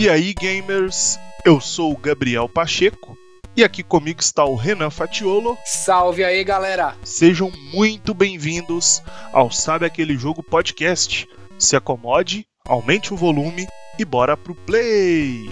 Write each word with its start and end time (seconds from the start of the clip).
E 0.00 0.08
aí, 0.08 0.32
gamers? 0.32 1.18
Eu 1.44 1.60
sou 1.60 1.92
o 1.92 1.96
Gabriel 1.98 2.48
Pacheco 2.48 3.18
e 3.54 3.62
aqui 3.62 3.82
comigo 3.82 4.18
está 4.18 4.42
o 4.46 4.54
Renan 4.54 4.88
Fatiolo. 4.88 5.58
Salve 5.66 6.24
aí, 6.24 6.42
galera! 6.42 6.96
Sejam 7.04 7.52
muito 7.70 8.14
bem-vindos 8.14 9.02
ao 9.30 9.50
Sabe 9.50 9.84
Aquele 9.84 10.16
Jogo 10.16 10.42
Podcast. 10.42 11.28
Se 11.58 11.76
acomode, 11.76 12.46
aumente 12.66 13.12
o 13.12 13.16
volume 13.18 13.68
e 13.98 14.04
bora 14.06 14.38
pro 14.38 14.54
play! 14.54 15.50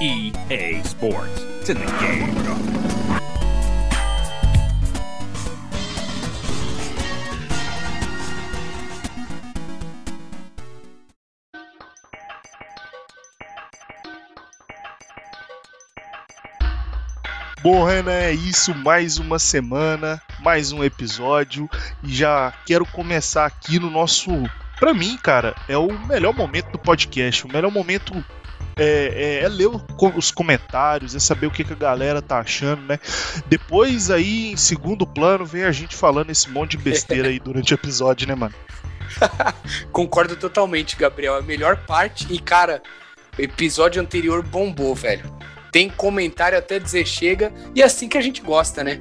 EA 0.00 0.80
Sports. 0.84 1.42
It's 1.58 1.70
in 1.70 1.74
the 1.74 1.98
game. 1.98 2.47
Bom, 17.60 17.84
Renan, 17.84 18.12
é 18.12 18.32
isso. 18.32 18.72
Mais 18.72 19.18
uma 19.18 19.38
semana, 19.38 20.22
mais 20.40 20.70
um 20.70 20.84
episódio. 20.84 21.68
E 22.04 22.14
já 22.14 22.52
quero 22.64 22.86
começar 22.86 23.46
aqui 23.46 23.78
no 23.80 23.90
nosso. 23.90 24.30
Pra 24.78 24.94
mim, 24.94 25.16
cara, 25.16 25.56
é 25.68 25.76
o 25.76 25.98
melhor 26.06 26.32
momento 26.32 26.70
do 26.70 26.78
podcast. 26.78 27.44
O 27.44 27.52
melhor 27.52 27.72
momento 27.72 28.24
é, 28.76 29.40
é, 29.40 29.44
é 29.44 29.48
ler 29.48 29.68
os 30.14 30.30
comentários, 30.30 31.16
é 31.16 31.18
saber 31.18 31.48
o 31.48 31.50
que, 31.50 31.64
que 31.64 31.72
a 31.72 31.76
galera 31.76 32.22
tá 32.22 32.38
achando, 32.38 32.82
né? 32.82 33.00
Depois, 33.46 34.08
aí, 34.08 34.52
em 34.52 34.56
segundo 34.56 35.04
plano, 35.04 35.44
vem 35.44 35.64
a 35.64 35.72
gente 35.72 35.96
falando 35.96 36.30
esse 36.30 36.48
monte 36.48 36.76
de 36.76 36.84
besteira 36.84 37.28
aí 37.28 37.40
durante 37.40 37.74
o 37.74 37.76
episódio, 37.76 38.28
né, 38.28 38.36
mano? 38.36 38.54
Concordo 39.90 40.36
totalmente, 40.36 40.94
Gabriel. 40.94 41.34
A 41.34 41.42
melhor 41.42 41.76
parte. 41.78 42.32
E, 42.32 42.38
cara, 42.38 42.80
o 43.36 43.42
episódio 43.42 44.00
anterior 44.00 44.44
bombou, 44.44 44.94
velho. 44.94 45.28
Tem 45.70 45.88
comentário 45.88 46.58
até 46.58 46.78
dizer 46.78 47.06
chega. 47.06 47.52
E 47.74 47.82
é 47.82 47.84
assim 47.84 48.08
que 48.08 48.18
a 48.18 48.20
gente 48.20 48.40
gosta, 48.40 48.82
né? 48.82 49.00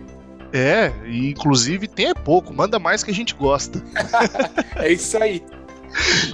É, 0.54 0.92
e 1.06 1.30
inclusive 1.30 1.88
tem 1.88 2.10
é 2.10 2.14
pouco, 2.14 2.54
manda 2.54 2.80
mais 2.80 3.04
que 3.04 3.12
a 3.12 3.14
gente 3.14 3.34
gosta. 3.34 3.84
É 4.76 4.92
isso 4.92 5.18
aí. 5.18 5.44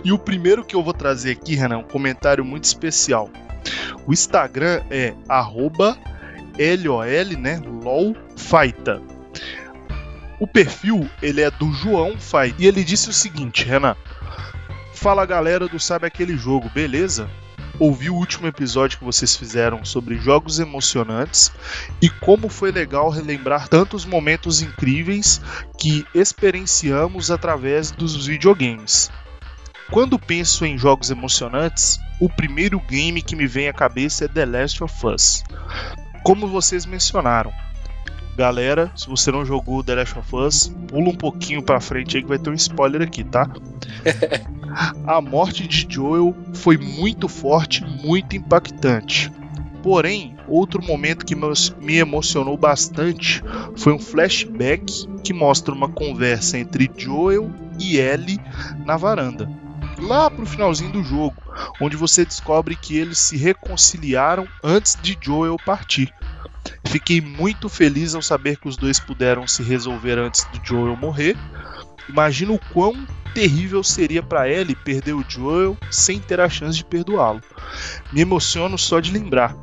E 0.03 0.11
o 0.11 0.19
primeiro 0.19 0.65
que 0.65 0.75
eu 0.75 0.83
vou 0.83 0.93
trazer 0.93 1.31
aqui, 1.31 1.55
Renan, 1.55 1.75
é 1.75 1.77
um 1.77 1.83
comentário 1.83 2.43
muito 2.43 2.65
especial. 2.65 3.29
O 4.05 4.11
Instagram 4.11 4.83
é 4.91 5.13
arroba 5.29 5.97
LOL, 6.57 7.39
né? 7.39 7.61
LOL 7.65 8.15
Faita. 8.35 9.01
O 10.39 10.45
perfil, 10.45 11.09
ele 11.21 11.41
é 11.41 11.49
do 11.49 11.71
João 11.71 12.17
Faita. 12.17 12.61
E 12.61 12.67
ele 12.67 12.83
disse 12.83 13.09
o 13.09 13.13
seguinte, 13.13 13.63
Renan. 13.63 13.95
Fala 14.93 15.25
galera 15.25 15.67
do 15.67 15.79
Sabe 15.79 16.05
Aquele 16.05 16.37
Jogo, 16.37 16.69
beleza? 16.69 17.29
Ouvi 17.83 18.09
o 18.09 18.15
último 18.15 18.47
episódio 18.47 18.97
que 18.97 19.03
vocês 19.03 19.35
fizeram 19.35 19.83
sobre 19.83 20.15
jogos 20.15 20.57
emocionantes 20.57 21.51
e 22.01 22.09
como 22.09 22.47
foi 22.47 22.71
legal 22.71 23.09
relembrar 23.09 23.67
tantos 23.67 24.05
momentos 24.05 24.61
incríveis 24.61 25.41
que 25.77 26.05
experienciamos 26.15 27.29
através 27.29 27.91
dos 27.91 28.25
videogames. 28.25 29.11
Quando 29.91 30.17
penso 30.17 30.65
em 30.65 30.77
jogos 30.77 31.11
emocionantes, 31.11 31.99
o 32.21 32.29
primeiro 32.29 32.79
game 32.79 33.21
que 33.21 33.35
me 33.35 33.45
vem 33.45 33.67
à 33.67 33.73
cabeça 33.73 34.23
é 34.23 34.27
The 34.29 34.45
Last 34.45 34.81
of 34.81 35.05
Us. 35.05 35.43
Como 36.23 36.47
vocês 36.47 36.85
mencionaram, 36.85 37.51
galera, 38.37 38.93
se 38.95 39.09
você 39.09 39.29
não 39.29 39.45
jogou 39.45 39.83
The 39.83 39.95
Last 39.95 40.17
of 40.17 40.33
Us, 40.33 40.73
pula 40.87 41.09
um 41.09 41.17
pouquinho 41.17 41.61
pra 41.61 41.81
frente 41.81 42.15
aí 42.15 42.23
que 42.23 42.29
vai 42.29 42.39
ter 42.39 42.49
um 42.49 42.53
spoiler 42.53 43.01
aqui, 43.01 43.25
tá? 43.25 43.45
A 45.05 45.21
morte 45.21 45.67
de 45.67 45.87
Joel 45.89 46.35
foi 46.53 46.77
muito 46.77 47.27
forte, 47.27 47.83
muito 47.83 48.35
impactante. 48.35 49.31
Porém, 49.81 50.35
outro 50.47 50.81
momento 50.81 51.25
que 51.25 51.35
me 51.35 51.97
emocionou 51.97 52.57
bastante 52.57 53.43
foi 53.75 53.93
um 53.93 53.99
flashback 53.99 55.07
que 55.23 55.33
mostra 55.33 55.73
uma 55.73 55.89
conversa 55.89 56.57
entre 56.57 56.89
Joel 56.95 57.51
e 57.79 57.97
Ellie 57.97 58.39
na 58.85 58.95
varanda. 58.95 59.49
Lá 59.99 60.29
pro 60.29 60.45
finalzinho 60.45 60.91
do 60.91 61.03
jogo, 61.03 61.35
onde 61.81 61.95
você 61.95 62.25
descobre 62.25 62.75
que 62.75 62.97
eles 62.97 63.19
se 63.19 63.37
reconciliaram 63.37 64.47
antes 64.63 64.97
de 65.01 65.17
Joel 65.21 65.57
partir. 65.65 66.13
Fiquei 66.85 67.19
muito 67.19 67.67
feliz 67.67 68.15
ao 68.15 68.21
saber 68.21 68.57
que 68.57 68.67
os 68.67 68.77
dois 68.77 68.99
puderam 68.99 69.47
se 69.47 69.63
resolver 69.63 70.17
antes 70.17 70.47
de 70.51 70.61
Joel 70.63 70.95
morrer. 70.95 71.35
Imagino 72.09 72.55
o 72.55 72.59
quão 72.73 73.07
terrível 73.33 73.83
seria 73.83 74.21
para 74.21 74.49
Ellie 74.49 74.75
perder 74.75 75.13
o 75.13 75.25
Joel 75.27 75.77
sem 75.89 76.19
ter 76.19 76.39
a 76.39 76.49
chance 76.49 76.77
de 76.77 76.85
perdoá-lo. 76.85 77.41
Me 78.11 78.21
emociono 78.21 78.77
só 78.77 78.99
de 78.99 79.11
lembrar. 79.11 79.55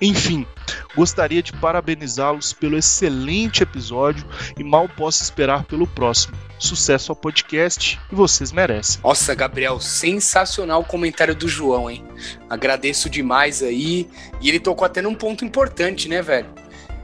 Enfim, 0.00 0.46
gostaria 0.94 1.42
de 1.42 1.52
parabenizá-los 1.52 2.52
pelo 2.52 2.78
excelente 2.78 3.62
episódio 3.62 4.24
e 4.56 4.62
mal 4.62 4.88
posso 4.88 5.22
esperar 5.22 5.64
pelo 5.64 5.86
próximo. 5.86 6.36
Sucesso 6.58 7.12
ao 7.12 7.16
podcast 7.16 7.98
e 8.10 8.14
vocês 8.14 8.52
merecem. 8.52 9.00
Nossa, 9.02 9.34
Gabriel, 9.34 9.80
sensacional 9.80 10.80
o 10.80 10.84
comentário 10.84 11.34
do 11.34 11.48
João, 11.48 11.90
hein? 11.90 12.04
Agradeço 12.48 13.10
demais 13.10 13.62
aí. 13.62 14.08
E 14.40 14.48
ele 14.48 14.60
tocou 14.60 14.84
até 14.84 15.02
num 15.02 15.14
ponto 15.14 15.44
importante, 15.44 16.08
né, 16.08 16.22
velho? 16.22 16.48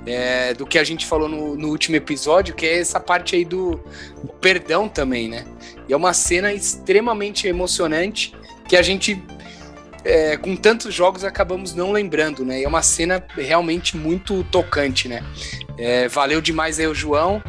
É, 0.07 0.53
do 0.53 0.67
que 0.67 0.79
a 0.79 0.85
gente 0.85 1.07
falou 1.07 1.29
no, 1.29 1.57
no 1.57 1.69
último 1.69 1.97
episódio, 1.97 2.55
que 2.55 2.67
é 2.67 2.79
essa 2.79 3.01
parte 3.01 3.37
aí 3.37 3.45
do 3.45 3.83
perdão 4.41 4.89
também, 4.89 5.29
né? 5.29 5.47
E 5.89 5.93
é 5.93 5.97
uma 5.97 6.13
cena 6.13 6.53
extremamente 6.53 7.49
emocionante 7.49 8.35
que 8.69 8.77
a 8.77 8.83
gente, 8.83 9.23
é, 10.05 10.37
com 10.37 10.55
tantos 10.57 10.93
jogos, 10.93 11.25
acabamos 11.25 11.75
não 11.75 11.91
lembrando, 11.91 12.45
né? 12.45 12.61
E 12.61 12.65
é 12.65 12.69
uma 12.69 12.83
cena 12.83 13.25
realmente 13.35 13.97
muito 13.97 14.45
tocante, 14.45 15.09
né? 15.09 15.25
É, 15.79 16.07
valeu 16.09 16.41
demais 16.41 16.79
aí 16.79 16.87
o 16.87 16.95
João. 16.95 17.43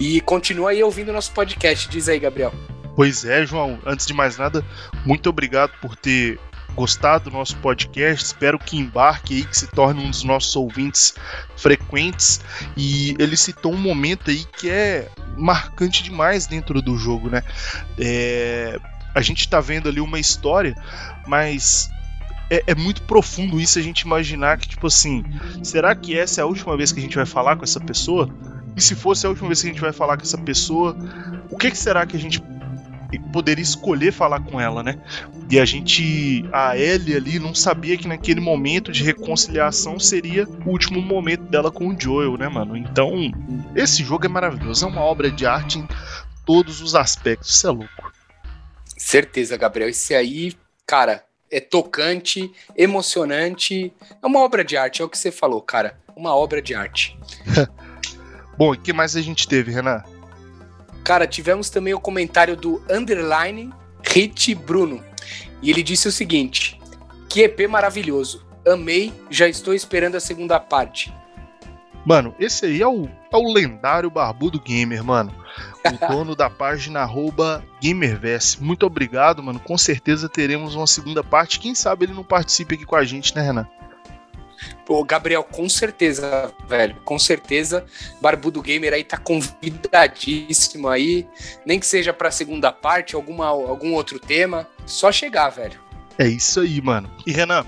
E 0.00 0.20
continua 0.20 0.70
aí 0.70 0.82
ouvindo 0.82 1.12
nosso 1.12 1.32
podcast. 1.32 1.88
Diz 1.88 2.08
aí, 2.08 2.18
Gabriel. 2.18 2.54
Pois 2.94 3.24
é, 3.24 3.44
João, 3.46 3.78
antes 3.86 4.06
de 4.06 4.14
mais 4.14 4.36
nada, 4.36 4.64
muito 5.04 5.28
obrigado 5.28 5.72
por 5.80 5.94
ter 5.94 6.38
gostado 6.78 7.24
do 7.24 7.30
nosso 7.32 7.56
podcast. 7.56 8.24
Espero 8.24 8.56
que 8.56 8.78
embarque 8.78 9.34
aí, 9.34 9.44
que 9.44 9.58
se 9.58 9.66
torne 9.66 10.00
um 10.00 10.10
dos 10.10 10.22
nossos 10.22 10.54
ouvintes 10.54 11.12
frequentes. 11.56 12.40
E 12.76 13.16
ele 13.18 13.36
citou 13.36 13.72
um 13.72 13.76
momento 13.76 14.30
aí 14.30 14.44
que 14.56 14.70
é 14.70 15.08
marcante 15.36 16.04
demais 16.04 16.46
dentro 16.46 16.80
do 16.80 16.96
jogo, 16.96 17.28
né? 17.28 17.42
É, 17.98 18.78
A 19.12 19.20
gente 19.20 19.48
tá 19.48 19.60
vendo 19.60 19.88
ali 19.88 20.00
uma 20.00 20.20
história, 20.20 20.76
mas 21.26 21.90
é, 22.48 22.62
é 22.68 22.74
muito 22.76 23.02
profundo 23.02 23.60
isso 23.60 23.76
a 23.80 23.82
gente 23.82 24.02
imaginar 24.02 24.56
que, 24.56 24.68
tipo 24.68 24.86
assim, 24.86 25.24
será 25.64 25.96
que 25.96 26.16
essa 26.16 26.40
é 26.40 26.44
a 26.44 26.46
última 26.46 26.76
vez 26.76 26.92
que 26.92 27.00
a 27.00 27.02
gente 27.02 27.16
vai 27.16 27.26
falar 27.26 27.56
com 27.56 27.64
essa 27.64 27.80
pessoa? 27.80 28.30
E 28.76 28.80
se 28.80 28.94
fosse 28.94 29.26
a 29.26 29.28
última 29.28 29.48
vez 29.48 29.60
que 29.60 29.66
a 29.66 29.72
gente 29.72 29.80
vai 29.80 29.92
falar 29.92 30.16
com 30.16 30.22
essa 30.22 30.38
pessoa, 30.38 30.96
o 31.50 31.56
que, 31.56 31.72
que 31.72 31.76
será 31.76 32.06
que 32.06 32.16
a 32.16 32.20
gente 32.20 32.40
poderia 33.32 33.62
escolher 33.62 34.12
falar 34.12 34.40
com 34.40 34.60
ela, 34.60 34.82
né? 34.82 35.00
E 35.50 35.58
a 35.58 35.64
gente, 35.64 36.44
a 36.52 36.76
Ellie 36.76 37.16
ali, 37.16 37.38
não 37.38 37.54
sabia 37.54 37.96
que 37.96 38.06
naquele 38.06 38.40
momento 38.40 38.92
de 38.92 39.02
reconciliação 39.02 39.98
seria 39.98 40.46
o 40.66 40.70
último 40.70 41.00
momento 41.00 41.44
dela 41.44 41.70
com 41.70 41.88
o 41.88 41.96
Joel, 41.98 42.36
né, 42.36 42.48
mano? 42.48 42.76
Então, 42.76 43.14
esse 43.74 44.04
jogo 44.04 44.26
é 44.26 44.28
maravilhoso, 44.28 44.84
é 44.84 44.88
uma 44.88 45.00
obra 45.00 45.30
de 45.30 45.46
arte 45.46 45.78
em 45.78 45.88
todos 46.44 46.82
os 46.82 46.94
aspectos, 46.94 47.48
isso 47.50 47.66
é 47.66 47.70
louco. 47.70 48.12
Certeza, 48.96 49.56
Gabriel. 49.56 49.88
Esse 49.88 50.14
aí, 50.14 50.54
cara, 50.86 51.24
é 51.50 51.60
tocante, 51.60 52.52
emocionante. 52.76 53.92
É 54.22 54.26
uma 54.26 54.40
obra 54.40 54.64
de 54.64 54.76
arte, 54.76 55.00
é 55.00 55.04
o 55.04 55.08
que 55.08 55.16
você 55.16 55.30
falou, 55.30 55.62
cara. 55.62 55.98
Uma 56.14 56.34
obra 56.34 56.60
de 56.60 56.74
arte. 56.74 57.18
Bom, 58.58 58.74
e 58.74 58.76
o 58.76 58.80
que 58.80 58.92
mais 58.92 59.16
a 59.16 59.22
gente 59.22 59.46
teve, 59.46 59.70
Renan? 59.70 60.02
Cara, 61.08 61.26
tivemos 61.26 61.70
também 61.70 61.94
o 61.94 62.00
comentário 62.00 62.54
do 62.54 62.82
Underline 62.90 63.72
Hit 64.06 64.54
Bruno. 64.54 65.02
E 65.62 65.70
ele 65.70 65.82
disse 65.82 66.06
o 66.06 66.12
seguinte: 66.12 66.78
Que 67.30 67.44
EP 67.44 67.66
maravilhoso. 67.66 68.46
Amei, 68.68 69.10
já 69.30 69.48
estou 69.48 69.72
esperando 69.72 70.16
a 70.16 70.20
segunda 70.20 70.60
parte. 70.60 71.10
Mano, 72.04 72.34
esse 72.38 72.66
aí 72.66 72.82
é 72.82 72.86
o, 72.86 73.06
é 73.06 73.36
o 73.38 73.50
lendário 73.50 74.10
Barbudo 74.10 74.60
Gamer, 74.60 75.02
mano. 75.02 75.34
O 75.82 75.96
dono 76.12 76.36
da 76.36 76.50
página 76.50 77.00
arroba 77.00 77.64
GamerVerse. 77.82 78.62
Muito 78.62 78.84
obrigado, 78.84 79.42
mano. 79.42 79.58
Com 79.60 79.78
certeza 79.78 80.28
teremos 80.28 80.74
uma 80.74 80.86
segunda 80.86 81.24
parte. 81.24 81.58
Quem 81.58 81.74
sabe 81.74 82.04
ele 82.04 82.12
não 82.12 82.22
participe 82.22 82.74
aqui 82.74 82.84
com 82.84 82.96
a 82.96 83.04
gente, 83.04 83.34
né, 83.34 83.40
Renan? 83.40 83.66
Pô, 84.86 85.02
Gabriel, 85.04 85.42
com 85.42 85.68
certeza, 85.68 86.52
velho. 86.68 86.96
Com 87.04 87.18
certeza. 87.18 87.84
Barbudo 88.20 88.62
Gamer 88.62 88.92
aí 88.94 89.04
tá 89.04 89.16
convidadíssimo 89.16 90.88
aí. 90.88 91.26
Nem 91.64 91.78
que 91.78 91.86
seja 91.86 92.12
pra 92.12 92.30
segunda 92.30 92.72
parte, 92.72 93.14
alguma, 93.14 93.46
algum 93.46 93.94
outro 93.94 94.18
tema. 94.18 94.68
Só 94.86 95.12
chegar, 95.12 95.50
velho. 95.50 95.80
É 96.18 96.26
isso 96.26 96.60
aí, 96.60 96.80
mano. 96.80 97.10
E 97.26 97.32
Renan, 97.32 97.64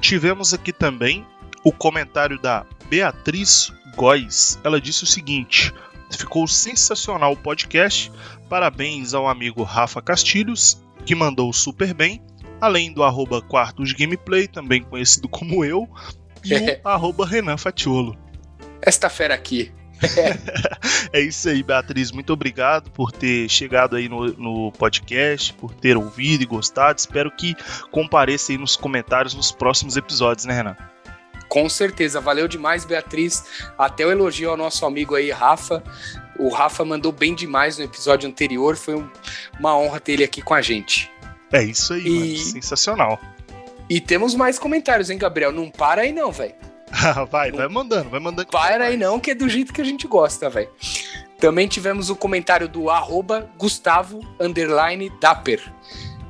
tivemos 0.00 0.54
aqui 0.54 0.72
também 0.72 1.26
o 1.64 1.72
comentário 1.72 2.40
da 2.40 2.64
Beatriz 2.88 3.72
Góes. 3.96 4.58
Ela 4.62 4.80
disse 4.80 5.04
o 5.04 5.06
seguinte: 5.06 5.72
ficou 6.16 6.46
sensacional 6.46 7.32
o 7.32 7.36
podcast. 7.36 8.12
Parabéns 8.48 9.14
ao 9.14 9.28
amigo 9.28 9.62
Rafa 9.62 10.00
Castilhos, 10.00 10.80
que 11.04 11.14
mandou 11.14 11.52
super 11.52 11.92
bem. 11.92 12.22
Além 12.60 12.92
do 12.92 13.04
arroba 13.04 13.44
Gameplay, 13.96 14.48
também 14.48 14.82
conhecido 14.82 15.28
como 15.28 15.64
eu, 15.64 15.88
e 16.44 16.54
o 16.54 16.78
arroba 16.88 17.26
Renan 17.26 17.56
Fatiolo. 17.56 18.16
Esta 18.80 19.08
fera 19.08 19.34
aqui. 19.34 19.72
é 21.12 21.20
isso 21.20 21.48
aí, 21.48 21.62
Beatriz. 21.62 22.12
Muito 22.12 22.32
obrigado 22.32 22.90
por 22.90 23.10
ter 23.10 23.48
chegado 23.48 23.96
aí 23.96 24.08
no, 24.08 24.26
no 24.34 24.72
podcast, 24.72 25.52
por 25.54 25.74
ter 25.74 25.96
ouvido 25.96 26.42
e 26.42 26.46
gostado. 26.46 26.98
Espero 26.98 27.30
que 27.30 27.56
compareça 27.90 28.52
aí 28.52 28.58
nos 28.58 28.76
comentários 28.76 29.34
nos 29.34 29.50
próximos 29.50 29.96
episódios, 29.96 30.46
né, 30.46 30.54
Renan? 30.54 30.76
Com 31.48 31.68
certeza, 31.68 32.20
valeu 32.20 32.46
demais, 32.46 32.84
Beatriz. 32.84 33.44
Até 33.76 34.04
o 34.04 34.10
elogio 34.10 34.50
ao 34.50 34.56
nosso 34.56 34.84
amigo 34.84 35.14
aí, 35.14 35.30
Rafa. 35.30 35.82
O 36.38 36.50
Rafa 36.50 36.84
mandou 36.84 37.10
bem 37.10 37.34
demais 37.34 37.78
no 37.78 37.84
episódio 37.84 38.28
anterior, 38.28 38.76
foi 38.76 38.94
um, 38.94 39.08
uma 39.58 39.76
honra 39.76 39.98
ter 39.98 40.12
ele 40.12 40.24
aqui 40.24 40.42
com 40.42 40.54
a 40.54 40.62
gente. 40.62 41.10
É 41.52 41.62
isso 41.62 41.94
aí, 41.94 42.06
e... 42.06 42.10
mano. 42.10 42.36
sensacional. 42.36 43.20
E 43.88 44.00
temos 44.00 44.34
mais 44.34 44.58
comentários, 44.58 45.10
hein, 45.10 45.18
Gabriel? 45.18 45.52
Não 45.52 45.70
para 45.70 46.02
aí 46.02 46.12
não, 46.12 46.30
velho. 46.30 46.54
vai, 47.30 47.50
vai 47.50 47.68
mandando, 47.68 48.10
vai 48.10 48.20
mandando. 48.20 48.48
Para 48.48 48.84
aí 48.84 48.96
não, 48.96 49.18
que 49.18 49.30
é 49.30 49.34
do 49.34 49.48
jeito 49.48 49.72
que 49.72 49.80
a 49.80 49.84
gente 49.84 50.06
gosta, 50.06 50.48
velho. 50.48 50.70
Também 51.38 51.68
tivemos 51.68 52.10
o 52.10 52.16
comentário 52.16 52.68
do 52.68 52.90
arroba 52.90 53.48
Gustavo 53.56 54.20
Dapper. 55.20 55.72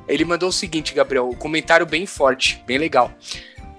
Ele 0.07 0.25
mandou 0.25 0.49
o 0.49 0.53
seguinte, 0.53 0.93
Gabriel, 0.93 1.29
um 1.29 1.35
comentário 1.35 1.85
bem 1.85 2.05
forte, 2.05 2.63
bem 2.65 2.77
legal. 2.77 3.11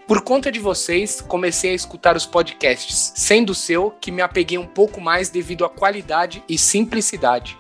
Por 0.06 0.22
conta 0.22 0.50
de 0.50 0.58
vocês, 0.58 1.20
comecei 1.20 1.70
a 1.70 1.74
escutar 1.74 2.16
os 2.16 2.26
podcasts, 2.26 3.12
sendo 3.14 3.50
o 3.50 3.54
seu 3.54 3.92
que 4.00 4.10
me 4.10 4.20
apeguei 4.20 4.58
um 4.58 4.66
pouco 4.66 5.00
mais 5.00 5.30
devido 5.30 5.64
à 5.64 5.68
qualidade 5.68 6.42
e 6.48 6.58
simplicidade. 6.58 7.56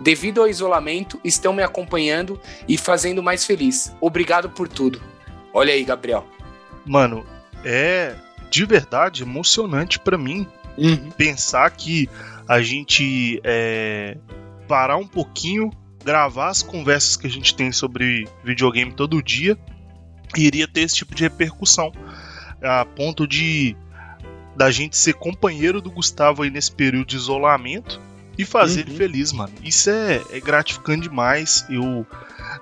Devido 0.00 0.40
ao 0.40 0.48
isolamento, 0.48 1.20
estão 1.22 1.52
me 1.52 1.62
acompanhando 1.62 2.40
e 2.66 2.76
fazendo 2.76 3.22
mais 3.22 3.44
feliz. 3.44 3.94
Obrigado 4.00 4.50
por 4.50 4.68
tudo. 4.68 5.11
Olha 5.52 5.72
aí, 5.72 5.84
Gabriel. 5.84 6.26
Mano, 6.84 7.24
é 7.64 8.14
de 8.50 8.64
verdade 8.66 9.22
emocionante 9.22 9.98
para 9.98 10.18
mim 10.18 10.46
uhum. 10.76 11.10
pensar 11.10 11.70
que 11.70 12.08
a 12.48 12.60
gente 12.60 13.40
é, 13.44 14.16
parar 14.68 14.96
um 14.96 15.06
pouquinho, 15.06 15.70
gravar 16.04 16.48
as 16.48 16.62
conversas 16.62 17.16
que 17.16 17.26
a 17.26 17.30
gente 17.30 17.54
tem 17.54 17.72
sobre 17.72 18.28
videogame 18.44 18.92
todo 18.92 19.22
dia 19.22 19.56
iria 20.36 20.66
ter 20.66 20.82
esse 20.82 20.96
tipo 20.96 21.14
de 21.14 21.24
repercussão. 21.24 21.92
A 22.62 22.84
ponto 22.84 23.26
de 23.26 23.76
da 24.56 24.70
gente 24.70 24.96
ser 24.96 25.14
companheiro 25.14 25.80
do 25.80 25.90
Gustavo 25.90 26.42
aí 26.42 26.50
nesse 26.50 26.70
período 26.70 27.06
de 27.06 27.16
isolamento 27.16 28.00
e 28.36 28.44
fazer 28.44 28.82
uhum. 28.82 28.88
ele 28.88 28.96
feliz, 28.96 29.32
mano. 29.32 29.52
Isso 29.62 29.90
é, 29.90 30.20
é, 30.30 30.40
gratificante 30.40 31.08
demais. 31.08 31.64
Eu 31.68 32.06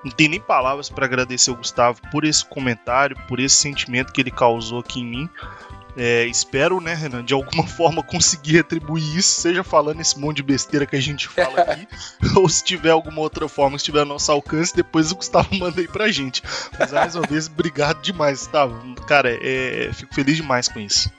não 0.04 0.10
tenho 0.10 0.30
nem 0.30 0.40
palavras 0.40 0.88
para 0.88 1.04
agradecer 1.04 1.50
o 1.50 1.56
Gustavo 1.56 2.00
por 2.10 2.24
esse 2.24 2.44
comentário, 2.44 3.16
por 3.28 3.40
esse 3.40 3.56
sentimento 3.56 4.12
que 4.12 4.20
ele 4.20 4.30
causou 4.30 4.80
aqui 4.80 5.00
em 5.00 5.06
mim. 5.06 5.30
É, 5.96 6.24
espero, 6.26 6.80
né, 6.80 6.94
Renan, 6.94 7.24
de 7.24 7.34
alguma 7.34 7.66
forma 7.68 8.02
conseguir 8.02 8.52
retribuir 8.52 9.16
isso, 9.16 9.40
seja 9.40 9.64
falando 9.64 10.00
esse 10.00 10.18
monte 10.18 10.36
de 10.36 10.42
besteira 10.42 10.86
que 10.86 10.96
a 10.96 11.00
gente 11.00 11.28
fala 11.28 11.60
aqui, 11.62 11.86
ou 12.36 12.48
se 12.48 12.64
tiver 12.64 12.90
alguma 12.90 13.20
outra 13.20 13.48
forma, 13.48 13.78
se 13.78 13.84
tiver 13.84 14.04
nosso 14.04 14.30
alcance, 14.30 14.74
depois 14.74 15.10
o 15.10 15.16
Gustavo 15.16 15.48
manda 15.56 15.80
aí 15.80 15.88
pra 15.88 16.10
gente. 16.10 16.42
Mas 16.78 16.92
mais 16.92 17.14
uma 17.14 17.26
vez, 17.26 17.46
obrigado 17.46 18.00
demais, 18.00 18.40
Gustavo. 18.40 18.94
Cara, 19.06 19.36
é, 19.42 19.90
fico 19.92 20.14
feliz 20.14 20.36
demais 20.36 20.68
com 20.68 20.80
isso. 20.80 21.10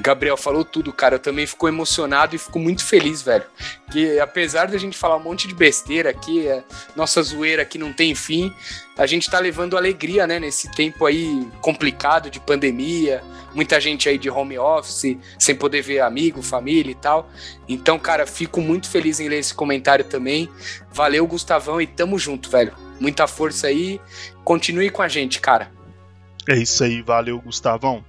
Gabriel 0.00 0.36
falou 0.36 0.64
tudo, 0.64 0.92
cara. 0.92 1.16
Eu 1.16 1.18
também 1.18 1.46
fico 1.46 1.68
emocionado 1.68 2.34
e 2.34 2.38
fico 2.38 2.58
muito 2.58 2.84
feliz, 2.84 3.22
velho. 3.22 3.44
Que 3.90 4.18
apesar 4.20 4.66
da 4.66 4.78
gente 4.78 4.96
falar 4.96 5.16
um 5.16 5.22
monte 5.22 5.46
de 5.46 5.54
besteira 5.54 6.10
aqui, 6.10 6.46
é, 6.48 6.62
nossa 6.96 7.22
zoeira 7.22 7.62
aqui 7.62 7.78
não 7.78 7.92
tem 7.92 8.14
fim, 8.14 8.52
a 8.96 9.06
gente 9.06 9.30
tá 9.30 9.38
levando 9.38 9.76
alegria, 9.76 10.26
né, 10.26 10.38
nesse 10.38 10.70
tempo 10.72 11.06
aí 11.06 11.48
complicado 11.60 12.30
de 12.30 12.38
pandemia, 12.38 13.22
muita 13.54 13.80
gente 13.80 14.08
aí 14.08 14.18
de 14.18 14.30
home 14.30 14.58
office, 14.58 15.16
sem 15.38 15.54
poder 15.54 15.82
ver 15.82 16.00
amigo, 16.00 16.42
família 16.42 16.92
e 16.92 16.94
tal. 16.94 17.30
Então, 17.68 17.98
cara, 17.98 18.26
fico 18.26 18.60
muito 18.60 18.88
feliz 18.88 19.20
em 19.20 19.28
ler 19.28 19.38
esse 19.38 19.54
comentário 19.54 20.04
também. 20.04 20.48
Valeu, 20.90 21.26
Gustavão, 21.26 21.80
e 21.80 21.86
tamo 21.86 22.18
junto, 22.18 22.50
velho. 22.50 22.74
Muita 23.00 23.26
força 23.26 23.66
aí. 23.66 24.00
Continue 24.44 24.90
com 24.90 25.02
a 25.02 25.08
gente, 25.08 25.40
cara. 25.40 25.70
É 26.48 26.56
isso 26.56 26.82
aí, 26.84 27.02
valeu, 27.02 27.40
Gustavão. 27.40 28.04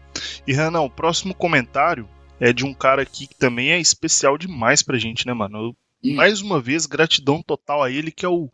E 0.45 0.53
Renan, 0.53 0.81
o 0.81 0.89
próximo 0.89 1.33
comentário 1.33 2.07
é 2.39 2.51
de 2.51 2.65
um 2.65 2.73
cara 2.73 3.01
aqui 3.01 3.27
que 3.27 3.35
também 3.35 3.71
é 3.71 3.79
especial 3.79 4.37
demais 4.37 4.81
pra 4.81 4.97
gente, 4.97 5.25
né, 5.25 5.33
mano? 5.33 5.75
Eu, 6.03 6.13
mais 6.13 6.41
uma 6.41 6.59
vez, 6.59 6.85
gratidão 6.85 7.41
total 7.41 7.81
a 7.81 7.89
ele, 7.89 8.11
que 8.11 8.25
é 8.25 8.29
o 8.29 8.49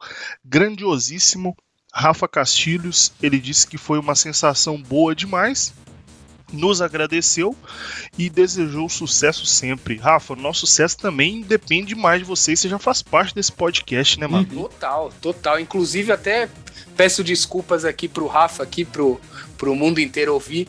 grandiosíssimo 0.46 1.58
Rafa 1.92 2.28
Castilhos. 2.28 3.12
Ele 3.22 3.40
disse 3.40 3.66
que 3.66 3.78
foi 3.78 4.00
uma 4.00 4.16
sensação 4.16 4.82
boa 4.82 5.16
demais 5.16 5.74
nos 6.52 6.82
agradeceu 6.82 7.56
e 8.18 8.30
desejou 8.30 8.90
sucesso 8.90 9.46
sempre. 9.46 9.98
Rafa, 9.98 10.36
nosso 10.36 10.62
sucesso 10.62 10.98
também 10.98 11.42
depende 11.42 11.96
mais 11.96 12.20
de 12.20 12.26
você. 12.26 12.56
Você 12.56 12.68
já 12.68 12.80
faz 12.80 13.02
parte 13.02 13.36
desse 13.36 13.52
podcast, 13.52 14.20
né, 14.20 14.28
mano? 14.28 14.46
Total, 14.46 15.12
total. 15.22 15.60
Inclusive, 15.60 16.12
até 16.12 16.50
peço 16.96 17.24
desculpas 17.24 17.86
aqui 17.86 18.08
pro 18.08 18.28
Rafa, 18.28 18.64
aqui 18.64 18.84
pro, 18.84 19.20
pro 19.58 19.76
mundo 19.76 20.00
inteiro 20.00 20.34
ouvir 20.34 20.68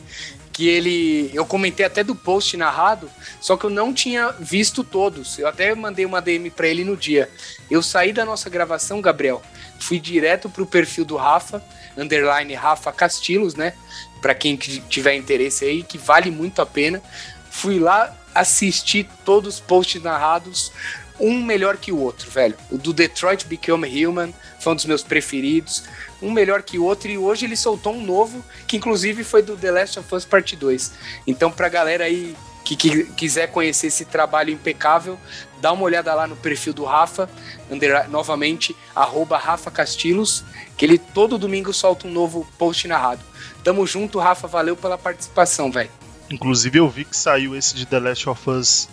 que 0.51 0.67
ele. 0.67 1.31
Eu 1.33 1.45
comentei 1.45 1.85
até 1.85 2.03
do 2.03 2.15
post 2.15 2.55
narrado, 2.57 3.09
só 3.39 3.55
que 3.57 3.65
eu 3.65 3.69
não 3.69 3.93
tinha 3.93 4.31
visto 4.39 4.83
todos. 4.83 5.39
Eu 5.39 5.47
até 5.47 5.73
mandei 5.73 6.05
uma 6.05 6.21
DM 6.21 6.49
para 6.49 6.67
ele 6.67 6.83
no 6.83 6.97
dia. 6.97 7.29
Eu 7.69 7.81
saí 7.81 8.13
da 8.13 8.25
nossa 8.25 8.49
gravação, 8.49 9.01
Gabriel, 9.01 9.41
fui 9.79 9.99
direto 9.99 10.49
pro 10.49 10.65
perfil 10.65 11.05
do 11.05 11.15
Rafa, 11.15 11.63
underline 11.97 12.53
Rafa 12.53 12.91
Castilhos, 12.91 13.55
né? 13.55 13.73
Para 14.21 14.35
quem 14.35 14.55
tiver 14.55 15.15
interesse 15.15 15.65
aí, 15.65 15.83
que 15.83 15.97
vale 15.97 16.29
muito 16.29 16.61
a 16.61 16.65
pena. 16.65 17.01
Fui 17.49 17.79
lá 17.79 18.15
assistir 18.33 19.09
todos 19.25 19.55
os 19.55 19.59
posts 19.59 20.01
narrados, 20.01 20.71
um 21.19 21.43
melhor 21.43 21.77
que 21.77 21.91
o 21.91 21.99
outro, 21.99 22.29
velho. 22.29 22.55
O 22.69 22.77
do 22.77 22.93
Detroit 22.93 23.45
Become 23.45 24.05
Human 24.05 24.33
foi 24.59 24.73
um 24.73 24.75
dos 24.75 24.85
meus 24.85 25.03
preferidos 25.03 25.83
um 26.21 26.31
melhor 26.31 26.61
que 26.61 26.77
o 26.77 26.83
outro, 26.83 27.09
e 27.09 27.17
hoje 27.17 27.45
ele 27.45 27.55
soltou 27.55 27.93
um 27.93 28.03
novo, 28.03 28.43
que 28.67 28.77
inclusive 28.77 29.23
foi 29.23 29.41
do 29.41 29.57
The 29.57 29.71
Last 29.71 29.99
of 29.99 30.15
Us 30.15 30.25
Part 30.25 30.55
2. 30.55 30.91
Então, 31.25 31.51
pra 31.51 31.69
galera 31.69 32.05
aí 32.05 32.35
que, 32.63 32.75
que 32.75 33.03
quiser 33.05 33.47
conhecer 33.47 33.87
esse 33.87 34.05
trabalho 34.05 34.51
impecável, 34.51 35.17
dá 35.59 35.71
uma 35.71 35.83
olhada 35.83 36.13
lá 36.13 36.27
no 36.27 36.35
perfil 36.35 36.73
do 36.73 36.83
Rafa, 36.83 37.29
under, 37.69 38.09
novamente, 38.09 38.75
arroba 38.95 39.37
Rafa 39.37 39.71
Castilhos, 39.71 40.43
que 40.77 40.85
ele 40.85 40.97
todo 40.97 41.37
domingo 41.37 41.73
solta 41.73 42.07
um 42.07 42.11
novo 42.11 42.47
post 42.57 42.87
narrado. 42.87 43.21
Tamo 43.63 43.85
junto, 43.85 44.19
Rafa, 44.19 44.47
valeu 44.47 44.75
pela 44.75 44.97
participação, 44.97 45.71
velho. 45.71 45.89
Inclusive 46.29 46.79
eu 46.79 46.89
vi 46.89 47.05
que 47.05 47.15
saiu 47.15 47.55
esse 47.55 47.75
de 47.75 47.85
The 47.85 47.99
Last 47.99 48.29
of 48.29 48.49
Us 48.49 48.89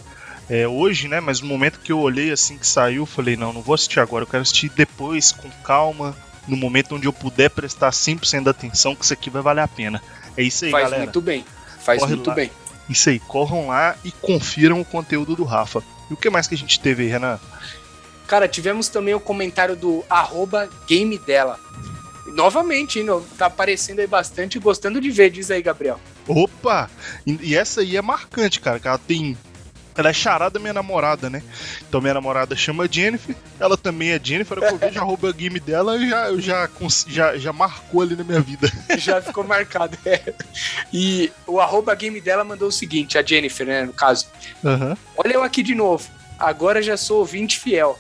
é, 0.51 0.67
hoje, 0.67 1.09
né? 1.09 1.21
Mas 1.21 1.41
no 1.41 1.47
momento 1.47 1.79
que 1.79 1.93
eu 1.93 2.01
olhei 2.01 2.33
assim 2.33 2.59
que 2.59 2.67
saiu, 2.67 3.07
falei, 3.07 3.37
não, 3.37 3.53
não 3.53 3.63
vou 3.63 3.75
assistir 3.75 4.01
agora, 4.01 4.25
eu 4.25 4.27
quero 4.27 4.43
assistir 4.43 4.71
depois, 4.71 5.31
com 5.33 5.49
calma, 5.63 6.17
no 6.49 6.57
momento 6.57 6.97
onde 6.97 7.07
eu 7.07 7.13
puder 7.13 7.51
prestar 7.51 7.91
100% 7.91 8.43
da 8.43 8.51
atenção, 8.51 8.97
que 8.97 9.05
isso 9.05 9.13
aqui 9.13 9.31
vai 9.31 9.43
valer 9.43 9.63
a 9.63 9.69
pena. 9.69 10.03
É 10.37 10.43
isso 10.43 10.65
aí, 10.65 10.71
Faz 10.71 10.85
galera. 10.85 11.03
Faz 11.03 11.07
muito 11.07 11.21
bem. 11.21 11.45
Faz 11.81 12.01
Corre 12.01 12.15
muito 12.15 12.29
lá. 12.29 12.35
bem. 12.35 12.51
Isso 12.89 13.11
aí, 13.11 13.19
corram 13.19 13.69
lá 13.69 13.97
e 14.03 14.11
confiram 14.11 14.81
o 14.81 14.85
conteúdo 14.85 15.37
do 15.37 15.45
Rafa. 15.45 15.83
E 16.11 16.15
o 16.15 16.17
que 16.17 16.31
mais 16.31 16.47
que 16.47 16.55
a 16.55 16.59
gente 16.59 16.81
teve 16.81 17.03
aí, 17.03 17.09
Renan? 17.09 17.39
Cara, 18.27 18.49
tivemos 18.49 18.89
também 18.89 19.15
o 19.15 19.21
comentário 19.21 19.77
do 19.77 20.05
arroba 20.09 20.69
game 20.87 21.19
dela. 21.19 21.59
Novamente, 22.27 22.99
hein, 22.99 23.07
tá 23.37 23.47
aparecendo 23.47 24.01
aí 24.01 24.07
bastante 24.07 24.59
gostando 24.59 25.01
de 25.01 25.11
ver, 25.11 25.31
diz 25.31 25.51
aí, 25.51 25.63
Gabriel. 25.63 25.99
Opa! 26.27 26.91
E 27.27 27.57
essa 27.57 27.81
aí 27.81 27.97
é 27.97 28.03
marcante, 28.03 28.61
cara, 28.61 28.79
que 28.79 28.87
ela 28.87 28.99
tem 28.99 29.37
ela 29.99 30.11
é 30.11 30.13
charada 30.13 30.53
da 30.53 30.61
minha 30.61 30.73
namorada, 30.73 31.29
né? 31.29 31.43
Então 31.89 32.01
minha 32.01 32.15
namorada 32.15 32.55
chama 32.55 32.89
Jennifer, 32.91 33.35
ela 33.59 33.77
também 33.77 34.11
é 34.13 34.21
Jennifer, 34.23 34.57
eu 34.59 34.79
vejo 34.79 34.99
arroba 35.01 35.33
game 35.33 35.59
dela 35.59 35.97
e 35.97 36.09
já, 36.09 36.37
já, 36.39 36.71
já, 37.09 37.37
já 37.37 37.53
marcou 37.53 38.01
ali 38.01 38.15
na 38.15 38.23
minha 38.23 38.41
vida. 38.41 38.71
Já 38.99 39.21
ficou 39.21 39.45
marcado, 39.45 39.97
é. 40.05 40.35
E 40.93 41.33
o 41.47 41.61
arroba 41.61 41.95
game 41.95 42.21
dela 42.21 42.45
mandou 42.45 42.69
o 42.69 42.73
seguinte, 42.73 43.19
a 43.19 43.23
Jennifer, 43.23 43.67
né, 43.67 43.85
no 43.85 43.93
caso. 43.93 44.27
Uhum. 44.63 44.97
Olha 45.17 45.35
eu 45.35 45.43
aqui 45.43 45.63
de 45.63 45.75
novo, 45.75 46.09
agora 46.39 46.81
já 46.83 46.97
sou 46.97 47.19
ouvinte 47.19 47.59
fiel. 47.59 47.99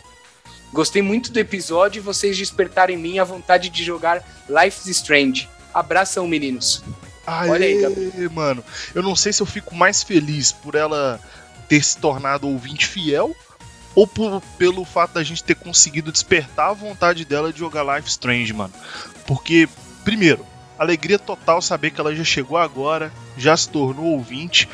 Gostei 0.72 1.02
muito 1.02 1.32
do 1.32 1.38
episódio 1.38 1.98
e 1.98 2.02
vocês 2.02 2.36
despertaram 2.36 2.92
em 2.92 2.96
mim 2.96 3.18
a 3.18 3.24
vontade 3.24 3.70
de 3.70 3.82
jogar 3.82 4.22
Life 4.48 4.88
is 4.88 4.96
Strange. 4.98 5.48
Abração, 5.72 6.28
meninos. 6.28 6.82
Aê, 7.26 7.50
Olha 7.50 7.66
aí, 7.66 7.80
Gabriel. 7.80 8.30
mano. 8.30 8.64
Eu 8.94 9.02
não 9.02 9.14
sei 9.14 9.32
se 9.32 9.42
eu 9.42 9.46
fico 9.46 9.74
mais 9.74 10.02
feliz 10.02 10.52
por 10.52 10.74
ela 10.74 11.20
ter 11.68 11.82
se 11.84 11.98
tornado 11.98 12.48
ouvinte 12.48 12.86
fiel 12.86 13.34
ou 13.94 14.06
por, 14.06 14.40
pelo 14.58 14.84
fato 14.84 15.14
da 15.14 15.22
gente 15.22 15.42
ter 15.44 15.54
conseguido 15.56 16.12
despertar 16.12 16.70
a 16.70 16.74
vontade 16.74 17.24
dela 17.24 17.52
de 17.52 17.58
jogar 17.58 17.96
Life 17.96 18.08
Strange, 18.08 18.52
mano. 18.52 18.72
Porque, 19.26 19.68
primeiro, 20.04 20.44
Alegria 20.78 21.18
total 21.18 21.60
saber 21.60 21.90
que 21.90 22.00
ela 22.00 22.14
já 22.14 22.22
chegou 22.22 22.56
agora, 22.56 23.12
já 23.36 23.56
se 23.56 23.68
tornou 23.68 24.12
ouvinte 24.12 24.68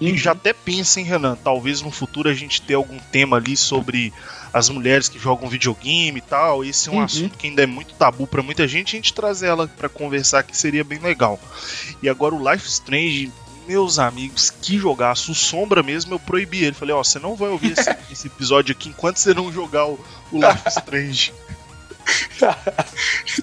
e 0.00 0.16
já 0.16 0.30
até 0.30 0.52
pensa, 0.52 1.00
hein, 1.00 1.06
Renan? 1.06 1.34
Talvez 1.42 1.82
no 1.82 1.90
futuro 1.90 2.28
a 2.28 2.32
gente 2.34 2.62
ter 2.62 2.74
algum 2.74 2.96
tema 3.10 3.38
ali 3.38 3.56
sobre 3.56 4.12
as 4.52 4.68
mulheres 4.68 5.08
que 5.08 5.18
jogam 5.18 5.48
videogame 5.48 6.18
e 6.18 6.20
tal. 6.20 6.64
Esse 6.64 6.88
é 6.88 6.92
um 6.92 6.98
Uhum. 6.98 7.02
assunto 7.02 7.36
que 7.36 7.48
ainda 7.48 7.64
é 7.64 7.66
muito 7.66 7.92
tabu 7.94 8.24
pra 8.24 8.40
muita 8.40 8.68
gente. 8.68 8.94
A 8.94 8.98
gente 8.98 9.12
trazer 9.12 9.48
ela 9.48 9.66
pra 9.66 9.88
conversar 9.88 10.44
que 10.44 10.56
seria 10.56 10.84
bem 10.84 11.00
legal. 11.00 11.40
E 12.00 12.08
agora 12.08 12.36
o 12.36 12.52
Life 12.52 12.68
Strange, 12.68 13.32
meus 13.68 13.98
amigos, 13.98 14.50
que 14.50 14.78
jogaço. 14.78 15.32
O 15.32 15.34
Sombra 15.34 15.82
mesmo 15.82 16.14
eu 16.14 16.18
proibi 16.18 16.64
ele. 16.64 16.74
Falei, 16.74 16.94
ó, 16.94 17.04
você 17.04 17.18
não 17.18 17.36
vai 17.36 17.50
ouvir 17.50 17.72
esse, 17.72 17.90
esse 18.10 18.26
episódio 18.26 18.72
aqui 18.72 18.88
enquanto 18.88 19.18
você 19.18 19.34
não 19.34 19.52
jogar 19.52 19.86
o, 19.86 20.00
o 20.32 20.36
Life 20.40 20.68
Strange. 20.68 21.34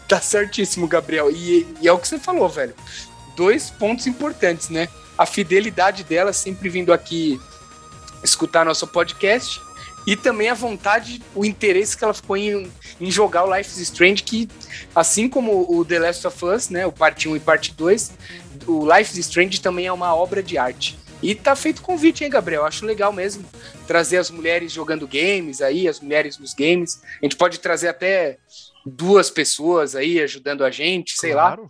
Tá 0.08 0.20
certíssimo, 0.20 0.88
Gabriel. 0.88 1.29
E, 1.29 1.67
e 1.79 1.88
é 1.88 1.91
o 1.91 2.00
que 2.00 2.08
você 2.08 2.17
falou, 2.17 2.50
velho. 2.50 2.74
Dois 3.36 3.70
pontos 3.70 4.08
importantes, 4.08 4.70
né? 4.70 4.88
A 5.17 5.25
fidelidade 5.25 6.03
dela 6.03 6.34
sempre 6.34 6.70
vindo 6.70 6.91
aqui 6.91 7.39
escutar 8.24 8.65
nosso 8.65 8.88
podcast 8.88 9.62
e 10.05 10.15
também 10.15 10.50
a 10.50 10.53
vontade, 10.53 11.21
o 11.33 11.43
interesse 11.43 11.97
que 11.97 12.03
ela 12.03 12.13
ficou 12.13 12.38
em, 12.38 12.71
em 13.00 13.09
jogar 13.12 13.43
o 13.43 13.55
Life 13.55 13.69
is 13.69 13.79
Strange, 13.79 14.24
que 14.24 14.47
assim 14.93 15.27
como 15.27 15.65
o 15.69 15.83
The 15.83 16.00
Last 16.00 16.27
of 16.27 16.45
Us, 16.45 16.69
né, 16.69 16.85
o 16.85 16.91
parte 16.91 17.27
1 17.27 17.35
e 17.35 17.39
parte 17.39 17.74
2, 17.74 18.12
o 18.67 18.85
Life 18.85 19.12
is 19.13 19.25
Strange 19.25 19.59
também 19.62 19.88
é 19.88 19.91
uma 19.91 20.13
obra 20.15 20.43
de 20.43 20.57
arte. 20.57 20.97
E 21.24 21.33
tá 21.33 21.55
feito 21.55 21.81
convite, 21.81 22.24
hein, 22.24 22.29
Gabriel? 22.29 22.65
Acho 22.65 22.85
legal 22.85 23.12
mesmo 23.12 23.43
trazer 23.88 24.17
as 24.17 24.29
mulheres 24.29 24.71
jogando 24.71 25.07
games 25.07 25.62
aí, 25.62 25.88
as 25.88 26.00
mulheres 26.00 26.38
nos 26.38 26.53
games. 26.53 27.01
A 27.21 27.25
gente 27.25 27.35
pode 27.38 27.59
trazer 27.59 27.88
até 27.88 28.38
duas 28.85 29.31
pessoas 29.31 29.95
aí 29.95 30.21
ajudando 30.21 30.63
a 30.63 30.69
gente, 30.69 31.13
sei 31.17 31.33
lá. 31.33 31.55
Claro. 31.55 31.67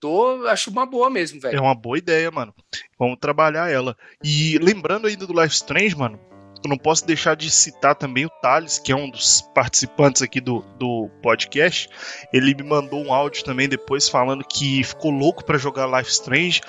Tô, 0.00 0.46
acho 0.46 0.70
uma 0.70 0.86
boa 0.86 1.10
mesmo, 1.10 1.38
É 1.38 1.40
velho. 1.40 1.62
uma 1.62 1.74
boa 1.74 1.98
ideia, 1.98 2.30
mano. 2.30 2.54
Vamos 2.98 3.18
trabalhar 3.20 3.70
ela. 3.70 3.96
E 4.22 4.56
lembrando 4.58 5.06
ainda 5.06 5.26
do 5.26 5.32
Life 5.32 5.54
is 5.54 5.56
Strange, 5.56 5.96
mano, 5.96 6.18
eu 6.64 6.70
não 6.70 6.76
posso 6.78 7.06
deixar 7.06 7.36
de 7.36 7.50
citar 7.50 7.94
também 7.94 8.26
o 8.26 8.30
Thales, 8.42 8.78
que 8.78 8.90
é 8.90 8.96
um 8.96 9.08
dos 9.08 9.40
participantes 9.54 10.22
aqui 10.22 10.40
do, 10.40 10.64
do 10.78 11.08
podcast. 11.22 11.88
Ele 12.32 12.54
me 12.54 12.62
mandou 12.64 13.04
um 13.04 13.12
áudio 13.12 13.44
também 13.44 13.68
depois 13.68 14.08
falando 14.08 14.44
que 14.44 14.82
ficou 14.82 15.10
louco 15.10 15.44
pra 15.44 15.58
jogar 15.58 15.86
Life 15.86 16.10
Strange. 16.10 16.60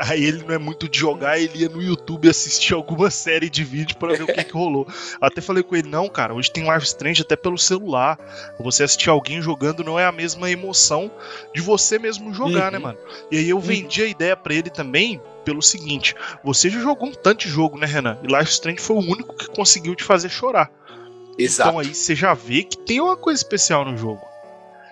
Aí 0.00 0.22
ele 0.24 0.42
não 0.42 0.54
é 0.54 0.58
muito 0.58 0.88
de 0.88 0.98
jogar, 0.98 1.38
ele 1.38 1.60
ia 1.60 1.68
no 1.68 1.80
YouTube 1.82 2.28
assistir 2.28 2.74
alguma 2.74 3.08
série 3.10 3.48
de 3.48 3.64
vídeo 3.64 3.96
pra 3.96 4.08
ver 4.14 4.24
o 4.24 4.26
que, 4.26 4.44
que 4.44 4.52
rolou. 4.52 4.86
Até 5.20 5.40
falei 5.40 5.62
com 5.62 5.74
ele, 5.76 5.88
não, 5.88 6.08
cara, 6.08 6.34
hoje 6.34 6.50
tem 6.52 6.64
Life 6.70 6.86
Strange 6.86 7.22
até 7.22 7.36
pelo 7.36 7.56
celular. 7.58 8.18
Você 8.60 8.82
assistir 8.82 9.08
alguém 9.08 9.40
jogando 9.40 9.82
não 9.82 9.98
é 9.98 10.04
a 10.04 10.12
mesma 10.12 10.50
emoção 10.50 11.10
de 11.54 11.60
você 11.62 11.98
mesmo 11.98 12.34
jogar, 12.34 12.66
Uhum. 12.66 12.70
né, 12.72 12.78
mano? 12.78 12.98
E 13.30 13.38
aí 13.38 13.48
eu 13.48 13.58
vendi 13.60 14.02
a 14.02 14.06
ideia 14.06 14.36
pra 14.36 14.52
ele 14.54 14.68
também 14.70 15.20
pelo 15.48 15.62
seguinte: 15.62 16.14
você 16.44 16.68
já 16.68 16.78
jogou 16.78 17.08
um 17.08 17.12
tanto 17.14 17.46
de 17.46 17.48
jogo, 17.48 17.78
né, 17.78 17.86
Renan? 17.86 18.18
E 18.22 18.26
Life 18.26 18.50
Strange 18.50 18.80
foi 18.80 18.96
o 18.96 19.00
único 19.00 19.34
que 19.34 19.48
conseguiu 19.48 19.94
te 19.94 20.04
fazer 20.04 20.28
chorar. 20.28 20.70
Exato, 21.38 21.68
Então 21.70 21.78
aí 21.78 21.94
você 21.94 22.14
já 22.14 22.34
vê 22.34 22.64
que 22.64 22.76
tem 22.76 23.00
uma 23.00 23.16
coisa 23.16 23.40
especial 23.40 23.82
no 23.84 23.96
jogo. 23.96 24.20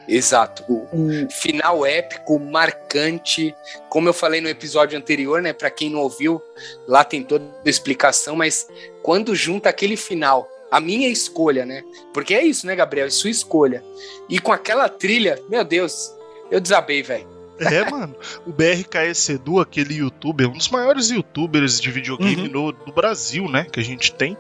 exato. 0.09 0.65
O, 0.67 1.25
o 1.25 1.31
final 1.31 1.85
épico, 1.85 2.39
marcante, 2.39 3.55
como 3.91 4.09
eu 4.09 4.15
falei 4.15 4.41
no 4.41 4.49
episódio 4.49 4.97
anterior, 4.97 5.43
né? 5.43 5.53
Pra 5.53 5.69
quem 5.69 5.91
não 5.91 5.99
ouviu, 6.01 6.41
lá 6.89 7.05
tem 7.05 7.23
toda 7.23 7.45
a 7.65 7.69
explicação, 7.69 8.35
mas 8.35 8.67
quando 9.03 9.35
junta 9.35 9.69
aquele 9.69 9.97
final, 9.97 10.49
a 10.71 10.81
minha 10.81 11.09
escolha, 11.09 11.67
né? 11.67 11.83
Porque 12.15 12.35
é 12.35 12.43
isso, 12.43 12.67
né, 12.67 12.75
Gabriel? 12.75 13.09
É 13.09 13.11
sua 13.11 13.29
escolha. 13.31 13.85
E 14.29 14.39
com 14.39 14.53
aquela 14.53 14.89
trilha, 14.89 15.39
meu 15.51 15.65
Deus, 15.65 16.15
eu 16.51 16.61
desabei, 16.61 17.03
velho. 17.03 17.36
É, 17.59 17.91
mano. 17.91 18.15
O 18.47 18.53
BRKS 18.53 19.31
Edu, 19.31 19.61
aquele 19.61 19.95
youtuber, 19.95 20.49
um 20.49 20.53
dos 20.53 20.69
maiores 20.69 21.11
youtubers 21.11 21.81
de 21.81 21.91
videogame 21.91 22.43
Uhum. 22.49 22.49
no, 22.49 22.73
do 22.73 22.93
Brasil, 22.93 23.49
né? 23.49 23.65
Que 23.71 23.81
a 23.81 23.85
gente 23.85 24.13
tem. 24.13 24.37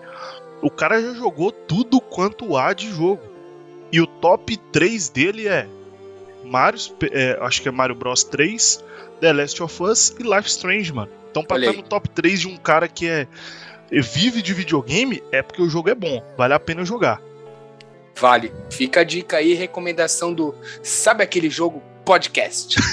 O 0.63 0.71
cara 0.71 1.01
já 1.01 1.15
jogou 1.15 1.51
tudo 1.51 2.01
quanto 2.01 2.57
há 2.57 2.73
de 2.73 2.91
jogo. 2.91 3.23
E 3.93 4.01
o 4.01 4.07
top 4.07 4.57
3 4.57 5.09
dele 5.09 5.47
é 5.49 5.67
Mario, 6.45 6.81
é, 7.13 7.39
acho 7.41 7.63
que 7.63 7.69
é 7.69 7.71
Mario 7.71 7.95
Bros 7.95 8.25
3, 8.25 8.85
The 9.21 9.33
Last 9.33 9.63
of 9.63 9.83
Us 9.83 10.15
e 10.19 10.23
Life 10.23 10.49
Strange, 10.49 10.93
mano. 10.93 11.11
Então 11.31 11.45
pra 11.45 11.59
estar 11.59 11.71
aí. 11.71 11.77
no 11.77 11.83
top 11.83 12.09
3 12.11 12.41
de 12.41 12.49
um 12.49 12.57
cara 12.57 12.89
que 12.89 13.09
é 13.09 13.27
vive 13.91 14.43
de 14.43 14.53
videogame, 14.53 15.23
é 15.31 15.43
porque 15.43 15.63
o 15.63 15.69
jogo 15.69 15.89
é 15.89 15.95
bom. 15.95 16.23
Vale 16.37 16.55
a 16.55 16.59
pena 16.61 16.85
jogar. 16.85 17.21
Vale. 18.19 18.53
Fica 18.71 19.01
a 19.01 19.05
dica 19.05 19.37
aí, 19.37 19.55
recomendação 19.55 20.33
do 20.33 20.55
Sabe 20.83 21.23
aquele 21.23 21.51
jogo 21.51 21.83
podcast. 22.07 22.77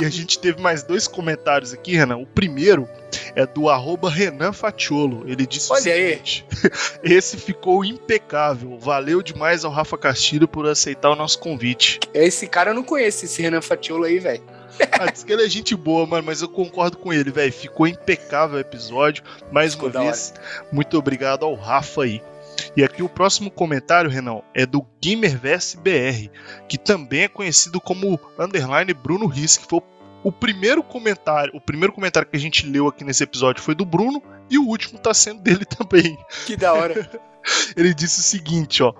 E 0.00 0.06
a 0.06 0.08
gente 0.08 0.38
teve 0.38 0.62
mais 0.62 0.82
dois 0.82 1.06
comentários 1.06 1.74
aqui, 1.74 1.94
Renan. 1.94 2.16
O 2.16 2.26
primeiro 2.26 2.88
é 3.34 3.44
do 3.44 3.68
arroba 3.68 4.08
Renan 4.08 4.52
Fatiolo. 4.52 5.24
Ele 5.28 5.46
disse 5.46 5.70
Olha 5.70 5.82
o 5.82 5.94
aí. 5.94 6.10
seguinte: 6.12 6.46
Esse 7.02 7.36
ficou 7.36 7.84
impecável. 7.84 8.78
Valeu 8.78 9.22
demais 9.22 9.64
ao 9.64 9.70
Rafa 9.70 9.98
Castilho 9.98 10.48
por 10.48 10.66
aceitar 10.66 11.10
o 11.10 11.16
nosso 11.16 11.38
convite. 11.40 12.00
Esse 12.14 12.46
cara 12.46 12.70
eu 12.70 12.74
não 12.74 12.82
conheço, 12.82 13.26
esse 13.26 13.42
Renan 13.42 13.60
Fatiolo 13.60 14.04
aí, 14.04 14.18
velho. 14.18 14.42
Ah, 14.92 15.10
diz 15.10 15.22
que 15.22 15.32
ele 15.32 15.44
é 15.44 15.48
gente 15.48 15.76
boa, 15.76 16.06
mano, 16.06 16.24
mas 16.24 16.40
eu 16.40 16.48
concordo 16.48 16.96
com 16.96 17.12
ele, 17.12 17.30
velho. 17.30 17.52
Ficou 17.52 17.86
impecável 17.86 18.56
o 18.56 18.60
episódio. 18.60 19.22
Mais 19.52 19.74
Ficou 19.74 19.90
uma 19.90 20.04
vez, 20.04 20.32
muito 20.72 20.96
obrigado 20.96 21.44
ao 21.44 21.54
Rafa 21.54 22.04
aí. 22.04 22.22
E 22.76 22.84
aqui 22.84 23.02
o 23.02 23.08
próximo 23.08 23.50
comentário, 23.50 24.10
Renan, 24.10 24.40
é 24.54 24.64
do 24.66 24.84
Gamerverse 25.04 25.76
BR, 25.76 26.30
que 26.68 26.78
também 26.78 27.22
é 27.22 27.28
conhecido 27.28 27.80
como 27.80 28.18
underline 28.38 28.92
Bruno 28.94 29.26
Riss, 29.26 29.56
que 29.58 29.66
foi 29.68 29.78
o- 29.80 30.28
o 30.28 30.32
primeiro 30.32 30.82
comentário, 30.82 31.52
o 31.56 31.60
primeiro 31.60 31.92
comentário 31.92 32.28
que 32.28 32.36
a 32.36 32.40
gente 32.40 32.66
leu 32.66 32.86
aqui 32.86 33.02
nesse 33.04 33.22
episódio 33.24 33.62
foi 33.62 33.74
do 33.74 33.84
Bruno 33.84 34.22
e 34.50 34.58
o 34.58 34.66
último 34.66 34.98
tá 34.98 35.14
sendo 35.14 35.40
dele 35.40 35.64
também. 35.64 36.18
Que 36.46 36.56
da 36.56 36.72
hora. 36.74 37.10
Ele 37.74 37.94
disse 37.94 38.20
o 38.20 38.22
seguinte, 38.22 38.82
ó: 38.82 38.92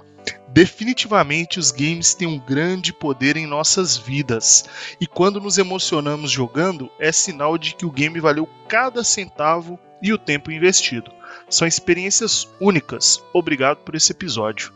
Definitivamente 0.49 1.59
os 1.59 1.71
games 1.71 2.15
têm 2.15 2.27
um 2.27 2.39
grande 2.39 2.93
poder 2.93 3.37
em 3.37 3.47
nossas 3.47 3.97
vidas. 3.97 4.65
E 5.01 5.07
quando 5.07 5.41
nos 5.41 5.59
emocionamos 5.59 6.31
jogando, 6.31 6.91
é 6.99 7.13
sinal 7.13 7.57
de 7.57 7.75
que 7.75 7.87
o 7.87 7.91
game 7.91 8.19
valeu 8.19 8.49
cada 8.69 9.05
centavo 9.05 9.79
e 10.03 10.13
o 10.13 10.19
tempo 10.19 10.51
investido. 10.51 11.13
São 11.51 11.67
experiências 11.67 12.49
únicas. 12.61 13.23
Obrigado 13.33 13.79
por 13.79 13.97
esse 13.97 14.13
episódio. 14.13 14.73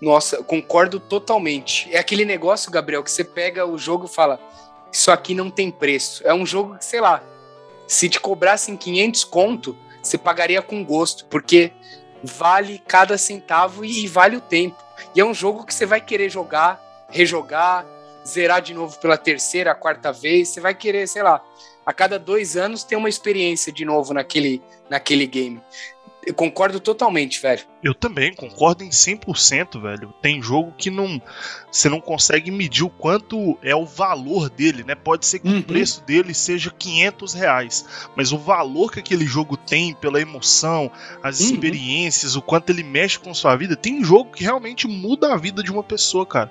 Nossa, 0.00 0.42
concordo 0.42 0.98
totalmente. 0.98 1.88
É 1.90 1.98
aquele 1.98 2.24
negócio, 2.24 2.70
Gabriel, 2.70 3.02
que 3.02 3.10
você 3.10 3.24
pega 3.24 3.64
o 3.64 3.78
jogo 3.78 4.06
e 4.06 4.14
fala: 4.14 4.40
Isso 4.92 5.10
aqui 5.10 5.34
não 5.34 5.50
tem 5.50 5.70
preço. 5.70 6.22
É 6.26 6.34
um 6.34 6.44
jogo 6.44 6.76
que, 6.76 6.84
sei 6.84 7.00
lá, 7.00 7.22
se 7.86 8.08
te 8.08 8.20
cobrassem 8.20 8.76
500 8.76 9.24
conto, 9.24 9.76
você 10.02 10.18
pagaria 10.18 10.60
com 10.60 10.84
gosto, 10.84 11.24
porque 11.26 11.72
vale 12.22 12.82
cada 12.86 13.16
centavo 13.16 13.84
e 13.84 14.06
vale 14.08 14.36
o 14.36 14.40
tempo. 14.40 14.76
E 15.14 15.20
é 15.20 15.24
um 15.24 15.34
jogo 15.34 15.64
que 15.64 15.72
você 15.72 15.86
vai 15.86 16.00
querer 16.00 16.28
jogar, 16.28 17.06
rejogar, 17.08 17.86
zerar 18.26 18.62
de 18.62 18.74
novo 18.74 18.98
pela 18.98 19.16
terceira, 19.16 19.74
quarta 19.74 20.12
vez. 20.12 20.48
Você 20.48 20.60
vai 20.60 20.74
querer, 20.74 21.06
sei 21.06 21.22
lá, 21.22 21.44
a 21.84 21.92
cada 21.92 22.18
dois 22.18 22.56
anos 22.56 22.84
ter 22.84 22.96
uma 22.96 23.08
experiência 23.08 23.72
de 23.72 23.84
novo 23.84 24.14
naquele, 24.14 24.62
naquele 24.88 25.26
game. 25.26 25.60
Eu 26.26 26.34
concordo 26.34 26.80
totalmente, 26.80 27.40
velho. 27.40 27.62
Eu 27.82 27.94
também 27.94 28.32
concordo 28.32 28.82
em 28.82 28.90
100%, 28.90 29.80
velho. 29.80 30.14
Tem 30.22 30.40
jogo 30.40 30.72
que 30.76 30.90
não 30.90 31.20
você 31.70 31.88
não 31.88 32.00
consegue 32.00 32.50
medir 32.50 32.84
o 32.84 32.88
quanto 32.88 33.58
é 33.62 33.74
o 33.74 33.84
valor 33.84 34.48
dele, 34.48 34.84
né? 34.84 34.94
Pode 34.94 35.26
ser 35.26 35.40
que 35.40 35.48
Uhum. 35.48 35.58
o 35.58 35.62
preço 35.62 36.02
dele 36.04 36.32
seja 36.32 36.70
500 36.70 37.34
reais, 37.34 37.84
mas 38.16 38.32
o 38.32 38.38
valor 38.38 38.90
que 38.92 39.00
aquele 39.00 39.26
jogo 39.26 39.56
tem 39.56 39.92
pela 39.94 40.20
emoção, 40.20 40.90
as 41.22 41.40
Uhum. 41.40 41.46
experiências, 41.46 42.36
o 42.36 42.42
quanto 42.42 42.70
ele 42.70 42.82
mexe 42.82 43.18
com 43.18 43.34
sua 43.34 43.56
vida, 43.56 43.76
tem 43.76 44.02
jogo 44.04 44.30
que 44.32 44.44
realmente 44.44 44.86
muda 44.86 45.32
a 45.34 45.36
vida 45.36 45.62
de 45.62 45.70
uma 45.72 45.82
pessoa, 45.82 46.24
cara. 46.24 46.50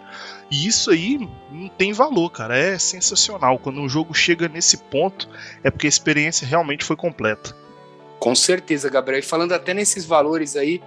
E 0.51 0.68
isso 0.68 0.92
aí 0.92 1.18
não 1.51 1.68
tem 1.70 1.94
valor, 1.94 2.30
cara. 2.30 2.58
É 2.58 2.77
sensacional. 2.77 3.58
Quando 3.58 3.80
um 3.82 3.89
jogo 3.89 4.13
chega 4.13 4.48
nesse 4.48 4.77
ponto, 4.77 5.27
é 5.63 5.72
porque 5.72 5.88
a 5.88 5.89
experiência 5.89 6.46
realmente 6.46 6.84
foi 6.86 6.96
completa. 6.96 7.56
Com 8.24 8.34
certeza, 8.34 8.89
Gabriel. 8.89 9.20
E 9.20 9.22
falando 9.22 9.51
até 9.51 9.74
nesses 9.74 10.06
valores 10.06 10.56
aí, 10.56 10.82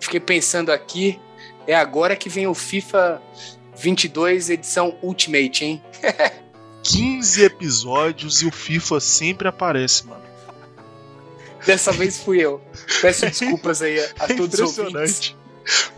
fiquei 0.00 0.18
pensando 0.18 0.72
aqui, 0.72 1.20
é 1.64 1.72
agora 1.72 2.16
que 2.16 2.28
vem 2.28 2.48
o 2.48 2.54
FIFA 2.54 3.22
22 3.76 4.50
edição 4.50 4.98
Ultimate, 5.00 5.64
hein? 5.64 5.82
15 6.82 7.44
episódios 7.44 8.42
e 8.42 8.46
o 8.46 8.50
FIFA 8.50 8.98
sempre 8.98 9.46
aparece, 9.46 10.04
mano. 10.04 10.24
Dessa 11.64 11.92
vez 11.92 12.18
fui 12.18 12.40
eu. 12.40 12.60
Peço 13.00 13.24
desculpas 13.24 13.82
aí 13.82 14.00
a, 14.00 14.08
a 14.18 14.24
É 14.32 14.34
todos 14.34 14.58
os 14.58 14.76
ouvintes. 14.76 15.36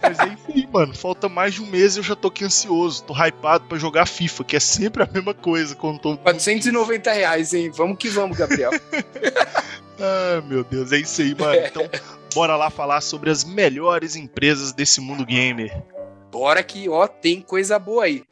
Mas 0.00 0.18
é 0.18 0.26
isso 0.26 0.44
aí, 0.48 0.68
mano. 0.70 0.94
Falta 0.94 1.28
mais 1.28 1.54
de 1.54 1.62
um 1.62 1.66
mês 1.66 1.96
e 1.96 2.00
eu 2.00 2.02
já 2.02 2.16
tô 2.16 2.28
aqui 2.28 2.44
ansioso. 2.44 3.04
Tô 3.04 3.14
hypado 3.14 3.64
pra 3.66 3.78
jogar 3.78 4.06
FIFA, 4.06 4.44
que 4.44 4.56
é 4.56 4.60
sempre 4.60 5.02
a 5.02 5.08
mesma 5.10 5.34
coisa 5.34 5.74
quando 5.74 5.98
tô. 5.98 6.16
490 6.16 7.12
reais, 7.12 7.54
hein? 7.54 7.70
Vamos 7.70 7.98
que 7.98 8.08
vamos, 8.08 8.36
Gabriel. 8.36 8.70
Ah, 10.04 10.42
meu 10.48 10.64
Deus, 10.64 10.90
é 10.90 10.98
isso 10.98 11.22
aí, 11.22 11.32
mano. 11.32 11.54
Então, 11.64 11.88
bora 12.34 12.56
lá 12.56 12.70
falar 12.70 13.00
sobre 13.00 13.30
as 13.30 13.44
melhores 13.44 14.16
empresas 14.16 14.72
desse 14.72 15.00
mundo 15.00 15.24
gamer. 15.24 15.80
Bora 16.30 16.60
que, 16.64 16.88
ó, 16.88 17.06
tem 17.06 17.40
coisa 17.40 17.78
boa 17.78 18.04
aí. 18.04 18.24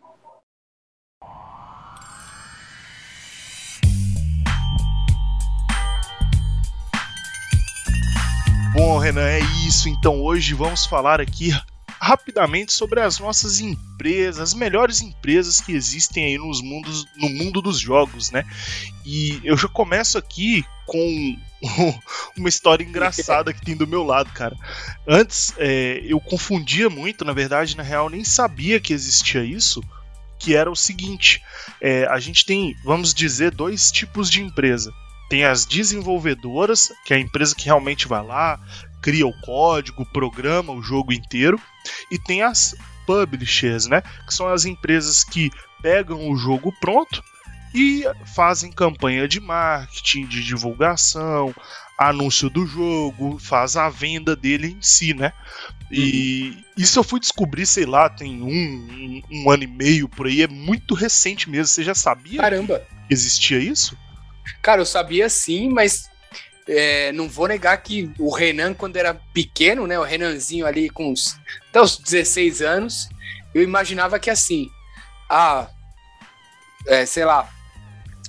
Bom, 8.82 8.96
Renan, 8.96 9.28
é 9.28 9.40
isso. 9.68 9.90
Então 9.90 10.22
hoje 10.22 10.54
vamos 10.54 10.86
falar 10.86 11.20
aqui 11.20 11.52
rapidamente 12.00 12.72
sobre 12.72 12.98
as 12.98 13.18
nossas 13.18 13.60
empresas, 13.60 14.40
as 14.40 14.54
melhores 14.54 15.02
empresas 15.02 15.60
que 15.60 15.72
existem 15.72 16.24
aí 16.24 16.38
nos 16.38 16.62
mundos, 16.62 17.04
no 17.14 17.28
mundo 17.28 17.60
dos 17.60 17.78
jogos, 17.78 18.30
né? 18.30 18.42
E 19.04 19.38
eu 19.44 19.54
já 19.54 19.68
começo 19.68 20.16
aqui 20.16 20.64
com 20.86 21.36
uma 22.34 22.48
história 22.48 22.82
engraçada 22.82 23.52
que 23.52 23.62
tem 23.62 23.76
do 23.76 23.86
meu 23.86 24.02
lado, 24.02 24.32
cara. 24.32 24.56
Antes 25.06 25.52
é, 25.58 26.00
eu 26.02 26.18
confundia 26.18 26.88
muito, 26.88 27.22
na 27.22 27.34
verdade, 27.34 27.76
na 27.76 27.82
real, 27.82 28.08
nem 28.08 28.24
sabia 28.24 28.80
que 28.80 28.94
existia 28.94 29.44
isso. 29.44 29.82
Que 30.38 30.56
era 30.56 30.70
o 30.70 30.74
seguinte: 30.74 31.42
é, 31.82 32.06
a 32.06 32.18
gente 32.18 32.46
tem, 32.46 32.74
vamos 32.82 33.12
dizer, 33.12 33.50
dois 33.50 33.92
tipos 33.92 34.30
de 34.30 34.40
empresa. 34.40 34.90
Tem 35.30 35.44
as 35.44 35.64
desenvolvedoras, 35.64 36.92
que 37.04 37.14
é 37.14 37.16
a 37.16 37.20
empresa 37.20 37.54
que 37.54 37.64
realmente 37.64 38.06
vai 38.06 38.22
lá, 38.22 38.60
cria 39.00 39.26
o 39.26 39.40
código, 39.40 40.04
programa 40.04 40.72
o 40.72 40.82
jogo 40.82 41.12
inteiro, 41.12 41.58
e 42.10 42.18
tem 42.18 42.42
as 42.42 42.74
publishers, 43.06 43.86
né? 43.86 44.02
Que 44.26 44.34
são 44.34 44.48
as 44.48 44.64
empresas 44.64 45.24
que 45.24 45.50
pegam 45.80 46.28
o 46.28 46.36
jogo 46.36 46.74
pronto 46.80 47.22
e 47.74 48.04
fazem 48.34 48.72
campanha 48.72 49.26
de 49.28 49.40
marketing, 49.40 50.26
de 50.26 50.44
divulgação, 50.44 51.54
anúncio 51.96 52.50
do 52.50 52.66
jogo, 52.66 53.38
faz 53.38 53.76
a 53.76 53.88
venda 53.88 54.34
dele 54.34 54.76
em 54.76 54.82
si, 54.82 55.14
né? 55.14 55.32
E 55.90 56.54
uhum. 56.54 56.64
isso 56.76 56.98
eu 56.98 57.04
fui 57.04 57.20
descobrir, 57.20 57.66
sei 57.66 57.84
lá, 57.84 58.08
tem 58.08 58.42
um, 58.42 58.48
um, 58.48 59.22
um, 59.30 59.50
ano 59.50 59.64
e 59.64 59.66
meio 59.66 60.08
por 60.08 60.26
aí, 60.26 60.42
é 60.42 60.48
muito 60.48 60.94
recente 60.94 61.48
mesmo. 61.48 61.66
Você 61.66 61.84
já 61.84 61.94
sabia 61.94 62.40
Caramba. 62.40 62.82
que 63.06 63.14
existia 63.14 63.58
isso? 63.58 63.96
Cara, 64.62 64.80
eu 64.80 64.86
sabia 64.86 65.28
sim, 65.28 65.68
mas 65.70 66.10
é, 66.68 67.12
não 67.12 67.28
vou 67.28 67.48
negar 67.48 67.76
que 67.78 68.12
o 68.18 68.32
Renan, 68.32 68.74
quando 68.74 68.96
era 68.96 69.14
pequeno, 69.34 69.86
né? 69.86 69.98
O 69.98 70.04
Renanzinho 70.04 70.66
ali 70.66 70.88
com 70.88 71.10
uns, 71.10 71.38
até 71.68 71.80
os 71.80 71.98
16 71.98 72.62
anos, 72.62 73.08
eu 73.54 73.62
imaginava 73.62 74.18
que 74.18 74.30
assim, 74.30 74.70
ah, 75.28 75.68
é, 76.86 77.04
sei 77.04 77.24
lá, 77.24 77.48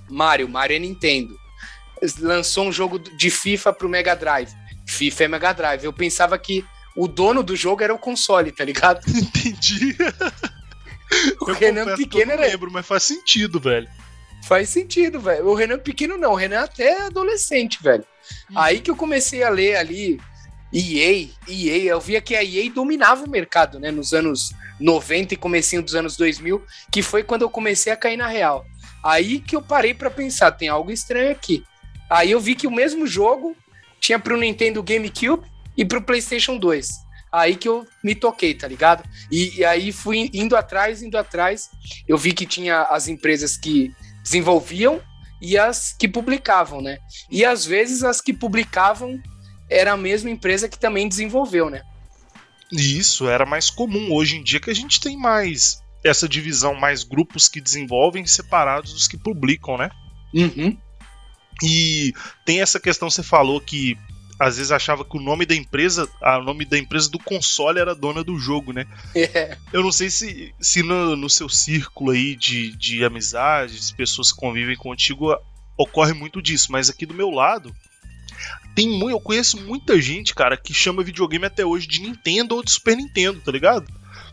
Mario, 0.10 0.50
Mario 0.50 0.75
é 0.75 0.80
Nintendo. 0.80 1.39
Lançou 2.20 2.68
um 2.68 2.72
jogo 2.72 2.98
de 2.98 3.30
FIFA 3.30 3.74
pro 3.74 3.89
Mega 3.89 4.15
Drive. 4.15 4.51
FIFA 4.88 5.24
é 5.24 5.27
Mega 5.27 5.53
Drive. 5.53 5.84
Eu 5.84 5.94
pensava 5.94 6.38
que 6.38 6.65
o 6.96 7.08
dono 7.08 7.44
do 7.44 7.56
jogo 7.56 7.84
era 7.84 7.94
o 7.94 8.00
console, 8.00 8.51
tá 8.51 8.65
ligado? 8.65 9.01
Entendi. 9.08 9.96
o 11.39 11.50
eu 11.50 11.56
Renan 11.56 11.96
pequeno 11.96 12.32
era. 12.32 12.41
lembro, 12.41 12.72
mas 12.72 12.86
faz 12.86 13.03
sentido, 13.03 13.60
velho. 13.60 13.88
Faz 14.43 14.69
sentido, 14.69 15.19
velho. 15.19 15.48
O 15.48 15.53
Renan 15.53 15.79
pequeno 15.79 16.17
não, 16.17 16.31
o 16.33 16.36
Renan 16.36 16.57
é 16.57 16.63
até 16.63 17.01
adolescente, 17.03 17.81
velho. 17.81 18.05
Hum. 18.50 18.53
Aí 18.57 18.79
que 18.79 18.89
eu 18.89 18.95
comecei 18.95 19.43
a 19.43 19.50
ler 19.50 19.75
ali 19.75 20.19
EA, 20.74 21.27
EA, 21.48 21.91
eu 21.91 22.00
via 22.00 22.21
que 22.21 22.36
a 22.36 22.43
EA 22.43 22.71
dominava 22.71 23.25
o 23.25 23.29
mercado, 23.29 23.79
né, 23.79 23.91
nos 23.91 24.13
anos 24.13 24.53
90 24.79 25.33
e 25.33 25.38
comecinho 25.38 25.81
dos 25.81 25.95
anos 25.95 26.15
2000, 26.15 26.63
que 26.91 27.01
foi 27.01 27.24
quando 27.24 27.43
eu 27.43 27.50
comecei 27.50 27.91
a 27.91 27.98
cair 27.98 28.17
na 28.17 28.27
real. 28.27 28.65
Aí 29.03 29.39
que 29.39 29.55
eu 29.55 29.62
parei 29.62 29.93
para 29.93 30.10
pensar, 30.10 30.51
tem 30.51 30.69
algo 30.69 30.91
estranho 30.91 31.31
aqui. 31.31 31.63
Aí 32.10 32.31
eu 32.31 32.39
vi 32.39 32.55
que 32.55 32.67
o 32.67 32.71
mesmo 32.71 33.05
jogo 33.05 33.55
tinha 34.00 34.19
pro 34.19 34.38
Nintendo 34.38 34.81
GameCube 34.81 35.45
e 35.77 35.86
pro 35.86 36.01
PlayStation 36.01 36.57
2. 36.57 36.89
Aí 37.31 37.55
que 37.55 37.67
eu 37.67 37.88
me 38.03 38.13
toquei, 38.13 38.53
tá 38.53 38.67
ligado? 38.67 39.03
E, 39.31 39.60
e 39.60 39.65
aí 39.65 39.91
fui 39.91 40.29
indo 40.33 40.55
atrás, 40.55 41.01
indo 41.01 41.17
atrás. 41.17 41.69
Eu 42.07 42.17
vi 42.17 42.33
que 42.33 42.45
tinha 42.45 42.81
as 42.83 43.07
empresas 43.07 43.55
que 43.55 43.93
desenvolviam 44.23 45.01
e 45.41 45.57
as 45.57 45.93
que 45.93 46.07
publicavam, 46.07 46.81
né? 46.81 46.97
E 47.29 47.43
às 47.43 47.65
vezes 47.65 48.03
as 48.03 48.21
que 48.21 48.33
publicavam 48.33 49.19
era 49.69 49.93
a 49.93 49.97
mesma 49.97 50.29
empresa 50.29 50.69
que 50.69 50.77
também 50.77 51.07
desenvolveu, 51.07 51.69
né? 51.69 51.81
Isso 52.71 53.27
era 53.27 53.45
mais 53.45 53.69
comum 53.69 54.13
hoje 54.13 54.38
em 54.38 54.43
dia 54.43 54.60
que 54.60 54.69
a 54.69 54.75
gente 54.75 54.99
tem 54.99 55.17
mais 55.17 55.81
essa 56.03 56.27
divisão, 56.27 56.73
mais 56.73 57.03
grupos 57.03 57.47
que 57.47 57.62
desenvolvem 57.62 58.25
separados 58.25 58.93
dos 58.93 59.07
que 59.07 59.17
publicam, 59.17 59.77
né? 59.77 59.89
Uhum. 60.34 60.77
E 61.63 62.13
tem 62.45 62.62
essa 62.62 62.79
questão 62.79 63.10
você 63.10 63.21
falou 63.21 63.60
que 63.62 63.97
às 64.41 64.58
vezes 64.58 64.71
achava 64.71 65.06
que 65.06 65.15
o 65.15 65.21
nome 65.21 65.45
da 65.45 65.56
empresa, 65.56 66.10
o 66.19 66.41
nome 66.41 66.65
da 66.65 66.75
empresa 66.75 67.08
do 67.12 67.19
console 67.19 67.80
era 67.80 67.93
dona 67.93 68.23
do 68.23 68.39
jogo, 68.39 68.73
né? 68.73 68.88
É. 69.15 69.56
Eu 69.71 69.84
não 69.84 69.91
sei 69.91 70.10
se, 70.10 70.51
se 70.60 70.82
no, 70.82 71.15
no, 71.15 71.30
seu 71.30 71.47
círculo 71.47 72.10
aí 72.10 72.36
de, 72.36 72.75
de 72.75 73.06
amizades, 73.06 73.91
pessoas 73.91 74.32
que 74.32 74.39
convivem 74.39 74.75
contigo, 74.75 75.38
ocorre 75.77 76.13
muito 76.13 76.41
disso, 76.41 76.71
mas 76.71 76.89
aqui 76.89 77.06
do 77.06 77.13
meu 77.13 77.30
lado, 77.30 77.71
tem 78.73 78.99
eu 79.08 79.21
conheço 79.21 79.62
muita 79.62 80.01
gente, 80.01 80.34
cara, 80.34 80.58
que 80.58 80.73
chama 80.73 81.04
videogame 81.04 81.45
até 81.45 81.63
hoje 81.63 81.86
de 81.86 82.01
Nintendo 82.01 82.56
ou 82.56 82.63
de 82.63 82.71
Super 82.71 82.97
Nintendo, 82.97 83.39
tá 83.41 83.51
ligado? 83.51 83.86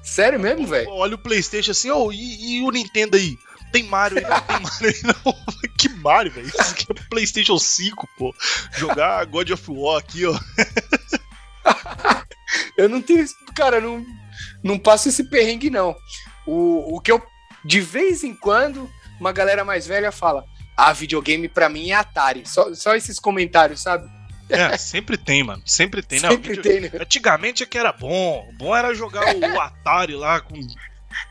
Sério 0.03 0.40
mesmo, 0.40 0.66
velho? 0.66 0.88
Olha 0.88 1.16
o 1.16 1.18
PlayStation 1.18 1.73
assim, 1.73 1.90
oh, 1.90 2.11
e, 2.11 2.57
e 2.57 2.62
o 2.62 2.71
Nintendo 2.71 3.18
aí? 3.18 3.37
Tem 3.72 3.85
Mario 3.85 4.18
aí, 4.18 4.24
não 4.24 4.40
tem 4.40 4.61
Mario 4.61 4.88
aí, 4.88 5.02
não. 5.02 5.35
que 5.78 5.88
Mario, 5.88 6.33
velho? 6.33 6.48
Isso 6.48 6.61
aqui 6.61 6.87
é 6.90 6.94
PlayStation 7.09 7.59
5, 7.59 8.09
pô. 8.16 8.35
Jogar 8.76 9.24
God 9.26 9.50
of 9.50 9.64
War 9.70 9.98
aqui, 9.98 10.24
ó. 10.26 10.38
eu 12.76 12.88
não 12.88 13.02
tenho. 13.02 13.26
Cara, 13.54 13.81
não, 13.81 14.04
não 14.62 14.78
passo 14.78 15.09
esse 15.09 15.24
perrengue, 15.24 15.70
não. 15.70 15.94
O, 16.46 16.96
o 16.96 17.00
que 17.00 17.12
eu. 17.12 17.22
De 17.64 17.81
vez 17.81 18.22
em 18.24 18.35
quando, 18.35 18.88
uma 19.20 19.33
galera 19.33 19.64
mais 19.64 19.87
velha 19.87 20.11
fala: 20.11 20.44
Ah, 20.76 20.92
videogame 20.92 21.48
pra 21.48 21.68
mim 21.68 21.90
é 21.90 21.94
Atari. 21.94 22.44
Só, 22.46 22.74
só 22.74 22.94
esses 22.94 23.18
comentários, 23.18 23.83
sabe? 23.83 24.09
É, 24.48 24.76
sempre 24.78 25.16
tem, 25.18 25.42
mano. 25.44 25.62
Sempre 25.66 26.02
tem, 26.02 26.20
né? 26.20 26.31
Sempre 26.31 26.57
tem, 26.57 26.81
né? 26.81 26.90
Antigamente 26.98 27.62
é 27.62 27.66
que 27.66 27.76
era 27.76 27.92
bom. 27.92 28.48
Bom 28.54 28.74
era 28.74 28.94
jogar 28.94 29.35
o 29.37 29.61
Atari 29.61 30.14
lá 30.14 30.40
com 30.40 30.54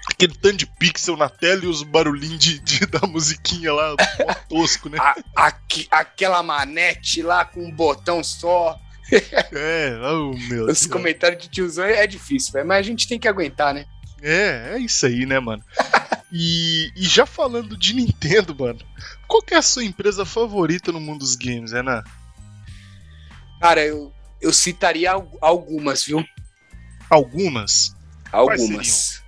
aquele 0.07 0.33
tanto 0.35 0.57
de 0.57 0.65
pixel 0.65 1.17
na 1.17 1.29
tela 1.29 1.63
e 1.63 1.67
os 1.67 1.83
barulhinhos 1.83 2.39
de, 2.39 2.59
de 2.59 2.85
da 2.85 3.05
musiquinha 3.07 3.73
lá, 3.73 3.95
tosco, 4.49 4.89
né? 4.89 4.97
A, 5.35 5.53
aquela 5.91 6.41
manete 6.41 7.21
lá 7.21 7.45
com 7.45 7.65
um 7.65 7.71
botão 7.71 8.23
só. 8.23 8.79
É, 9.53 9.97
oh 10.01 10.33
meu 10.49 10.65
Os 10.65 10.81
Deus. 10.81 10.85
comentários 10.87 11.41
de 11.41 11.47
tiozão 11.47 11.85
é 11.85 12.05
difícil, 12.05 12.51
véio, 12.51 12.67
mas 12.67 12.79
a 12.79 12.81
gente 12.81 13.07
tem 13.07 13.17
que 13.17 13.27
aguentar, 13.27 13.73
né? 13.73 13.85
É, 14.21 14.73
é 14.73 14.79
isso 14.79 15.05
aí, 15.05 15.25
né, 15.25 15.39
mano? 15.39 15.63
e, 16.29 16.91
e 16.93 17.03
já 17.03 17.25
falando 17.25 17.77
de 17.77 17.93
Nintendo, 17.93 18.53
mano, 18.53 18.79
qual 19.25 19.41
que 19.41 19.53
é 19.53 19.57
a 19.57 19.61
sua 19.61 19.85
empresa 19.85 20.25
favorita 20.25 20.91
no 20.91 20.99
mundo 20.99 21.19
dos 21.19 21.37
games, 21.37 21.71
Renan? 21.71 22.03
Cara, 23.61 23.85
eu, 23.85 24.11
eu 24.41 24.51
citaria 24.51 25.11
algumas, 25.39 26.03
viu? 26.03 26.23
Algumas? 27.09 27.95
Algumas. 28.31 29.23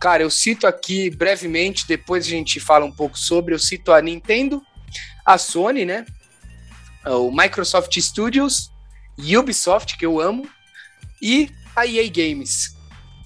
Cara, 0.00 0.22
eu 0.22 0.30
cito 0.30 0.66
aqui 0.66 1.10
brevemente, 1.10 1.86
depois 1.86 2.26
a 2.26 2.30
gente 2.30 2.60
fala 2.60 2.84
um 2.84 2.92
pouco 2.92 3.18
sobre. 3.18 3.54
Eu 3.54 3.58
cito 3.58 3.92
a 3.92 4.00
Nintendo, 4.00 4.62
a 5.24 5.36
Sony, 5.36 5.84
né? 5.84 6.06
O 7.04 7.30
Microsoft 7.30 7.98
Studios, 7.98 8.70
Ubisoft, 9.18 9.96
que 9.96 10.06
eu 10.06 10.20
amo, 10.20 10.48
e 11.20 11.50
a 11.74 11.86
EA 11.86 12.08
Games. 12.08 12.76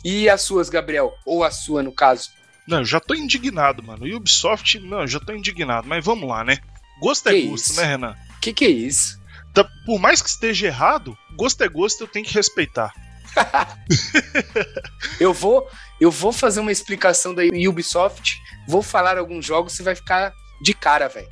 E 0.04 0.28
as 0.28 0.42
suas, 0.42 0.68
Gabriel? 0.68 1.12
Ou 1.26 1.44
a 1.44 1.50
sua, 1.50 1.82
no 1.82 1.92
caso? 1.92 2.30
Não, 2.66 2.78
eu 2.78 2.84
já 2.84 3.00
tô 3.00 3.14
indignado, 3.14 3.82
mano. 3.82 4.06
Ubisoft, 4.16 4.78
não, 4.80 5.06
já 5.06 5.20
tô 5.20 5.32
indignado. 5.32 5.86
Mas 5.86 6.04
vamos 6.04 6.28
lá, 6.28 6.42
né? 6.42 6.58
Gosto 7.00 7.28
é 7.28 7.32
que 7.32 7.46
é 7.46 7.46
gosto, 7.48 7.70
isso? 7.70 7.80
né, 7.80 7.86
Renan? 7.86 8.14
Que 8.40 8.52
que 8.52 8.64
é 8.64 8.70
isso? 8.70 9.20
Tá, 9.52 9.68
por 9.84 9.98
mais 9.98 10.22
que 10.22 10.28
esteja 10.28 10.68
errado, 10.68 11.16
gosto 11.36 11.62
é 11.62 11.68
gosto, 11.68 12.02
eu 12.02 12.08
tenho 12.08 12.24
que 12.24 12.34
respeitar. 12.34 12.92
eu 15.20 15.32
vou 15.32 15.68
eu 16.00 16.10
vou 16.10 16.32
fazer 16.32 16.60
uma 16.60 16.72
explicação 16.72 17.32
da 17.34 17.42
Ubisoft, 17.68 18.40
vou 18.66 18.82
falar 18.82 19.16
alguns 19.18 19.44
jogos, 19.44 19.72
você 19.72 19.82
vai 19.82 19.94
ficar 19.94 20.32
de 20.60 20.74
cara, 20.74 21.08
velho. 21.08 21.28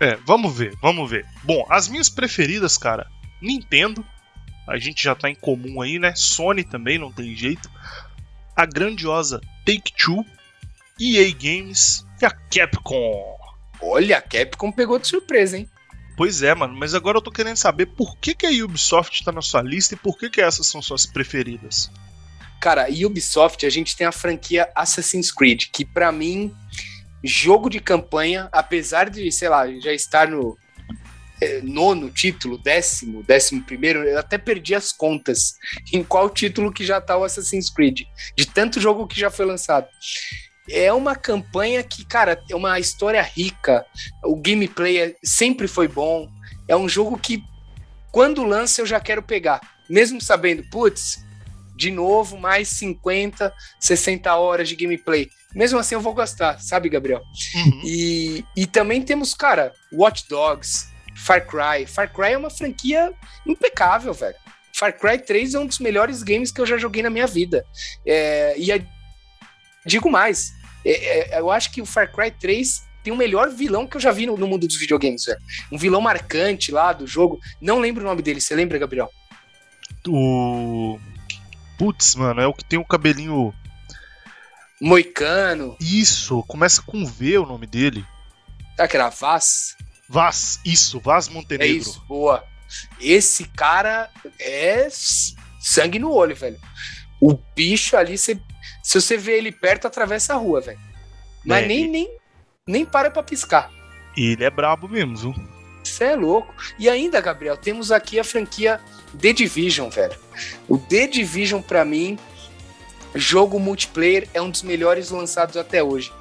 É, 0.00 0.16
vamos 0.26 0.56
ver, 0.56 0.74
vamos 0.80 1.10
ver. 1.10 1.26
Bom, 1.42 1.66
as 1.68 1.88
minhas 1.88 2.08
preferidas, 2.08 2.78
cara, 2.78 3.06
Nintendo, 3.40 4.04
a 4.66 4.78
gente 4.78 5.02
já 5.02 5.14
tá 5.14 5.28
em 5.28 5.34
comum 5.34 5.82
aí, 5.82 5.98
né? 5.98 6.14
Sony 6.16 6.64
também, 6.64 6.98
não 6.98 7.12
tem 7.12 7.36
jeito. 7.36 7.70
A 8.56 8.64
grandiosa 8.64 9.40
Take-Two, 9.66 10.24
EA 10.98 11.30
Games 11.32 12.06
e 12.20 12.24
a 12.24 12.30
Capcom. 12.30 13.36
Olha, 13.80 14.18
a 14.18 14.22
Capcom 14.22 14.72
pegou 14.72 14.98
de 14.98 15.06
surpresa, 15.06 15.58
hein? 15.58 15.68
Pois 16.16 16.42
é, 16.42 16.54
mano, 16.54 16.74
mas 16.74 16.94
agora 16.94 17.18
eu 17.18 17.22
tô 17.22 17.30
querendo 17.30 17.56
saber 17.56 17.86
por 17.86 18.16
que, 18.18 18.34
que 18.34 18.46
a 18.46 18.64
Ubisoft 18.64 19.24
tá 19.24 19.32
na 19.32 19.42
sua 19.42 19.62
lista 19.62 19.94
e 19.94 19.98
por 19.98 20.16
que, 20.16 20.30
que 20.30 20.40
essas 20.40 20.66
são 20.66 20.80
suas 20.80 21.04
preferidas. 21.06 21.90
Cara, 22.60 22.86
Ubisoft, 22.88 23.66
a 23.66 23.70
gente 23.70 23.96
tem 23.96 24.06
a 24.06 24.12
franquia 24.12 24.70
Assassin's 24.74 25.32
Creed, 25.32 25.66
que 25.72 25.84
para 25.84 26.12
mim, 26.12 26.54
jogo 27.22 27.68
de 27.68 27.80
campanha, 27.80 28.48
apesar 28.52 29.10
de, 29.10 29.30
sei 29.32 29.48
lá, 29.48 29.66
já 29.80 29.92
estar 29.92 30.28
no 30.28 30.56
é, 31.42 31.60
nono 31.62 32.10
título, 32.10 32.56
décimo, 32.58 33.22
décimo 33.24 33.64
primeiro, 33.64 34.04
eu 34.04 34.18
até 34.18 34.38
perdi 34.38 34.74
as 34.74 34.92
contas 34.92 35.54
em 35.92 36.04
qual 36.04 36.30
título 36.30 36.72
que 36.72 36.86
já 36.86 37.00
tá 37.00 37.16
o 37.18 37.24
Assassin's 37.24 37.68
Creed, 37.68 38.02
de 38.36 38.46
tanto 38.46 38.80
jogo 38.80 39.06
que 39.06 39.18
já 39.18 39.30
foi 39.30 39.44
lançado 39.44 39.88
é 40.68 40.92
uma 40.92 41.14
campanha 41.14 41.82
que, 41.82 42.04
cara, 42.04 42.42
é 42.50 42.56
uma 42.56 42.78
história 42.78 43.22
rica. 43.22 43.84
O 44.22 44.36
gameplay 44.36 44.98
é, 44.98 45.16
sempre 45.22 45.68
foi 45.68 45.88
bom. 45.88 46.28
É 46.66 46.76
um 46.76 46.88
jogo 46.88 47.18
que 47.18 47.42
quando 48.10 48.44
lança 48.44 48.80
eu 48.80 48.86
já 48.86 49.00
quero 49.00 49.22
pegar. 49.22 49.60
Mesmo 49.88 50.20
sabendo, 50.20 50.64
putz, 50.70 51.24
de 51.76 51.90
novo, 51.90 52.38
mais 52.38 52.68
50, 52.68 53.52
60 53.78 54.34
horas 54.34 54.68
de 54.68 54.76
gameplay. 54.76 55.28
Mesmo 55.54 55.78
assim 55.78 55.94
eu 55.94 56.00
vou 56.00 56.14
gastar, 56.14 56.58
sabe, 56.60 56.88
Gabriel? 56.88 57.22
Uhum. 57.54 57.80
E, 57.84 58.44
e 58.56 58.66
também 58.66 59.02
temos, 59.02 59.34
cara, 59.34 59.72
Watch 59.92 60.26
Dogs, 60.28 60.88
Far 61.16 61.46
Cry. 61.46 61.86
Far 61.86 62.12
Cry 62.12 62.32
é 62.32 62.38
uma 62.38 62.50
franquia 62.50 63.12
impecável, 63.46 64.12
velho. 64.12 64.36
Far 64.74 64.92
Cry 64.98 65.18
3 65.18 65.54
é 65.54 65.58
um 65.58 65.66
dos 65.66 65.78
melhores 65.78 66.22
games 66.22 66.50
que 66.50 66.60
eu 66.60 66.66
já 66.66 66.76
joguei 66.76 67.02
na 67.02 67.10
minha 67.10 67.26
vida. 67.26 67.64
É, 68.04 68.54
e 68.58 68.72
a, 68.72 68.80
digo 69.86 70.10
mais, 70.10 70.52
é, 70.84 71.34
é, 71.36 71.38
eu 71.40 71.50
acho 71.50 71.70
que 71.70 71.80
o 71.82 71.86
Far 71.86 72.10
Cry 72.12 72.30
3 72.30 72.82
tem 73.02 73.12
o 73.12 73.16
melhor 73.16 73.50
vilão 73.50 73.86
que 73.86 73.96
eu 73.96 74.00
já 74.00 74.10
vi 74.12 74.26
no, 74.26 74.36
no 74.36 74.46
mundo 74.46 74.66
dos 74.66 74.76
videogames, 74.76 75.24
velho. 75.26 75.38
Um 75.70 75.76
vilão 75.78 76.00
marcante 76.00 76.72
lá 76.72 76.92
do 76.92 77.06
jogo. 77.06 77.38
Não 77.60 77.78
lembro 77.78 78.02
o 78.02 78.06
nome 78.06 78.22
dele, 78.22 78.40
você 78.40 78.54
lembra, 78.54 78.78
Gabriel? 78.78 79.10
O. 80.08 80.98
Putz, 81.78 82.14
mano, 82.14 82.40
é 82.40 82.46
o 82.46 82.54
que 82.54 82.64
tem 82.64 82.78
o 82.78 82.84
cabelinho. 82.84 83.52
Moicano. 84.80 85.76
Isso, 85.80 86.42
começa 86.44 86.82
com 86.82 87.04
V 87.06 87.38
o 87.38 87.46
nome 87.46 87.66
dele. 87.66 88.04
Será 88.76 88.88
que 88.88 88.96
era 88.96 89.08
Vaz? 89.08 89.76
Vaz, 90.08 90.60
isso, 90.64 91.00
Vaz 91.00 91.28
É 91.28 91.30
Montenegro. 91.30 91.76
isso, 91.76 92.04
boa. 92.06 92.44
Esse 93.00 93.44
cara 93.44 94.10
é 94.38 94.88
sangue 95.60 95.98
no 95.98 96.12
olho, 96.12 96.34
velho. 96.36 96.58
O 97.20 97.34
bicho 97.54 97.96
ali, 97.96 98.18
cê- 98.18 98.38
se 98.84 99.00
você 99.00 99.16
vê 99.16 99.38
ele 99.38 99.50
perto, 99.50 99.86
atravessa 99.88 100.34
a 100.34 100.36
rua, 100.36 100.60
velho. 100.60 100.78
Mas 101.44 101.64
É, 101.64 101.66
nem, 101.66 101.84
e- 101.86 101.88
nem, 101.88 102.10
nem 102.66 102.84
para 102.84 103.10
pra 103.10 103.22
piscar. 103.22 103.70
Ele 104.16 104.44
é 104.44 104.50
brabo 104.50 104.88
mesmo, 104.88 105.16
viu? 105.16 105.34
Você 105.82 106.04
é 106.04 106.16
louco. 106.16 106.54
E 106.78 106.88
ainda, 106.88 107.20
Gabriel, 107.20 107.56
temos 107.56 107.90
aqui 107.90 108.18
a 108.20 108.24
franquia 108.24 108.80
The 109.20 109.32
Division, 109.32 109.88
velho. 109.90 110.14
O 110.68 110.78
The 110.78 111.06
Division, 111.08 111.60
pra 111.60 111.84
mim, 111.84 112.18
jogo 113.14 113.58
multiplayer, 113.58 114.28
é 114.32 114.40
um 114.40 114.50
dos 114.50 114.62
melhores 114.62 115.10
lançados 115.10 115.56
até 115.56 115.82
hoje. 115.82 116.12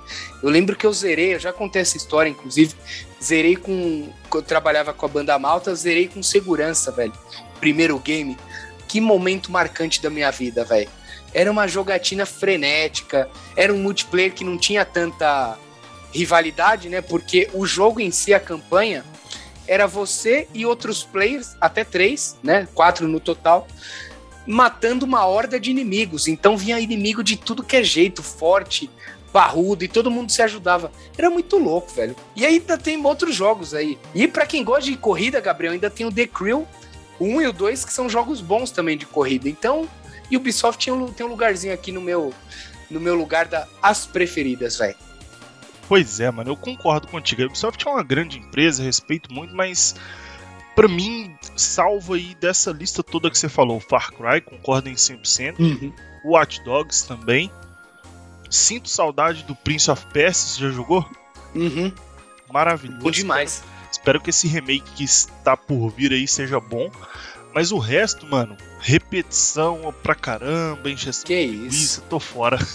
Eu 0.41 0.49
lembro 0.49 0.75
que 0.75 0.85
eu 0.85 0.93
zerei, 0.93 1.33
eu 1.35 1.39
já 1.39 1.53
contei 1.53 1.81
essa 1.81 1.97
história, 1.97 2.29
inclusive. 2.29 2.75
Zerei 3.21 3.55
com. 3.55 4.09
Eu 4.33 4.41
trabalhava 4.41 4.93
com 4.93 5.05
a 5.05 5.09
banda 5.09 5.37
malta, 5.39 5.73
zerei 5.75 6.07
com 6.07 6.21
segurança, 6.21 6.91
velho. 6.91 7.13
Primeiro 7.59 7.97
game. 7.99 8.37
Que 8.87 8.99
momento 8.99 9.51
marcante 9.51 10.01
da 10.01 10.09
minha 10.09 10.29
vida, 10.31 10.63
velho. 10.65 10.89
Era 11.33 11.51
uma 11.51 11.67
jogatina 11.67 12.25
frenética, 12.25 13.29
era 13.55 13.73
um 13.73 13.77
multiplayer 13.77 14.33
que 14.33 14.43
não 14.43 14.57
tinha 14.57 14.85
tanta 14.85 15.57
rivalidade, 16.13 16.89
né? 16.89 17.01
Porque 17.01 17.49
o 17.53 17.65
jogo 17.65 17.99
em 17.99 18.11
si, 18.11 18.33
a 18.33 18.39
campanha, 18.39 19.03
era 19.67 19.87
você 19.87 20.47
e 20.53 20.65
outros 20.65 21.03
players, 21.03 21.55
até 21.59 21.83
três, 21.83 22.37
né? 22.43 22.67
Quatro 22.73 23.07
no 23.07 23.19
total, 23.19 23.67
matando 24.45 25.05
uma 25.05 25.25
horda 25.25 25.59
de 25.59 25.71
inimigos. 25.71 26.27
Então 26.27 26.57
vinha 26.57 26.79
inimigo 26.79 27.23
de 27.23 27.37
tudo 27.37 27.63
que 27.63 27.77
é 27.77 27.83
jeito, 27.83 28.21
forte, 28.21 28.89
barrudo, 29.31 29.83
e 29.83 29.87
todo 29.87 30.11
mundo 30.11 30.31
se 30.31 30.41
ajudava. 30.41 30.91
Era 31.17 31.29
muito 31.29 31.57
louco, 31.57 31.91
velho. 31.93 32.15
E 32.35 32.45
ainda 32.45 32.77
tem 32.77 33.03
outros 33.03 33.33
jogos 33.33 33.73
aí. 33.73 33.97
E 34.13 34.27
pra 34.27 34.45
quem 34.45 34.63
gosta 34.63 34.83
de 34.83 34.97
corrida, 34.97 35.41
Gabriel, 35.41 35.73
ainda 35.73 35.89
tem 35.89 36.05
o 36.05 36.11
The 36.11 36.27
Crew 36.27 36.67
1 37.19 37.41
e 37.41 37.47
o 37.47 37.53
2, 37.53 37.85
que 37.85 37.93
são 37.93 38.09
jogos 38.09 38.41
bons 38.41 38.69
também 38.69 38.97
de 38.97 39.05
corrida. 39.05 39.49
Então, 39.49 39.87
e 40.33 40.37
o 40.37 40.39
Ubisoft 40.39 40.81
tinha 40.83 40.95
um- 40.95 41.11
tem 41.11 41.25
um 41.25 41.29
lugarzinho 41.29 41.73
aqui 41.73 41.91
no 41.91 42.01
meu, 42.01 42.33
no 42.89 42.99
meu 42.99 43.15
lugar 43.15 43.45
das 43.47 43.67
as 43.81 44.05
preferidas, 44.05 44.77
velho. 44.77 44.95
Pois 45.87 46.19
é, 46.19 46.31
mano, 46.31 46.49
eu 46.51 46.55
concordo 46.57 47.07
contigo. 47.07 47.43
A 47.43 47.45
Ubisoft 47.45 47.85
é 47.87 47.91
uma 47.91 48.03
grande 48.03 48.39
empresa, 48.39 48.81
respeito 48.83 49.31
muito, 49.33 49.53
mas 49.55 49.95
pra 50.75 50.87
mim, 50.87 51.35
salvo 51.55 52.13
aí 52.13 52.35
dessa 52.35 52.71
lista 52.71 53.03
toda 53.03 53.29
que 53.29 53.37
você 53.37 53.47
falou, 53.49 53.79
Far 53.79 54.11
Cry, 54.11 54.41
concordo 54.41 54.89
em 54.89 54.95
100%, 54.95 55.55
Watch 56.25 56.63
Dogs 56.63 57.05
também. 57.07 57.51
Sinto 58.49 58.89
saudade 58.89 59.43
do 59.43 59.55
Prince 59.55 59.89
of 59.91 60.05
Persia, 60.07 60.55
você 60.55 60.61
já 60.61 60.69
jogou? 60.69 61.07
Uhum. 61.55 61.91
Maravilhoso. 62.51 62.99
Bom 63.01 63.11
demais. 63.11 63.63
Espero 63.91 64.19
que 64.21 64.29
esse 64.31 64.47
remake 64.47 64.89
que 64.95 65.03
está 65.03 65.55
por 65.57 65.89
vir 65.91 66.11
aí 66.11 66.27
seja 66.27 66.59
bom. 66.59 66.89
Mas 67.53 67.71
o 67.71 67.77
resto, 67.77 68.25
mano, 68.25 68.57
repetição 68.79 69.93
pra 70.01 70.15
caramba, 70.15 70.89
encheção 70.89 71.23
Que 71.25 71.35
isso. 71.39 72.01
tô 72.09 72.19
fora. 72.19 72.57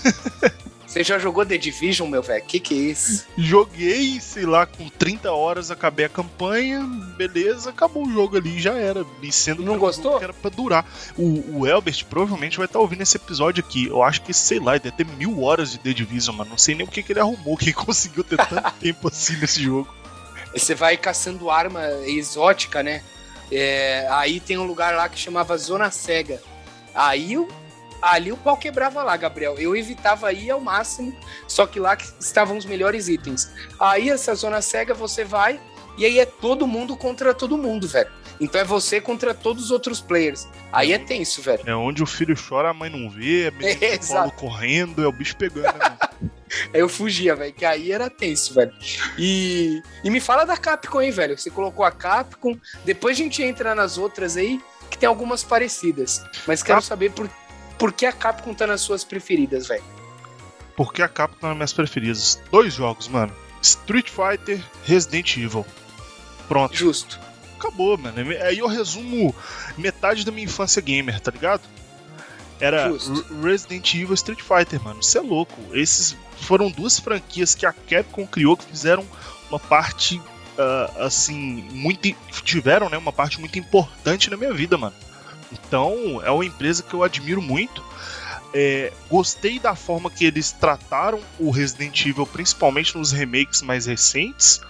Você 0.87 1.05
já 1.05 1.19
jogou 1.19 1.45
The 1.45 1.59
Division, 1.59 2.09
meu 2.09 2.23
velho? 2.23 2.43
Que 2.47 2.59
que 2.59 2.73
é 2.73 2.79
isso? 2.79 3.27
Joguei, 3.37 4.19
sei 4.23 4.47
lá, 4.47 4.65
com 4.65 4.89
30 4.89 5.31
horas, 5.31 5.71
acabei 5.71 6.07
a 6.07 6.09
campanha, 6.09 6.81
beleza, 7.15 7.69
acabou 7.69 8.07
o 8.07 8.11
jogo 8.11 8.39
ali, 8.39 8.59
já 8.59 8.73
era. 8.75 9.05
E 9.23 9.31
sendo 9.31 9.63
Não 9.63 9.77
gostou? 9.79 10.19
era 10.23 10.33
pra 10.33 10.49
durar. 10.49 10.87
O, 11.15 11.59
o 11.59 11.67
Elbert 11.67 12.07
provavelmente 12.07 12.57
vai 12.57 12.65
estar 12.65 12.79
ouvindo 12.79 13.03
esse 13.03 13.19
episódio 13.19 13.63
aqui. 13.63 13.87
Eu 13.89 14.03
acho 14.03 14.23
que, 14.23 14.33
sei 14.33 14.59
lá, 14.61 14.79
deve 14.79 14.93
ter 14.97 15.05
mil 15.07 15.43
horas 15.43 15.73
de 15.73 15.79
The 15.79 15.93
Division, 15.93 16.35
mano. 16.35 16.51
Não 16.53 16.59
sei 16.59 16.75
nem 16.75 16.87
o 16.87 16.91
que, 16.91 17.03
que 17.03 17.13
ele 17.13 17.21
arrumou, 17.21 17.59
que 17.59 17.67
ele 17.67 17.73
conseguiu 17.77 18.25
ter 18.25 18.39
tanto 18.39 18.73
tempo 18.81 19.09
assim 19.09 19.37
nesse 19.37 19.63
jogo. 19.63 19.95
Você 20.55 20.75
vai 20.75 20.97
caçando 20.97 21.51
arma 21.51 21.85
exótica, 22.07 22.83
né? 22.83 23.03
É, 23.51 24.07
aí 24.11 24.41
tem 24.41 24.59
um 24.59 24.65
lugar 24.67 24.95
lá 24.95 25.09
que 25.09 25.19
chamava 25.19 25.57
Zona 25.57 25.91
Cega. 25.91 26.41
Aí 26.95 27.37
o- 27.39 27.49
ali 28.03 28.31
o 28.33 28.37
pau 28.37 28.57
quebrava 28.57 29.03
lá, 29.03 29.17
Gabriel. 29.17 29.59
Eu 29.59 29.75
evitava 29.77 30.33
ir 30.33 30.51
ao 30.51 30.61
máximo, 30.61 31.15
só 31.47 31.67
que 31.67 31.81
lá 31.81 31.97
que 31.97 32.07
estavam 32.21 32.57
os 32.57 32.65
melhores 32.67 33.09
itens. 33.09 33.51
Aí 33.81 34.11
essa 34.11 34.35
Zona 34.35 34.61
Cega 34.61 34.95
você 34.95 35.25
vai 35.25 35.61
e 35.97 36.05
aí 36.05 36.19
é 36.19 36.27
todo 36.27 36.67
mundo 36.67 36.97
contra 36.97 37.33
todo 37.35 37.57
mundo, 37.59 37.89
velho. 37.89 38.11
Então 38.41 38.61
é 38.61 38.65
você 38.65 39.01
contra 39.01 39.35
todos 39.35 39.65
os 39.65 39.71
outros 39.73 40.01
players. 40.01 40.47
Aí 40.73 40.93
é 40.93 40.99
tenso, 40.99 41.43
velho. 41.43 41.63
É 41.67 41.75
onde 41.75 42.03
o 42.05 42.07
filho 42.07 42.37
chora, 42.37 42.71
a 42.71 42.75
mãe 42.75 42.89
não 42.89 43.11
vê, 43.11 43.47
é 43.49 43.51
menino 43.51 43.85
É, 43.85 44.31
correndo, 44.31 45.03
é 45.03 45.07
o 45.09 45.13
bicho 45.13 45.37
pegando. 45.37 45.77
né? 45.77 45.99
Aí 46.73 46.81
eu 46.81 46.89
fugia, 46.89 47.35
velho, 47.37 47.53
que 47.53 47.65
aí 47.65 47.93
era 47.93 48.09
tenso, 48.11 48.55
velho. 48.55 48.73
E, 49.19 49.83
e 50.05 50.11
me 50.11 50.21
fala 50.21 50.45
da 50.45 50.57
Capcom, 50.57 51.01
hein, 51.01 51.11
velho. 51.11 51.37
Você 51.39 51.51
colocou 51.51 51.85
a 51.85 51.91
Capcom, 51.91 52.57
depois 52.85 53.17
a 53.17 53.23
gente 53.23 53.43
entra 53.43 53.75
nas 53.75 53.99
outras 53.99 54.37
aí, 54.37 54.61
que 54.91 54.97
tem 54.99 55.09
algumas 55.09 55.43
parecidas. 55.45 56.23
Mas 56.47 56.63
quero 56.63 56.77
Cap- 56.79 56.87
saber 56.87 57.11
por, 57.13 57.29
por 57.79 57.93
que 57.93 58.07
a 58.07 58.13
Capcom 58.13 58.55
tá 58.55 58.67
nas 58.67 58.81
suas 58.81 59.05
preferidas, 59.05 59.67
velho. 59.69 59.85
Porque 60.77 61.03
a 61.03 61.09
Capcom 61.09 61.39
é 61.43 61.45
uma 61.47 61.51
das 61.51 61.57
minhas 61.57 61.73
preferidas. 61.73 62.41
Dois 62.51 62.73
jogos, 62.75 63.09
mano. 63.09 63.35
Street 63.61 64.09
Fighter, 64.09 64.63
Resident 64.85 65.37
Evil. 65.37 65.67
Pronto. 66.47 66.75
Justo. 66.77 67.19
acabou, 67.59 67.99
mano. 67.99 68.17
Aí 68.43 68.61
eu 68.61 68.69
resumo 68.69 69.35
metade 69.77 70.25
da 70.25 70.31
minha 70.31 70.45
infância 70.45 70.81
gamer, 70.81 71.19
tá 71.21 71.31
ligado? 71.33 71.63
Era 72.61 72.89
Justo. 72.89 73.25
Resident 73.43 73.95
Evil 73.95 74.11
e 74.11 74.15
Street 74.15 74.41
Fighter, 74.41 74.83
mano. 74.83 75.01
Isso 75.01 75.17
é 75.17 75.21
louco. 75.21 75.55
Esses 75.73 76.17
foram 76.41 76.71
duas 76.71 76.99
franquias 76.99 77.55
que 77.55 77.67
a 77.67 77.73
Capcom 77.73 78.27
criou 78.27 78.57
que 78.57 78.65
fizeram 78.65 79.07
uma 79.49 79.59
parte, 79.59 80.21
ah, 80.59 80.93
assim, 81.07 81.69
muito. 81.73 82.15
tiveram, 82.43 82.89
né? 82.89 82.99
Uma 82.99 83.13
parte 83.13 83.41
muito 83.41 83.59
importante 83.59 84.31
na 84.31 84.37
minha 84.37 84.53
vida, 84.53 84.77
mano. 84.77 84.95
Então, 85.53 86.21
é 86.25 86.31
uma 86.31 86.45
empresa 86.45 86.83
que 86.83 86.95
eu 86.95 87.03
admiro 87.03 87.41
muito. 87.41 87.83
É, 88.53 88.93
gostei 89.11 89.59
da 89.59 89.75
forma 89.75 90.11
que 90.11 90.25
eles 90.25 90.53
trataram 90.53 91.21
o 91.39 91.51
Resident 91.51 92.07
Evil, 92.07 92.27
principalmente 92.27 92.97
nos 92.97 93.13
remakes 93.13 93.61
mais 93.61 93.85
recentes 93.85 94.61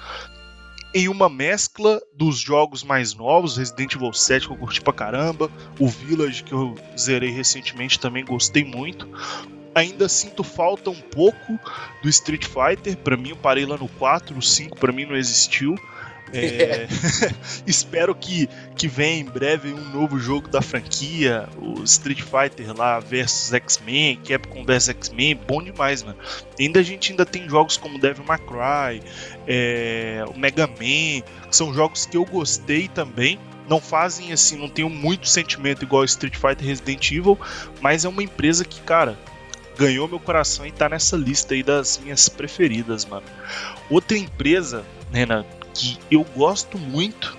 em 0.94 1.09
uma 1.09 1.29
mescla 1.29 2.01
dos 2.14 2.38
jogos 2.38 2.83
mais 2.83 3.14
novos, 3.14 3.57
Resident 3.57 3.94
Evil 3.94 4.12
7 4.12 4.46
que 4.46 4.53
eu 4.53 4.57
curti 4.57 4.81
pra 4.81 4.92
caramba, 4.92 5.51
o 5.79 5.88
Village 5.88 6.42
que 6.42 6.53
eu 6.53 6.74
zerei 6.98 7.31
recentemente 7.31 8.01
também 8.01 8.24
gostei 8.24 8.64
muito. 8.64 9.09
Ainda 9.74 10.09
sinto 10.09 10.42
falta 10.42 10.90
um 10.90 11.01
pouco 11.01 11.59
do 12.03 12.09
Street 12.09 12.46
Fighter, 12.46 12.96
pra 12.96 13.16
mim 13.16 13.31
eu 13.31 13.37
parei 13.37 13.66
lá 13.66 13.77
no 13.77 13.88
4, 13.88 14.37
o 14.37 14.42
5 14.42 14.79
pra 14.79 14.92
mim 14.92 15.05
não 15.05 15.14
existiu. 15.14 15.77
É, 16.33 16.87
espero 17.67 18.14
que, 18.14 18.49
que 18.77 18.87
venha 18.87 19.21
em 19.21 19.25
breve 19.25 19.73
um 19.73 19.91
novo 19.91 20.19
jogo 20.19 20.49
da 20.49 20.61
franquia, 20.61 21.49
o 21.57 21.83
Street 21.85 22.21
Fighter 22.23 22.77
lá 22.77 23.01
versus 23.01 23.53
X-Men, 23.53 24.17
Capcom 24.17 24.64
vs 24.64 24.91
X-Men, 24.91 25.41
bom 25.47 25.62
demais, 25.62 26.03
mano. 26.03 26.19
Ainda 26.59 26.81
a 26.81 26.83
gente 26.83 27.12
ainda 27.12 27.25
tem 27.25 27.49
jogos 27.49 27.77
como 27.77 27.99
Devil 27.99 28.25
May 28.25 28.38
Cry, 28.38 29.03
é, 29.47 30.25
o 30.29 30.38
Mega 30.38 30.67
Man, 30.67 31.23
que 31.49 31.57
são 31.57 31.73
jogos 31.73 32.07
que 32.07 32.17
eu 32.17 32.25
gostei 32.25 32.88
também. 32.88 33.38
Não 33.69 33.81
fazem 33.81 34.33
assim, 34.33 34.57
não 34.57 34.69
tenho 34.69 34.88
muito 34.88 35.29
sentimento 35.29 35.83
igual 35.83 36.03
Street 36.05 36.37
Fighter 36.37 36.67
Resident 36.67 37.11
Evil, 37.12 37.38
mas 37.83 38.05
é 38.05 38.09
uma 38.09 38.23
empresa 38.23 38.64
que, 38.64 38.81
cara, 38.81 39.19
ganhou 39.79 40.09
meu 40.09 40.19
coração 40.19 40.67
e 40.67 40.73
tá 40.73 40.88
nessa 40.88 41.17
lista 41.17 41.55
aí 41.55 41.62
das 41.62 41.99
minhas 41.99 42.29
preferidas, 42.29 43.05
mano. 43.05 43.27
Outra 43.88 44.19
empresa, 44.19 44.85
Renan, 45.12 45.45
que 45.79 45.99
eu 46.11 46.25
gosto 46.37 46.77
muito, 46.79 47.37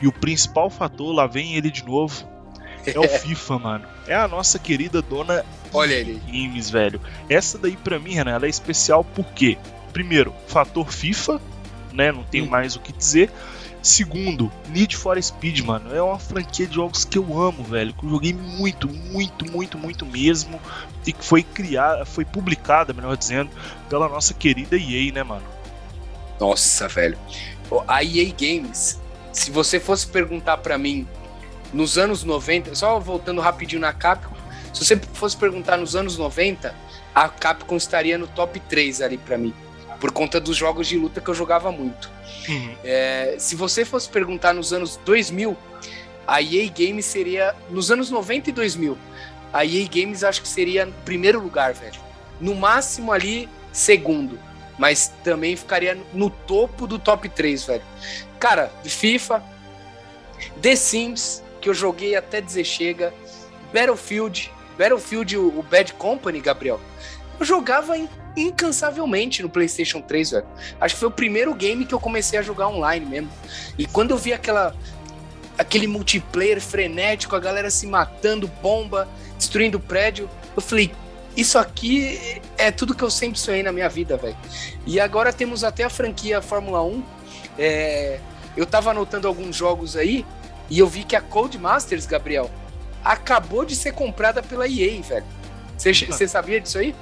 e 0.00 0.06
o 0.06 0.12
principal 0.12 0.70
fator, 0.70 1.14
lá 1.14 1.26
vem 1.26 1.56
ele 1.56 1.70
de 1.70 1.84
novo, 1.84 2.26
é 2.86 2.98
o 2.98 3.08
FIFA, 3.20 3.58
mano. 3.58 3.84
É 4.06 4.14
a 4.14 4.28
nossa 4.28 4.58
querida 4.58 5.02
dona 5.02 5.44
Olha 5.72 5.94
ele. 5.94 6.20
games, 6.26 6.70
velho. 6.70 7.00
Essa 7.28 7.58
daí 7.58 7.76
pra 7.76 7.98
mim, 7.98 8.14
Renan, 8.14 8.32
ela 8.32 8.46
é 8.46 8.48
especial 8.48 9.02
porque, 9.02 9.58
primeiro, 9.92 10.32
fator 10.46 10.92
FIFA, 10.92 11.40
né? 11.92 12.12
Não 12.12 12.22
tenho 12.22 12.44
Hum. 12.44 12.50
mais 12.50 12.76
o 12.76 12.80
que 12.80 12.92
dizer. 12.92 13.30
Segundo, 13.82 14.50
Need 14.68 14.96
for 14.96 15.20
Speed, 15.22 15.60
mano. 15.60 15.94
É 15.94 16.02
uma 16.02 16.18
franquia 16.18 16.66
de 16.66 16.74
jogos 16.74 17.04
que 17.04 17.16
eu 17.18 17.40
amo, 17.40 17.62
velho. 17.64 17.92
Que 17.94 18.04
eu 18.04 18.10
joguei 18.10 18.32
muito, 18.32 18.88
muito, 18.88 19.50
muito, 19.50 19.78
muito 19.78 20.04
mesmo. 20.04 20.60
E 21.06 21.12
que 21.12 21.24
foi 21.24 21.42
criada, 21.42 22.04
foi 22.04 22.24
publicada, 22.24 22.92
melhor 22.92 23.16
dizendo, 23.16 23.50
pela 23.88 24.08
nossa 24.08 24.34
querida 24.34 24.76
EA, 24.76 25.12
né, 25.12 25.22
mano? 25.22 25.44
Nossa, 26.40 26.86
velho. 26.88 27.16
A 27.86 28.02
EA 28.02 28.32
Games, 28.32 29.00
se 29.32 29.50
você 29.50 29.80
fosse 29.80 30.06
perguntar 30.06 30.58
para 30.58 30.78
mim 30.78 31.06
nos 31.72 31.98
anos 31.98 32.24
90, 32.24 32.74
só 32.74 32.98
voltando 32.98 33.40
rapidinho 33.40 33.80
na 33.80 33.92
Capcom, 33.92 34.36
se 34.72 34.84
você 34.84 34.96
fosse 34.96 35.36
perguntar 35.36 35.76
nos 35.76 35.96
anos 35.96 36.16
90, 36.16 36.74
a 37.14 37.28
Capcom 37.28 37.76
estaria 37.76 38.16
no 38.18 38.26
top 38.26 38.60
3 38.60 39.00
ali 39.00 39.18
para 39.18 39.36
mim, 39.38 39.54
por 40.00 40.12
conta 40.12 40.38
dos 40.38 40.56
jogos 40.56 40.86
de 40.86 40.96
luta 40.96 41.20
que 41.20 41.28
eu 41.28 41.34
jogava 41.34 41.72
muito. 41.72 42.10
Uhum. 42.48 42.76
É, 42.84 43.36
se 43.38 43.56
você 43.56 43.84
fosse 43.84 44.08
perguntar 44.08 44.52
nos 44.52 44.72
anos 44.72 44.98
2000, 45.04 45.56
a 46.26 46.42
EA 46.42 46.68
Games 46.68 47.06
seria 47.06 47.54
nos 47.70 47.90
anos 47.90 48.10
90 48.10 48.50
e 48.50 48.52
2000. 48.52 48.98
A 49.52 49.64
EA 49.64 49.88
Games 49.88 50.22
acho 50.24 50.42
que 50.42 50.48
seria 50.48 50.88
primeiro 51.04 51.40
lugar, 51.40 51.72
velho. 51.72 52.00
No 52.40 52.54
máximo 52.54 53.12
ali 53.12 53.48
segundo, 53.72 54.38
mas 54.78 55.12
também 55.24 55.56
ficaria 55.56 55.98
no 56.12 56.30
topo 56.30 56.86
do 56.86 56.98
top 56.98 57.28
3, 57.28 57.64
velho. 57.64 57.82
Cara, 58.38 58.70
FIFA, 58.84 59.42
The 60.60 60.76
Sims, 60.76 61.42
que 61.60 61.68
eu 61.68 61.74
joguei 61.74 62.16
até 62.16 62.40
dizer 62.40 62.64
chega, 62.64 63.12
Battlefield, 63.72 64.52
Battlefield, 64.78 65.36
o 65.36 65.62
Bad 65.62 65.94
Company, 65.94 66.40
Gabriel. 66.40 66.80
Eu 67.38 67.44
jogava 67.44 67.94
incansavelmente 68.36 69.42
no 69.42 69.48
PlayStation 69.48 70.00
3, 70.00 70.30
velho. 70.30 70.46
Acho 70.80 70.94
que 70.94 71.00
foi 71.00 71.08
o 71.08 71.12
primeiro 71.12 71.54
game 71.54 71.84
que 71.86 71.94
eu 71.94 72.00
comecei 72.00 72.38
a 72.38 72.42
jogar 72.42 72.68
online 72.68 73.04
mesmo. 73.06 73.30
E 73.78 73.86
quando 73.86 74.10
eu 74.10 74.18
vi 74.18 74.32
aquela 74.32 74.74
aquele 75.58 75.86
multiplayer 75.86 76.60
frenético, 76.60 77.34
a 77.34 77.40
galera 77.40 77.70
se 77.70 77.86
matando, 77.86 78.46
bomba, 78.62 79.08
destruindo 79.38 79.80
prédio, 79.80 80.28
eu 80.54 80.60
falei, 80.60 80.92
isso 81.36 81.58
aqui 81.58 82.40
é 82.56 82.70
tudo 82.70 82.94
que 82.94 83.04
eu 83.04 83.10
sempre 83.10 83.38
sonhei 83.38 83.62
na 83.62 83.70
minha 83.70 83.88
vida, 83.88 84.16
velho. 84.16 84.36
E 84.86 84.98
agora 84.98 85.32
temos 85.32 85.62
até 85.62 85.84
a 85.84 85.90
franquia 85.90 86.40
Fórmula 86.40 86.82
1. 86.82 87.02
É, 87.58 88.20
eu 88.56 88.64
tava 88.64 88.90
anotando 88.90 89.28
alguns 89.28 89.54
jogos 89.54 89.96
aí 89.96 90.24
e 90.70 90.78
eu 90.78 90.86
vi 90.86 91.04
que 91.04 91.14
a 91.14 91.20
Cold 91.20 91.58
Masters, 91.58 92.06
Gabriel, 92.06 92.50
acabou 93.04 93.64
de 93.64 93.76
ser 93.76 93.92
comprada 93.92 94.42
pela 94.42 94.66
EA, 94.66 95.00
velho. 95.02 95.26
Você 95.76 96.26
sabia 96.26 96.60
disso 96.60 96.78
aí? 96.78 96.94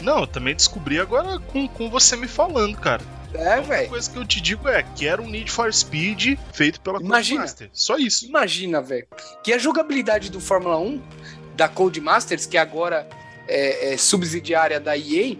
Não, 0.00 0.20
eu 0.20 0.26
também 0.26 0.54
descobri 0.54 0.98
agora 0.98 1.38
com, 1.38 1.68
com 1.68 1.90
você 1.90 2.16
me 2.16 2.26
falando, 2.26 2.76
cara. 2.78 3.02
É, 3.34 3.60
velho. 3.60 3.86
A 3.86 3.88
coisa 3.90 4.10
que 4.10 4.16
eu 4.16 4.26
te 4.26 4.40
digo 4.40 4.68
é 4.68 4.82
que 4.82 5.06
era 5.06 5.20
um 5.20 5.28
Need 5.28 5.50
for 5.50 5.72
Speed 5.72 6.38
feito 6.52 6.80
pela 6.80 7.00
Imagina, 7.00 7.42
Master. 7.42 7.70
Só 7.72 7.96
isso. 7.96 8.26
Imagina, 8.26 8.80
velho. 8.80 9.06
Que 9.44 9.52
a 9.52 9.58
jogabilidade 9.58 10.30
do 10.30 10.40
Fórmula 10.40 10.78
1, 10.78 11.00
da 11.54 11.68
Cold 11.68 12.00
Masters, 12.00 12.46
que 12.46 12.56
agora 12.56 13.06
é, 13.52 13.92
é 13.92 13.96
subsidiária 13.96 14.80
da 14.80 14.96
EA, 14.96 15.36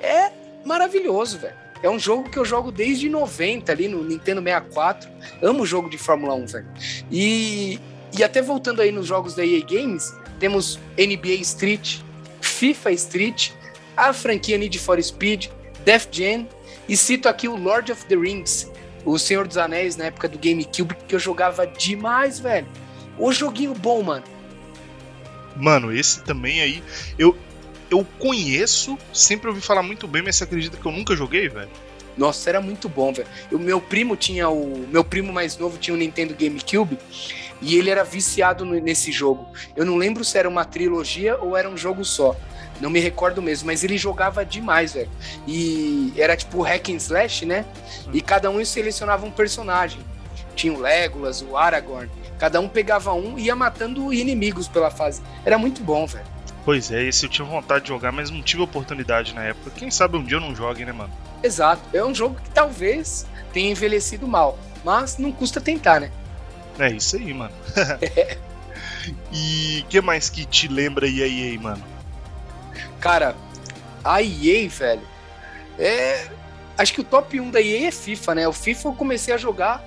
é 0.00 0.30
maravilhoso, 0.64 1.38
velho. 1.38 1.66
É 1.82 1.90
um 1.90 1.98
jogo 1.98 2.30
que 2.30 2.38
eu 2.38 2.44
jogo 2.44 2.72
desde 2.72 3.08
90 3.08 3.70
ali 3.70 3.88
no 3.88 4.02
Nintendo 4.02 4.42
64. 4.42 5.10
Amo 5.42 5.66
jogo 5.66 5.90
de 5.90 5.98
Fórmula 5.98 6.34
1, 6.34 6.46
velho. 6.46 6.66
E, 7.10 7.78
e 8.16 8.24
até 8.24 8.40
voltando 8.40 8.80
aí 8.80 8.90
nos 8.90 9.06
jogos 9.06 9.34
da 9.34 9.44
EA 9.44 9.60
Games, 9.60 10.14
temos 10.38 10.78
NBA 10.96 11.34
Street, 11.42 11.98
FIFA 12.40 12.92
Street, 12.92 13.50
a 13.96 14.12
franquia 14.12 14.56
Need 14.56 14.78
for 14.78 15.02
Speed, 15.02 15.48
Def 15.84 16.08
Jam, 16.10 16.46
e 16.88 16.96
cito 16.96 17.28
aqui 17.28 17.48
o 17.48 17.56
Lord 17.56 17.92
of 17.92 18.04
the 18.06 18.16
Rings, 18.16 18.70
o 19.04 19.18
Senhor 19.18 19.46
dos 19.46 19.56
Anéis, 19.56 19.96
na 19.96 20.06
época 20.06 20.28
do 20.28 20.38
GameCube, 20.38 20.96
que 21.06 21.14
eu 21.14 21.18
jogava 21.18 21.66
demais, 21.66 22.38
velho. 22.38 22.66
O 23.18 23.32
joguinho 23.32 23.74
bom, 23.74 24.02
mano. 24.02 24.24
Mano, 25.56 25.92
esse 25.92 26.22
também 26.22 26.60
aí, 26.60 26.82
eu, 27.18 27.36
eu 27.90 28.06
conheço, 28.18 28.98
sempre 29.12 29.48
ouvi 29.48 29.60
falar 29.60 29.82
muito 29.82 30.06
bem, 30.06 30.22
mas 30.22 30.36
você 30.36 30.44
acredita 30.44 30.76
que 30.76 30.86
eu 30.86 30.92
nunca 30.92 31.14
joguei, 31.14 31.48
velho? 31.48 31.70
Nossa, 32.16 32.48
era 32.48 32.60
muito 32.60 32.88
bom, 32.88 33.12
velho. 33.12 33.28
O 33.52 33.58
meu 33.58 33.80
primo 33.80 34.16
tinha 34.16 34.48
o. 34.48 34.86
Meu 34.88 35.04
primo 35.04 35.32
mais 35.32 35.58
novo 35.58 35.76
tinha 35.76 35.94
o 35.94 35.98
Nintendo 35.98 36.34
GameCube 36.34 36.98
e 37.60 37.76
ele 37.76 37.90
era 37.90 38.04
viciado 38.04 38.64
nesse 38.64 39.12
jogo. 39.12 39.46
Eu 39.76 39.84
não 39.84 39.96
lembro 39.96 40.24
se 40.24 40.38
era 40.38 40.48
uma 40.48 40.64
trilogia 40.64 41.36
ou 41.36 41.56
era 41.56 41.68
um 41.68 41.76
jogo 41.76 42.04
só. 42.04 42.34
Não 42.80 42.90
me 42.90 43.00
recordo 43.00 43.40
mesmo, 43.40 43.66
mas 43.66 43.84
ele 43.84 43.96
jogava 43.96 44.44
demais, 44.44 44.92
velho. 44.92 45.10
E 45.46 46.12
era 46.16 46.36
tipo 46.36 46.62
hack 46.62 46.88
and 46.90 46.96
slash, 46.96 47.46
né? 47.46 47.64
E 48.12 48.20
cada 48.20 48.50
um 48.50 48.62
selecionava 48.64 49.24
um 49.24 49.30
personagem. 49.30 50.00
Tinha 50.54 50.72
o 50.72 50.80
Legolas, 50.80 51.42
o 51.42 51.56
Aragorn. 51.56 52.10
Cada 52.38 52.60
um 52.60 52.68
pegava 52.68 53.12
um 53.12 53.38
e 53.38 53.44
ia 53.44 53.56
matando 53.56 54.12
inimigos 54.12 54.68
pela 54.68 54.90
fase. 54.90 55.22
Era 55.44 55.56
muito 55.56 55.82
bom, 55.82 56.06
velho. 56.06 56.35
Pois 56.66 56.90
é, 56.90 57.00
esse 57.04 57.24
eu 57.24 57.30
tinha 57.30 57.46
vontade 57.46 57.84
de 57.84 57.90
jogar, 57.90 58.10
mas 58.10 58.28
não 58.28 58.42
tive 58.42 58.60
oportunidade 58.60 59.32
na 59.32 59.44
época. 59.44 59.70
Quem 59.70 59.88
sabe 59.88 60.16
um 60.16 60.24
dia 60.24 60.38
eu 60.38 60.40
não 60.40 60.52
jogue, 60.52 60.84
né, 60.84 60.90
mano? 60.90 61.12
Exato. 61.40 61.80
É 61.92 62.04
um 62.04 62.12
jogo 62.12 62.40
que 62.42 62.50
talvez 62.50 63.24
tenha 63.52 63.70
envelhecido 63.70 64.26
mal, 64.26 64.58
mas 64.84 65.16
não 65.16 65.30
custa 65.30 65.60
tentar, 65.60 66.00
né? 66.00 66.10
É 66.76 66.90
isso 66.90 67.14
aí, 67.14 67.32
mano. 67.32 67.54
e 69.32 69.84
que 69.88 70.00
mais 70.00 70.28
que 70.28 70.44
te 70.44 70.66
lembra 70.66 71.06
EA, 71.06 71.56
mano? 71.60 71.84
Cara, 72.98 73.36
a 74.02 74.20
EA, 74.20 74.68
velho, 74.68 75.06
é. 75.78 76.26
Acho 76.76 76.92
que 76.92 77.00
o 77.00 77.04
top 77.04 77.40
1 77.40 77.48
da 77.52 77.62
EA 77.62 77.86
é 77.86 77.92
FIFA, 77.92 78.34
né? 78.34 78.48
O 78.48 78.52
FIFA 78.52 78.88
eu 78.88 78.92
comecei 78.92 79.32
a 79.32 79.38
jogar 79.38 79.84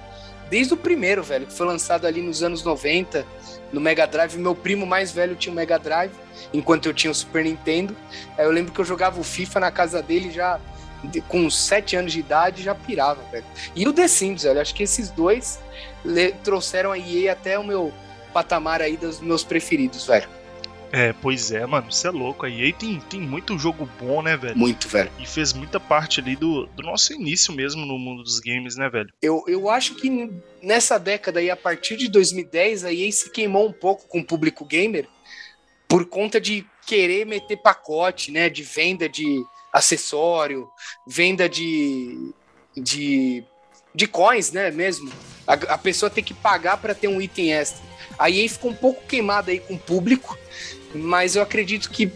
desde 0.50 0.74
o 0.74 0.78
primeiro, 0.78 1.22
velho, 1.24 1.46
que 1.46 1.54
foi 1.54 1.68
lançado 1.68 2.08
ali 2.08 2.22
nos 2.22 2.42
anos 2.42 2.63
90 2.63 3.26
no 3.71 3.79
Mega 3.79 4.05
Drive. 4.05 4.36
Meu 4.38 4.55
primo 4.55 4.86
mais 4.86 5.12
velho 5.12 5.36
tinha 5.36 5.51
o 5.51 5.55
Mega 5.55 5.77
Drive, 5.77 6.13
enquanto 6.53 6.88
eu 6.88 6.93
tinha 6.93 7.12
o 7.12 7.15
Super 7.15 7.43
Nintendo. 7.43 7.95
Aí 8.38 8.45
eu 8.45 8.51
lembro 8.51 8.71
que 8.71 8.79
eu 8.79 8.86
jogava 8.86 9.19
o 9.19 9.23
FIFA 9.23 9.60
na 9.60 9.71
casa 9.71 10.01
dele 10.01 10.32
já 10.32 10.60
com 11.29 11.49
7 11.49 11.95
anos 11.95 12.12
de 12.12 12.19
idade, 12.19 12.62
já 12.62 12.75
pirava, 12.75 13.21
velho. 13.32 13.45
E 13.75 13.88
o 13.88 13.93
The 13.93 14.08
Sims, 14.08 14.43
velho. 14.43 14.60
Acho 14.60 14.75
que 14.75 14.84
esses 14.84 15.10
dois 15.10 15.60
trouxeram 16.43 16.91
a 16.91 16.97
EA 16.97 17.32
até 17.32 17.58
o 17.58 17.63
meu 17.63 17.93
patamar 18.34 18.82
aí 18.82 18.97
dos 18.97 19.19
meus 19.19 19.43
preferidos, 19.43 20.05
velho. 20.05 20.27
É, 20.91 21.13
pois 21.13 21.52
é, 21.52 21.65
mano, 21.65 21.91
você 21.91 22.08
é 22.08 22.12
louco. 22.12 22.45
A 22.45 22.49
EA 22.49 22.73
tem, 22.73 22.99
tem 23.02 23.21
muito 23.21 23.58
jogo 23.58 23.88
bom, 23.99 24.21
né, 24.21 24.36
velho? 24.36 24.58
Muito, 24.58 24.88
velho. 24.88 25.12
E 25.19 25.25
fez 25.25 25.54
muita 25.54 25.80
parte 25.80 26.19
ali 26.19 26.36
do, 26.36 26.65
do 26.67 26.84
nosso 26.84 27.13
início 27.13 27.54
mesmo 27.54 27.86
no 27.86 27.97
mundo 27.97 28.23
dos 28.23 28.39
games, 28.39 28.75
né, 28.75 28.89
velho? 28.89 29.12
Eu, 29.21 29.43
eu 29.47 29.69
acho 29.69 29.95
que 29.95 30.32
nessa 30.62 30.97
década 30.97 31.39
aí, 31.39 31.49
a 31.49 31.56
partir 31.56 31.95
de 31.95 32.10
2010, 32.10 32.86
a 32.86 32.93
EA 32.93 33.12
se 33.12 33.32
queimou 33.32 33.67
um 33.67 33.73
pouco 33.73 34.08
com 34.08 34.19
o 34.19 34.25
público 34.25 34.65
gamer 34.65 35.08
por 35.88 36.06
conta 36.06 36.39
de 36.39 36.65
querer 36.86 37.25
meter 37.25 37.58
pacote, 37.58 38.32
né, 38.32 38.49
de 38.49 38.63
venda 38.63 39.08
de 39.08 39.43
acessório, 39.71 40.67
venda 41.08 41.47
de, 41.47 42.32
de, 42.75 43.43
de 43.93 44.08
coins, 44.08 44.52
né, 44.52 44.71
mesmo. 44.71 45.12
A, 45.45 45.54
a 45.54 45.78
pessoa 45.78 46.10
tem 46.10 46.23
que 46.23 46.34
pagar 46.34 46.78
para 46.78 46.95
ter 46.95 47.08
um 47.08 47.21
item 47.21 47.54
extra. 47.54 47.88
A 48.17 48.30
EA 48.30 48.49
ficou 48.49 48.71
um 48.71 48.75
pouco 48.75 49.06
queimada 49.06 49.52
aí 49.52 49.60
com 49.60 49.75
o 49.75 49.80
público 49.80 50.38
mas 50.93 51.36
eu 51.36 51.41
acredito 51.41 51.89
que 51.89 52.12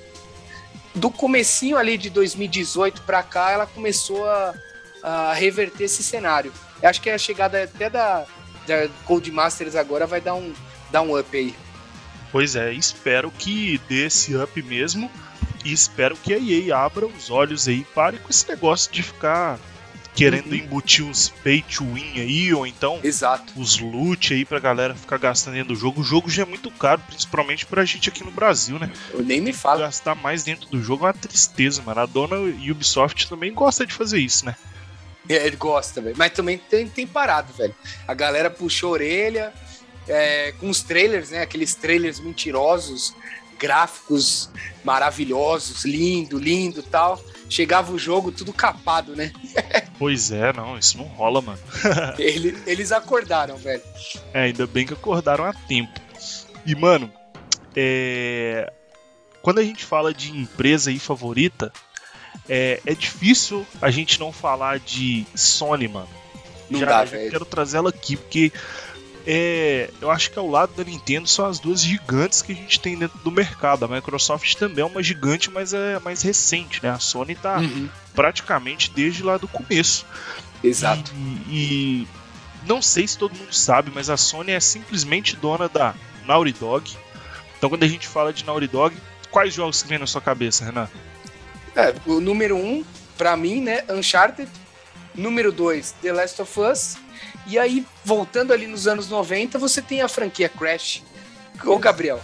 do 0.95 1.09
comecinho 1.09 1.77
ali 1.77 1.97
de 1.97 2.09
2018 2.09 3.01
para 3.01 3.23
cá, 3.23 3.51
ela 3.51 3.65
começou 3.65 4.27
a, 4.27 4.53
a, 5.01 5.33
reverter 5.33 5.85
esse 5.85 6.03
cenário. 6.03 6.51
Eu 6.81 6.89
acho 6.89 7.01
que 7.01 7.09
a 7.09 7.17
chegada 7.17 7.63
até 7.63 7.89
da, 7.89 8.25
da 8.67 8.87
Cold 9.05 9.31
Masters 9.31 9.75
agora 9.75 10.05
vai 10.05 10.21
dar 10.21 10.35
um, 10.35 10.53
dar 10.91 11.01
um 11.01 11.17
up 11.17 11.35
aí. 11.35 11.55
Pois 12.31 12.55
é, 12.55 12.71
espero 12.73 13.31
que 13.31 13.79
dê 13.87 14.05
esse 14.07 14.35
up 14.35 14.61
mesmo. 14.61 15.09
E 15.65 15.71
espero 15.71 16.17
que 16.17 16.33
a 16.33 16.37
EA 16.37 16.77
abra 16.77 17.05
os 17.05 17.29
olhos 17.31 17.69
aí, 17.69 17.85
pare 17.95 18.17
com 18.17 18.29
esse 18.29 18.47
negócio 18.49 18.91
de 18.91 19.01
ficar 19.01 19.57
querendo 20.15 20.49
uhum. 20.49 20.55
embutir 20.55 21.05
os 21.05 21.29
pay 21.29 21.61
to 21.61 21.83
win 21.83 22.19
aí, 22.19 22.53
ou 22.53 22.67
então 22.67 22.99
Exato. 23.03 23.53
os 23.59 23.79
loot 23.79 24.33
aí 24.33 24.45
pra 24.45 24.59
galera 24.59 24.95
ficar 24.95 25.17
gastando 25.17 25.55
dentro 25.55 25.73
do 25.73 25.79
jogo. 25.79 26.01
O 26.01 26.03
jogo 26.03 26.29
já 26.29 26.43
é 26.43 26.45
muito 26.45 26.69
caro, 26.71 27.01
principalmente 27.07 27.65
pra 27.65 27.83
gente 27.83 28.09
aqui 28.09 28.23
no 28.23 28.31
Brasil, 28.31 28.77
né? 28.77 28.91
Eu 29.11 29.23
nem 29.23 29.41
me 29.41 29.51
falo. 29.51 29.79
Gastar 29.79 30.15
mais 30.15 30.43
dentro 30.43 30.69
do 30.69 30.81
jogo 30.81 31.05
é 31.05 31.07
uma 31.07 31.13
tristeza, 31.13 31.81
mano. 31.81 32.01
A 32.01 32.05
dona 32.05 32.35
Ubisoft 32.37 33.27
também 33.27 33.53
gosta 33.53 33.85
de 33.85 33.93
fazer 33.93 34.19
isso, 34.19 34.45
né? 34.45 34.55
É, 35.27 35.47
ele 35.47 35.55
gosta, 35.55 36.01
velho. 36.01 36.15
Mas 36.17 36.31
também 36.31 36.57
tem, 36.57 36.87
tem 36.87 37.07
parado, 37.07 37.51
velho. 37.53 37.75
A 38.07 38.13
galera 38.13 38.49
puxou 38.49 38.89
a 38.89 38.93
orelha 38.93 39.53
é, 40.07 40.51
com 40.59 40.69
os 40.69 40.83
trailers, 40.83 41.31
né? 41.31 41.41
Aqueles 41.41 41.73
trailers 41.73 42.19
mentirosos, 42.19 43.15
gráficos 43.57 44.49
maravilhosos, 44.83 45.85
lindo, 45.85 46.37
lindo 46.37 46.83
tal 46.83 47.19
chegava 47.49 47.91
o 47.91 47.99
jogo 47.99 48.31
tudo 48.31 48.53
capado, 48.53 49.15
né? 49.15 49.31
pois 49.99 50.31
é, 50.31 50.51
não, 50.53 50.77
isso 50.77 50.97
não 50.97 51.05
rola, 51.05 51.41
mano. 51.41 51.59
Ele, 52.17 52.57
eles 52.65 52.91
acordaram, 52.91 53.57
velho. 53.57 53.81
É, 54.33 54.43
ainda 54.43 54.65
bem 54.67 54.85
que 54.85 54.93
acordaram 54.93 55.45
a 55.45 55.53
tempo. 55.53 55.99
E, 56.65 56.75
mano, 56.75 57.11
é... 57.75 58.71
quando 59.41 59.59
a 59.59 59.63
gente 59.63 59.83
fala 59.83 60.13
de 60.13 60.31
empresa 60.31 60.89
aí 60.89 60.99
favorita, 60.99 61.71
é, 62.47 62.81
é 62.85 62.93
difícil 62.93 63.65
a 63.81 63.91
gente 63.91 64.19
não 64.19 64.31
falar 64.31 64.79
de 64.79 65.25
Sony, 65.35 65.87
mano. 65.87 66.09
Não 66.69 66.79
já, 66.79 66.85
dá, 66.85 67.05
já 67.05 67.17
velho. 67.17 67.31
quero 67.31 67.45
trazer 67.45 67.77
ela 67.77 67.89
aqui, 67.89 68.17
porque 68.17 68.51
é, 69.25 69.89
eu 70.01 70.11
acho 70.11 70.31
que 70.31 70.37
ao 70.39 70.47
lado 70.49 70.73
da 70.75 70.83
Nintendo 70.83 71.27
são 71.27 71.45
as 71.45 71.59
duas 71.59 71.81
gigantes 71.81 72.41
que 72.41 72.51
a 72.51 72.55
gente 72.55 72.79
tem 72.79 72.97
dentro 72.97 73.17
do 73.19 73.31
mercado. 73.31 73.85
A 73.85 73.87
Microsoft 73.87 74.55
também 74.55 74.81
é 74.83 74.85
uma 74.85 75.01
gigante, 75.03 75.49
mas 75.49 75.73
é 75.73 75.99
mais 75.99 76.21
recente, 76.21 76.81
né? 76.83 76.89
A 76.89 76.99
Sony 76.99 77.35
tá 77.35 77.59
Uhum. 77.59 77.89
praticamente 78.13 78.91
desde 78.91 79.23
lá 79.23 79.37
do 79.37 79.47
começo. 79.47 80.05
Exato. 80.63 81.11
E, 81.47 82.05
e 82.05 82.07
não 82.67 82.81
sei 82.81 83.07
se 83.07 83.17
todo 83.17 83.35
mundo 83.35 83.53
sabe, 83.53 83.91
mas 83.93 84.09
a 84.09 84.17
Sony 84.17 84.51
é 84.51 84.59
simplesmente 84.59 85.35
dona 85.35 85.67
da 85.69 85.93
Naughty 86.25 86.53
Dog. 86.53 86.91
Então 87.57 87.69
quando 87.69 87.83
a 87.83 87.87
gente 87.87 88.07
fala 88.07 88.33
de 88.33 88.45
Naughty 88.45 88.67
Dog, 88.67 88.95
quais 89.31 89.53
jogos 89.53 89.81
que 89.81 89.89
vem 89.89 89.97
na 89.99 90.07
sua 90.07 90.21
cabeça, 90.21 90.65
Renan? 90.65 90.87
É, 91.75 91.93
o 92.05 92.19
número 92.19 92.55
um, 92.55 92.83
pra 93.17 93.35
mim, 93.35 93.61
né, 93.61 93.83
Uncharted. 93.89 94.49
Número 95.15 95.51
dois, 95.51 95.93
The 96.01 96.11
Last 96.11 96.41
of 96.41 96.59
Us. 96.59 96.97
E 97.47 97.59
aí, 97.59 97.85
voltando 98.05 98.53
ali 98.53 98.67
nos 98.67 98.87
anos 98.87 99.09
90, 99.09 99.57
você 99.59 99.81
tem 99.81 100.01
a 100.01 100.07
franquia 100.07 100.47
Crash. 100.49 101.03
Ô, 101.65 101.77
Gabriel, 101.77 102.21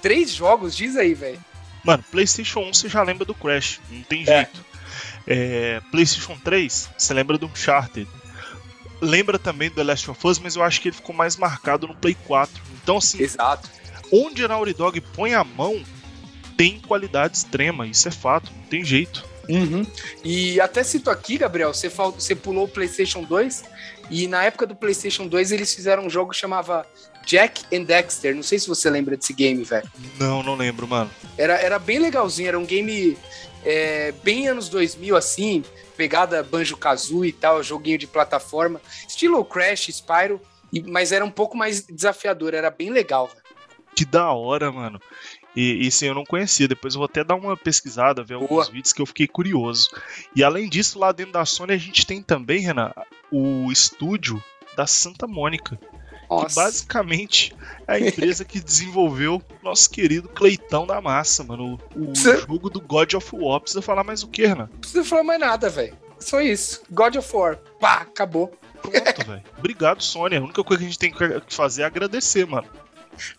três 0.00 0.30
jogos, 0.30 0.76
diz 0.76 0.96
aí, 0.96 1.14
velho. 1.14 1.42
Mano, 1.84 2.04
PlayStation 2.10 2.60
1 2.60 2.74
você 2.74 2.88
já 2.88 3.02
lembra 3.02 3.24
do 3.24 3.34
Crash, 3.34 3.80
não 3.90 4.02
tem 4.02 4.22
É. 4.22 4.24
jeito. 4.26 4.64
É, 5.26 5.80
PlayStation 5.90 6.36
3, 6.42 6.90
você 6.96 7.14
lembra 7.14 7.38
do 7.38 7.46
Uncharted. 7.46 8.08
Lembra 9.00 9.38
também 9.38 9.68
do 9.68 9.76
The 9.76 9.82
Last 9.84 10.10
of 10.10 10.26
Us, 10.26 10.38
mas 10.38 10.54
eu 10.54 10.62
acho 10.62 10.80
que 10.80 10.88
ele 10.88 10.96
ficou 10.96 11.14
mais 11.14 11.36
marcado 11.36 11.88
no 11.88 11.94
Play 11.94 12.16
4. 12.26 12.62
Então, 12.82 12.98
assim, 12.98 13.20
Exato. 13.20 13.68
onde 14.12 14.44
a 14.44 14.48
Naughty 14.48 14.74
Dog 14.74 15.00
põe 15.00 15.34
a 15.34 15.42
mão, 15.42 15.82
tem 16.56 16.78
qualidade 16.80 17.36
extrema, 17.38 17.86
isso 17.86 18.06
é 18.06 18.10
fato, 18.12 18.52
não 18.56 18.64
tem 18.64 18.84
jeito. 18.84 19.24
Uhum. 19.48 19.84
E 20.22 20.60
até 20.60 20.84
cito 20.84 21.10
aqui, 21.10 21.36
Gabriel, 21.38 21.74
você, 21.74 21.90
fal- 21.90 22.12
você 22.12 22.32
pulou 22.34 22.64
o 22.66 22.68
PlayStation 22.68 23.24
2 23.24 23.64
e 24.12 24.28
na 24.28 24.44
época 24.44 24.66
do 24.66 24.76
PlayStation 24.76 25.26
2 25.26 25.52
eles 25.52 25.74
fizeram 25.74 26.04
um 26.04 26.10
jogo 26.10 26.32
que 26.32 26.36
chamava 26.36 26.86
Jack 27.24 27.64
and 27.74 27.84
Dexter. 27.84 28.34
Não 28.34 28.42
sei 28.42 28.58
se 28.58 28.68
você 28.68 28.90
lembra 28.90 29.16
desse 29.16 29.32
game, 29.32 29.64
velho. 29.64 29.88
Não, 30.20 30.42
não 30.42 30.54
lembro, 30.54 30.86
mano. 30.86 31.10
Era, 31.38 31.54
era 31.54 31.78
bem 31.78 31.98
legalzinho, 31.98 32.48
era 32.48 32.58
um 32.58 32.66
game 32.66 33.16
é, 33.64 34.12
bem 34.22 34.48
anos 34.48 34.68
2000, 34.68 35.16
assim, 35.16 35.64
pegada 35.96 36.42
Banjo-Kazooie 36.42 37.30
e 37.30 37.32
tal, 37.32 37.62
joguinho 37.62 37.96
de 37.96 38.06
plataforma, 38.06 38.82
estilo 39.08 39.42
Crash, 39.44 39.88
Spyro, 39.88 40.40
mas 40.86 41.10
era 41.10 41.24
um 41.24 41.30
pouco 41.30 41.56
mais 41.56 41.86
desafiador, 41.86 42.52
era 42.52 42.70
bem 42.70 42.90
legal. 42.90 43.28
velho. 43.28 43.42
Que 43.94 44.04
da 44.04 44.30
hora, 44.32 44.70
mano. 44.70 45.00
E 45.54 45.86
isso 45.86 46.04
eu 46.04 46.14
não 46.14 46.24
conhecia. 46.24 46.66
Depois 46.66 46.94
eu 46.94 46.98
vou 46.98 47.06
até 47.06 47.22
dar 47.22 47.34
uma 47.34 47.56
pesquisada, 47.56 48.24
ver 48.24 48.34
alguns 48.34 48.48
Boa. 48.48 48.64
vídeos 48.70 48.92
que 48.92 49.02
eu 49.02 49.06
fiquei 49.06 49.26
curioso. 49.28 49.90
E 50.34 50.42
além 50.42 50.68
disso, 50.68 50.98
lá 50.98 51.12
dentro 51.12 51.32
da 51.34 51.44
Sony 51.44 51.72
a 51.74 51.78
gente 51.78 52.06
tem 52.06 52.22
também, 52.22 52.60
Renan, 52.60 52.92
o 53.30 53.70
estúdio 53.70 54.42
da 54.76 54.86
Santa 54.86 55.26
Mônica. 55.26 55.76
Que 55.76 56.36
Nossa, 56.38 56.62
basicamente 56.62 57.54
é 57.86 57.92
a 57.92 58.00
empresa 58.00 58.42
que 58.42 58.58
desenvolveu 58.58 59.42
nosso 59.62 59.90
querido 59.90 60.30
Cleitão 60.30 60.86
da 60.86 60.98
Massa, 60.98 61.44
mano. 61.44 61.78
O, 61.94 62.10
o 62.12 62.16
Cê- 62.16 62.38
jogo 62.38 62.70
do 62.70 62.80
God 62.80 63.12
of 63.12 63.28
War. 63.36 63.60
Precisa 63.60 63.82
falar 63.82 64.02
mais 64.02 64.22
o 64.22 64.28
que, 64.28 64.46
Renan? 64.46 64.68
não 64.72 64.78
precisa 64.78 65.04
falar 65.04 65.24
mais 65.24 65.38
nada, 65.40 65.68
velho. 65.68 65.94
Só 66.18 66.40
isso. 66.40 66.82
God 66.90 67.16
of 67.16 67.36
War. 67.36 67.56
Pá, 67.78 67.96
acabou. 67.96 68.48
Pronto, 68.80 69.26
velho. 69.26 69.42
Obrigado, 69.58 70.02
Sony. 70.02 70.36
A 70.36 70.40
única 70.40 70.64
coisa 70.64 70.78
que 70.80 70.86
a 70.86 70.88
gente 70.88 70.98
tem 70.98 71.12
que 71.12 71.54
fazer 71.54 71.82
é 71.82 71.84
agradecer, 71.84 72.46
mano. 72.46 72.66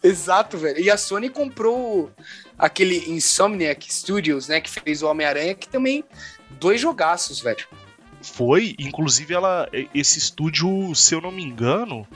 Exato, 0.01 0.57
velho. 0.57 0.79
E 0.79 0.89
a 0.89 0.97
Sony 0.97 1.29
comprou 1.29 2.11
aquele 2.57 3.09
Insomniac 3.09 3.91
Studios, 3.91 4.47
né, 4.47 4.61
que 4.61 4.69
fez 4.69 5.01
o 5.01 5.07
Homem-Aranha, 5.07 5.55
que 5.55 5.67
também 5.67 6.03
dois 6.59 6.79
jogaços, 6.79 7.39
velho. 7.39 7.65
Foi, 8.21 8.75
inclusive 8.79 9.33
ela, 9.33 9.67
esse 9.93 10.17
estúdio, 10.17 10.95
se 10.95 11.13
eu 11.13 11.19
não 11.19 11.31
me 11.31 11.43
engano, 11.43 12.07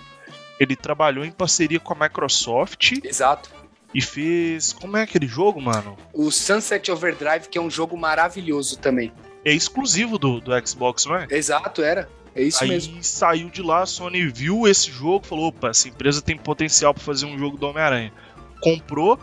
ele 0.59 0.75
trabalhou 0.75 1.25
em 1.25 1.31
parceria 1.31 1.79
com 1.79 1.93
a 1.93 2.07
Microsoft 2.07 2.93
Exato. 3.03 3.49
e 3.93 4.01
fez, 4.01 4.71
como 4.71 4.95
é 4.95 5.03
aquele 5.03 5.27
jogo, 5.27 5.61
mano? 5.61 5.97
O 6.13 6.31
Sunset 6.31 6.89
Overdrive, 6.91 7.49
que 7.49 7.57
é 7.57 7.61
um 7.61 7.69
jogo 7.69 7.97
maravilhoso 7.97 8.77
também. 8.77 9.11
É 9.43 9.53
exclusivo 9.53 10.17
do, 10.17 10.39
do 10.39 10.67
Xbox, 10.67 11.05
não 11.05 11.15
é? 11.15 11.27
Exato, 11.29 11.81
era. 11.81 12.09
É 12.37 12.43
isso 12.43 12.63
Aí 12.63 12.69
mesmo. 12.69 12.97
saiu 13.03 13.49
de 13.49 13.61
lá, 13.63 13.81
a 13.81 13.85
Sony 13.85 14.27
viu 14.27 14.67
esse 14.67 14.91
jogo, 14.91 15.25
falou, 15.25 15.47
opa, 15.47 15.69
essa 15.69 15.87
empresa 15.89 16.21
tem 16.21 16.37
potencial 16.37 16.93
para 16.93 17.03
fazer 17.03 17.25
um 17.25 17.37
jogo 17.37 17.57
do 17.57 17.67
Homem-Aranha. 17.67 18.13
Comprou, 18.61 19.19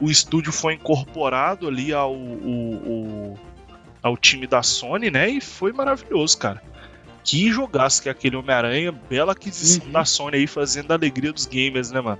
o 0.00 0.10
estúdio 0.10 0.50
foi 0.50 0.74
incorporado 0.74 1.68
ali 1.68 1.92
ao, 1.92 2.14
o- 2.14 2.74
o- 3.34 3.38
ao 4.02 4.16
time 4.16 4.46
da 4.46 4.62
Sony, 4.62 5.10
né? 5.10 5.28
E 5.28 5.40
foi 5.40 5.72
maravilhoso, 5.72 6.38
cara. 6.38 6.62
Que 7.22 7.50
jogaço 7.50 8.02
que 8.02 8.08
é 8.08 8.12
aquele 8.12 8.36
Homem-Aranha, 8.36 8.92
bela 8.92 9.32
aquisição 9.32 9.86
Uhum. 9.86 9.92
da 9.92 10.04
Sony 10.04 10.36
aí, 10.38 10.46
fazendo 10.46 10.90
a 10.90 10.94
alegria 10.94 11.32
dos 11.32 11.46
gamers, 11.46 11.90
né, 11.90 12.00
mano? 12.00 12.18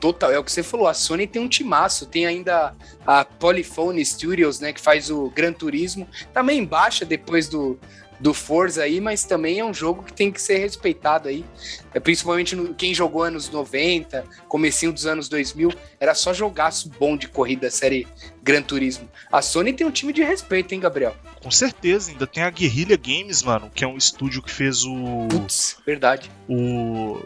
Total, 0.00 0.32
é 0.32 0.38
o 0.38 0.42
que 0.42 0.50
você 0.50 0.64
falou. 0.64 0.88
A 0.88 0.94
Sony 0.94 1.28
tem 1.28 1.40
um 1.40 1.46
timaço, 1.48 2.06
tem 2.06 2.26
ainda 2.26 2.74
a 3.06 3.24
Polyphone 3.24 4.04
Studios, 4.04 4.58
né, 4.58 4.72
que 4.72 4.80
faz 4.80 5.10
o 5.10 5.30
Gran 5.30 5.52
Turismo. 5.52 6.08
Também 6.34 6.64
baixa 6.64 7.04
depois 7.04 7.48
do, 7.48 7.78
do 8.22 8.32
Forza 8.32 8.84
aí, 8.84 9.00
mas 9.00 9.24
também 9.24 9.58
é 9.58 9.64
um 9.64 9.74
jogo 9.74 10.04
que 10.04 10.12
tem 10.12 10.30
que 10.30 10.40
ser 10.40 10.58
respeitado 10.58 11.28
aí. 11.28 11.44
É, 11.92 11.98
principalmente 11.98 12.54
no- 12.54 12.72
quem 12.72 12.94
jogou 12.94 13.24
anos 13.24 13.50
90, 13.50 14.24
comecinho 14.46 14.92
dos 14.92 15.06
anos 15.06 15.28
2000, 15.28 15.72
era 15.98 16.14
só 16.14 16.32
jogaço 16.32 16.88
bom 17.00 17.16
de 17.16 17.26
corrida, 17.26 17.68
série 17.68 18.06
Gran 18.40 18.62
Turismo. 18.62 19.08
A 19.30 19.42
Sony 19.42 19.72
tem 19.72 19.84
um 19.84 19.90
time 19.90 20.12
de 20.12 20.22
respeito, 20.22 20.72
hein, 20.72 20.78
Gabriel? 20.80 21.16
Com 21.42 21.50
certeza, 21.50 22.12
ainda 22.12 22.24
tem 22.26 22.44
a 22.44 22.50
Guerrilla 22.50 22.96
Games, 22.96 23.42
mano, 23.42 23.68
que 23.74 23.82
é 23.82 23.88
um 23.88 23.96
estúdio 23.96 24.40
que 24.40 24.52
fez 24.52 24.84
o. 24.84 25.26
Putz, 25.28 25.76
verdade. 25.84 26.30
o 26.48 27.20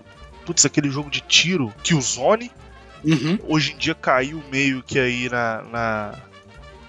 putz, 0.46 0.64
aquele 0.64 0.88
jogo 0.88 1.10
de 1.10 1.20
tiro, 1.20 1.74
Killzone. 1.82 2.50
Uhum. 3.04 3.38
Hoje 3.46 3.72
em 3.72 3.76
dia 3.76 3.94
caiu 3.94 4.42
meio 4.50 4.82
que 4.82 4.98
aí 4.98 5.28
na, 5.28 5.62
na- 5.64 6.14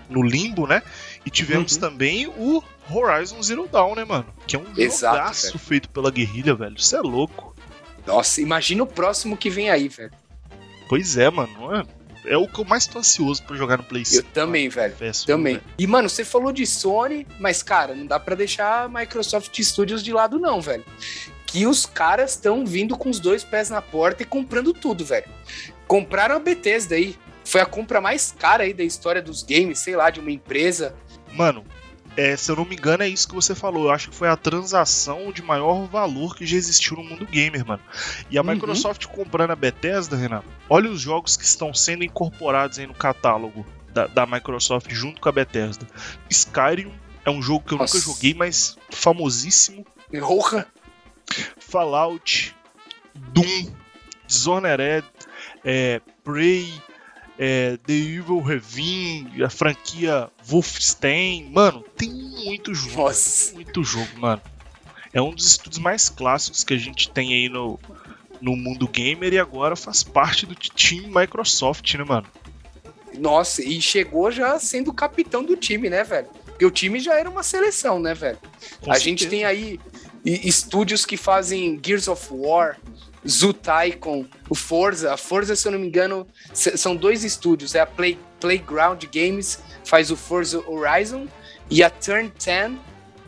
no 0.10 0.24
limbo, 0.24 0.66
né? 0.66 0.82
E 1.26 1.30
tivemos 1.30 1.74
Uhum. 1.74 1.80
também 1.82 2.28
o 2.28 2.64
Horizon 2.90 3.42
Zero 3.42 3.68
Dawn, 3.68 3.96
né, 3.96 4.06
mano? 4.06 4.26
Que 4.46 4.56
é 4.56 4.60
um 4.60 4.66
Exato, 4.78 5.18
jogaço 5.18 5.48
velho. 5.48 5.60
feito 5.60 5.90
pela 5.90 6.12
guerrilha, 6.12 6.56
velho. 6.56 6.76
Isso 6.78 6.96
é 6.96 7.02
louco. 7.02 7.56
Nossa, 8.06 8.42
imagina 8.42 8.84
o 8.84 8.88
próximo 8.88 9.36
que 9.36 9.50
vem 9.50 9.70
aí, 9.70 9.88
velho. 9.90 10.12
Pois 10.88 11.18
é, 11.18 11.30
mano. 11.30 11.52
É, 12.26 12.34
é 12.34 12.38
o 12.38 12.48
que 12.48 12.60
eu 12.60 12.66
mais 12.66 12.88
tô 12.88 13.00
ansioso 13.00 13.44
pra 13.44 13.56
jogar 13.58 13.78
no 13.78 13.84
Play 13.84 14.02
Eu 14.04 14.06
5. 14.06 14.30
também, 14.34 14.70
velho. 14.70 14.96
Também. 15.26 15.56
velho. 15.56 15.66
E, 15.78 15.86
mano, 15.88 16.10
você 16.10 16.24
falou 16.24 16.52
de 16.52 16.66
Sony, 16.66 17.28
mas, 17.40 17.62
cara, 17.62 17.94
não 17.94 18.06
dá 18.06 18.20
pra 18.20 18.36
deixar 18.36 18.84
a 18.84 18.90
Microsoft 18.90 19.58
Studios 19.62 20.04
de 20.04 20.14
lado, 20.14 20.40
não, 20.40 20.62
velho. 20.62 20.86
Que 21.46 21.66
os 21.66 21.86
caras 21.86 22.32
estão 22.32 22.66
vindo 22.66 22.98
com 22.98 23.10
os 23.10 23.20
dois 23.20 23.44
pés 23.44 23.70
na 23.70 23.82
porta 23.82 24.24
e 24.24 24.26
comprando 24.26 24.74
tudo, 24.74 25.04
velho. 25.06 25.26
Compraram 25.88 26.36
a 26.36 26.40
Bethesda 26.40 26.96
aí. 26.96 27.16
Foi 27.46 27.62
a 27.62 27.66
compra 27.66 28.02
mais 28.02 28.34
cara 28.38 28.64
aí 28.64 28.74
da 28.74 28.84
história 28.84 29.22
dos 29.22 29.42
games, 29.44 29.80
sei 29.80 29.96
lá, 29.96 30.10
de 30.10 30.20
uma 30.20 30.32
empresa. 30.32 30.94
Mano, 31.32 31.64
é, 32.18 32.36
se 32.36 32.52
eu 32.52 32.56
não 32.56 32.66
me 32.66 32.76
engano, 32.76 33.04
é 33.04 33.08
isso 33.08 33.28
que 33.28 33.36
você 33.36 33.54
falou. 33.56 33.86
Eu 33.86 33.92
acho 33.92 34.10
que 34.10 34.16
foi 34.16 34.28
a 34.28 34.36
transação 34.36 35.32
de 35.32 35.42
maior 35.44 35.86
valor 35.88 36.36
que 36.36 36.46
já 36.46 36.58
existiu 36.58 36.98
no 36.98 37.04
mundo 37.04 37.26
gamer, 37.26 37.66
mano. 37.66 37.82
E 38.30 38.38
a 38.38 38.42
Uhum. 38.42 38.48
Microsoft 38.50 39.06
comprando 39.06 39.52
a 39.52 39.56
Bethesda, 39.56 40.18
Renan, 40.18 40.44
olha 40.70 40.90
os 40.90 41.00
jogos 41.00 41.38
que 41.38 41.46
estão 41.46 41.74
sendo 41.74 42.04
incorporados 42.04 42.80
aí 42.80 42.88
no 42.88 42.94
catálogo 42.94 43.66
da, 43.94 44.08
da 44.08 44.26
Microsoft 44.26 44.92
junto 44.92 45.22
com 45.22 45.30
a 45.30 45.32
Bethesda. 45.32 45.86
Skyrim 46.30 46.92
é 47.24 47.30
um 47.30 47.42
jogo 47.42 47.66
que 47.66 47.74
eu 47.74 47.78
Nossa. 47.78 47.96
nunca 47.98 48.06
joguei, 48.08 48.34
mas 48.34 48.76
famosíssimo. 48.90 49.86
Porra! 50.20 50.68
Fallout, 51.60 52.56
Doom, 53.14 53.72
Dishonored, 54.26 55.06
é, 55.64 56.02
Prey, 56.24 56.74
é, 57.38 57.78
The 57.86 57.94
Evil 57.94 58.42
Revenge, 58.42 59.44
a 59.44 59.50
franquia 59.50 60.30
Wolfenstein. 60.44 61.50
Mano, 61.52 61.84
tem 61.96 62.10
muito 62.10 62.74
jogo. 62.74 63.04
Nossa. 63.04 63.54
Muito 63.54 63.84
jogo, 63.84 64.10
mano. 64.18 64.42
É 65.14 65.22
um 65.22 65.32
dos 65.32 65.48
estudos 65.48 65.80
mais 65.80 66.10
clássicos 66.10 66.64
que 66.64 66.74
a 66.74 66.78
gente 66.78 67.10
tem 67.10 67.34
aí 67.34 67.50
no, 67.50 67.80
no 68.42 68.56
mundo 68.56 68.88
gamer 68.88 69.34
e 69.34 69.40
agora 69.40 69.76
faz 69.76 70.04
parte 70.04 70.46
do 70.46 70.56
time 70.56 71.08
Microsoft, 71.08 71.94
né, 71.96 72.04
mano? 72.04 72.28
Nossa, 73.18 73.64
e 73.64 73.82
chegou 73.82 74.30
já 74.32 74.60
sendo 74.60 74.94
capitão 74.94 75.44
do 75.44 75.56
time, 75.56 75.90
né, 75.90 76.04
velho? 76.04 76.28
Porque 76.46 76.66
o 76.66 76.72
time 76.72 77.00
já 77.00 77.18
era 77.18 77.30
uma 77.30 77.44
seleção, 77.44 78.00
né, 78.00 78.14
velho? 78.14 78.38
Com 78.82 78.92
a 78.92 78.98
gente 78.98 79.24
certeza. 79.24 79.30
tem 79.30 79.46
aí 79.46 79.80
estúdios 80.26 81.06
que 81.06 81.16
fazem 81.16 81.80
Gears 81.84 82.08
of 82.08 82.28
War, 82.32 82.78
Tycoon, 83.54 84.26
o 84.50 84.56
Forza. 84.56 85.14
A 85.14 85.18
Forza, 85.18 85.56
se 85.56 85.68
eu 85.68 85.72
não 85.72 85.80
me 85.80 85.88
engano, 85.88 86.26
são 86.54 86.96
dois 86.96 87.24
estúdios. 87.24 87.76
É 87.76 87.82
a 87.82 87.86
Play- 87.86 88.18
Playground 88.40 89.04
Games, 89.14 89.60
faz 89.84 90.10
o 90.12 90.16
Forza 90.16 90.64
Horizon, 90.68 91.28
e 91.70 91.84
a 91.84 91.90
Turn 91.90 92.32
10, 92.44 92.74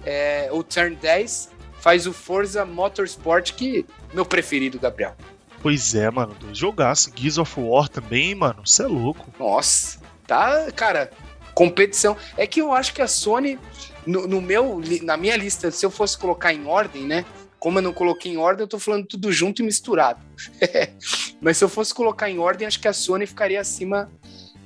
é, 0.06 0.47
ou 0.52 0.64
Turn 0.64 0.95
10, 0.95 1.50
faz 1.82 2.08
o 2.08 2.14
Forza 2.14 2.66
Motorsport, 2.66 3.54
que 3.54 3.86
meu 4.14 4.26
preferido, 4.26 4.80
Gabriel. 4.80 5.16
Pois 5.62 5.93
é, 5.93 6.10
mano. 6.10 6.34
Dois 6.39 6.58
jogaços. 6.58 7.12
Gears 7.14 7.38
of 7.38 7.60
War 7.60 7.89
também, 7.89 8.34
mano. 8.34 8.62
Você 8.66 8.84
é 8.84 8.88
louco. 8.88 9.28
Nossa, 9.38 10.00
tá, 10.26 10.72
cara, 10.72 11.12
competição. 11.54 12.16
É 12.38 12.47
que 12.47 12.62
eu 12.62 12.72
acho 12.72 12.93
que 12.93 13.02
a 13.02 13.08
Sony, 13.08 13.60
no, 14.06 14.26
no 14.26 14.39
meu, 14.41 14.82
na 15.02 15.18
minha 15.18 15.36
lista, 15.36 15.70
se 15.70 15.86
eu 15.86 15.91
fosse 15.91 16.18
colocar 16.18 16.54
em 16.54 16.66
ordem, 16.66 17.04
né? 17.04 17.26
Como 17.60 17.80
eu 17.80 17.84
não 17.84 17.93
coloquei 17.93 18.32
em 18.32 18.38
ordem, 18.38 18.64
eu 18.64 18.68
tô 18.68 18.80
falando 18.80 19.05
tudo 19.05 19.32
junto 19.32 19.62
e 19.62 19.66
misturado. 19.66 20.20
Mas 21.41 21.57
se 21.57 21.64
eu 21.64 21.70
fosse 21.70 21.93
colocar 21.93 22.30
em 22.30 22.39
ordem, 22.39 22.68
acho 22.68 22.80
que 22.80 22.88
a 22.88 22.93
Sony 22.93 23.26
ficaria 23.26 23.60
acima 23.60 24.10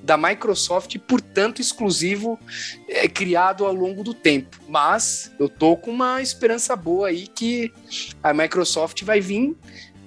da 0.04 0.18
Microsoft, 0.18 0.98
portanto 1.00 1.62
exclusivo 1.62 2.38
é, 2.90 3.08
criado 3.08 3.66
ao 3.66 3.74
longo 3.74 4.04
do 4.04 4.14
tempo. 4.14 4.60
Mas 4.68 5.32
eu 5.40 5.48
tô 5.48 5.78
com 5.78 5.92
uma 5.92 6.22
esperança 6.22 6.76
boa 6.76 7.08
aí 7.08 7.26
que 7.28 7.72
a 8.22 8.34
Microsoft 8.34 9.02
vai 9.04 9.22
vir 9.22 9.56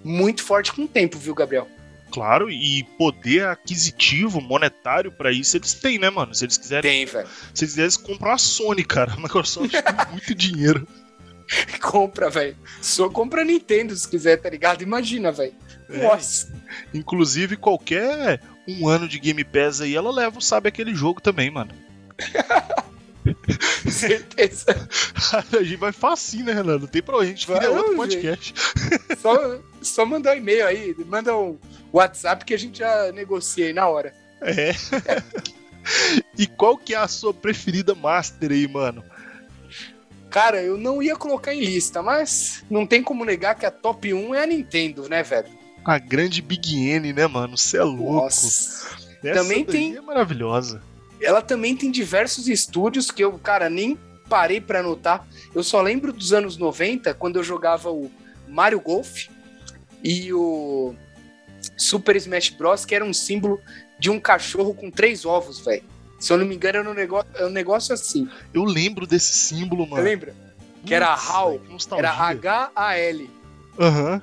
muito 0.05 0.45
forte 0.45 0.73
com 0.73 0.83
o 0.83 0.89
tempo, 0.89 1.19
viu, 1.19 1.35
Gabriel? 1.35 1.67
Claro, 2.13 2.49
e 2.51 2.85
poder 2.97 3.47
aquisitivo, 3.47 4.41
monetário 4.41 5.11
para 5.11 5.33
isso 5.33 5.57
eles 5.57 5.75
têm, 5.75 5.99
né, 5.99 6.09
mano? 6.09 6.35
Se 6.35 6.45
eles 6.45 6.57
quiserem. 6.57 6.91
Tem, 6.91 7.05
velho. 7.05 7.29
Se 7.53 7.65
eles 7.65 7.75
quiserem 7.75 8.07
comprar 8.07 8.35
a 8.35 8.39
Sony, 8.39 8.85
cara, 8.85 9.13
a 9.13 9.17
Microsoft 9.17 9.71
tem 9.71 9.83
muito 10.13 10.35
dinheiro. 10.35 10.87
compra, 11.81 12.31
velho. 12.31 12.57
Só 12.81 13.09
compra 13.09 13.45
Nintendo 13.45 13.95
se 13.95 14.09
quiser, 14.09 14.37
tá 14.37 14.49
ligado? 14.51 14.83
Imagina, 14.83 15.31
velho. 15.33 15.55
É. 15.89 16.03
Nossa. 16.03 16.53
Inclusive, 16.93 17.57
qualquer 17.57 18.41
um 18.69 18.89
ano 18.89 19.09
de 19.09 19.19
Game 19.19 19.45
Pass 19.45 19.81
aí, 19.81 19.95
ela 19.95 20.13
leva, 20.13 20.41
sabe, 20.41 20.69
aquele 20.69 20.95
jogo 20.95 21.21
também, 21.21 21.51
mano. 21.51 21.71
Certeza. 23.91 24.89
a 25.33 25.63
gente 25.63 25.77
vai 25.77 25.93
facinho, 25.93 26.45
né, 26.47 26.53
Renan? 26.53 26.79
Não 26.79 26.87
tem 26.87 27.03
pra 27.03 27.17
onde, 27.17 27.27
a 27.27 27.31
gente 27.31 27.47
Vai, 27.47 27.61
vira 27.61 27.73
outro 27.73 27.97
podcast. 27.97 28.55
Só, 29.21 29.59
só 29.83 30.07
mandar 30.07 30.35
um 30.35 30.39
e-mail 30.39 30.67
aí, 30.67 30.95
manda 31.07 31.37
um 31.37 31.59
WhatsApp 31.93 32.45
que 32.45 32.55
a 32.55 32.59
gente 32.59 32.79
já 32.79 33.11
negocia 33.13 33.67
aí 33.67 33.73
na 33.73 33.89
hora. 33.89 34.15
É. 34.41 34.73
e 36.39 36.47
qual 36.47 36.77
que 36.77 36.95
é 36.95 36.99
a 36.99 37.09
sua 37.09 37.33
preferida 37.33 37.95
Master 37.95 38.53
aí, 38.53 38.69
mano? 38.69 39.03
Cara, 40.31 40.63
eu 40.63 40.77
não 40.77 41.03
ia 41.03 41.17
colocar 41.17 41.55
em 41.55 41.61
lista, 41.61 42.03
mas 42.03 42.65
não 42.71 42.87
tem 42.87 43.03
como 43.03 43.25
negar 43.25 43.55
que 43.55 43.65
a 43.65 43.71
top 43.71 44.13
1 44.13 44.35
é 44.35 44.43
a 44.43 44.47
Nintendo, 44.47 45.09
né, 45.09 45.23
velho? 45.23 45.49
A 45.85 45.99
grande 45.99 46.43
Big 46.43 46.77
N, 46.91 47.13
né, 47.13 47.27
mano? 47.27 47.57
Você 47.57 47.79
é 47.79 47.83
louco. 47.83 48.13
Nossa. 48.25 48.97
Essa 49.25 49.43
Também 49.43 49.65
tem- 49.65 49.97
É 49.97 50.01
maravilhosa. 50.01 50.83
Ela 51.21 51.41
também 51.41 51.75
tem 51.77 51.91
diversos 51.91 52.49
estúdios 52.49 53.11
que 53.11 53.25
eu, 53.25 53.33
cara, 53.39 53.71
nem 53.71 53.97
parei 54.29 54.61
pra 54.61 54.81
anotar. 54.81 55.27
Eu 55.55 55.63
só 55.63 55.81
lembro 55.81 56.13
dos 56.13 56.33
anos 56.33 56.57
90, 56.57 57.15
quando 57.15 57.37
eu 57.37 57.45
jogava 57.45 57.91
o 57.91 58.11
Mario 58.49 58.81
Golf 58.81 59.29
e 60.03 60.33
o 60.35 60.95
Super 61.77 62.17
Smash 62.17 62.51
Bros, 62.51 62.85
que 62.85 62.95
era 62.95 63.05
um 63.05 63.13
símbolo 63.15 63.61
de 63.99 64.11
um 64.11 64.21
cachorro 64.21 64.75
com 64.75 64.91
três 64.91 65.25
ovos, 65.25 65.61
velho. 65.65 65.85
Se 66.19 66.33
eu 66.33 66.39
não 66.39 66.47
me 66.47 66.55
engano, 66.55 66.79
era 66.79 66.91
um 66.91 66.95
negócio, 66.95 67.31
era 67.35 67.47
um 67.47 67.51
negócio 67.51 67.95
assim. 67.95 68.29
Eu 68.53 68.65
lembro 68.65 69.07
desse 69.07 69.33
símbolo, 69.35 69.87
mano. 69.87 70.03
Lembra? 70.03 70.35
Que 70.85 70.95
era 70.95 71.13
HAL. 71.13 71.61
Era 71.97 72.11
H-A-L. 72.13 73.31
Aham. 73.79 74.23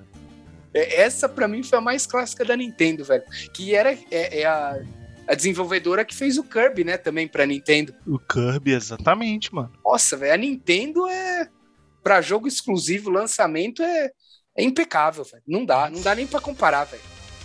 É, 0.73 1.01
Essa, 1.01 1.29
pra 1.29 1.47
mim, 1.47 1.61
foi 1.61 1.77
a 1.77 1.81
mais 1.81 2.05
clássica 2.07 2.43
da 2.43 2.55
Nintendo, 2.55 3.03
velho. 3.03 3.23
Que 3.53 3.75
era 3.75 3.93
é, 4.09 4.41
é 4.41 4.45
a, 4.45 4.81
a 5.27 5.35
desenvolvedora 5.35 6.03
que 6.03 6.15
fez 6.15 6.37
o 6.37 6.43
Kirby, 6.43 6.83
né, 6.83 6.97
também 6.97 7.27
pra 7.27 7.45
Nintendo. 7.45 7.93
O 8.07 8.17
Kirby, 8.17 8.73
exatamente, 8.73 9.53
mano. 9.53 9.71
Nossa, 9.85 10.17
velho, 10.17 10.33
a 10.33 10.37
Nintendo 10.37 11.07
é. 11.07 11.47
Pra 12.01 12.21
jogo 12.21 12.47
exclusivo, 12.49 13.09
lançamento, 13.09 13.81
é, 13.81 14.11
é 14.57 14.63
impecável, 14.63 15.23
velho. 15.23 15.43
Não 15.47 15.63
dá, 15.63 15.89
não 15.89 16.01
dá 16.01 16.13
nem 16.13 16.27
pra 16.27 16.41
comparar, 16.41 16.83
velho. 16.83 17.01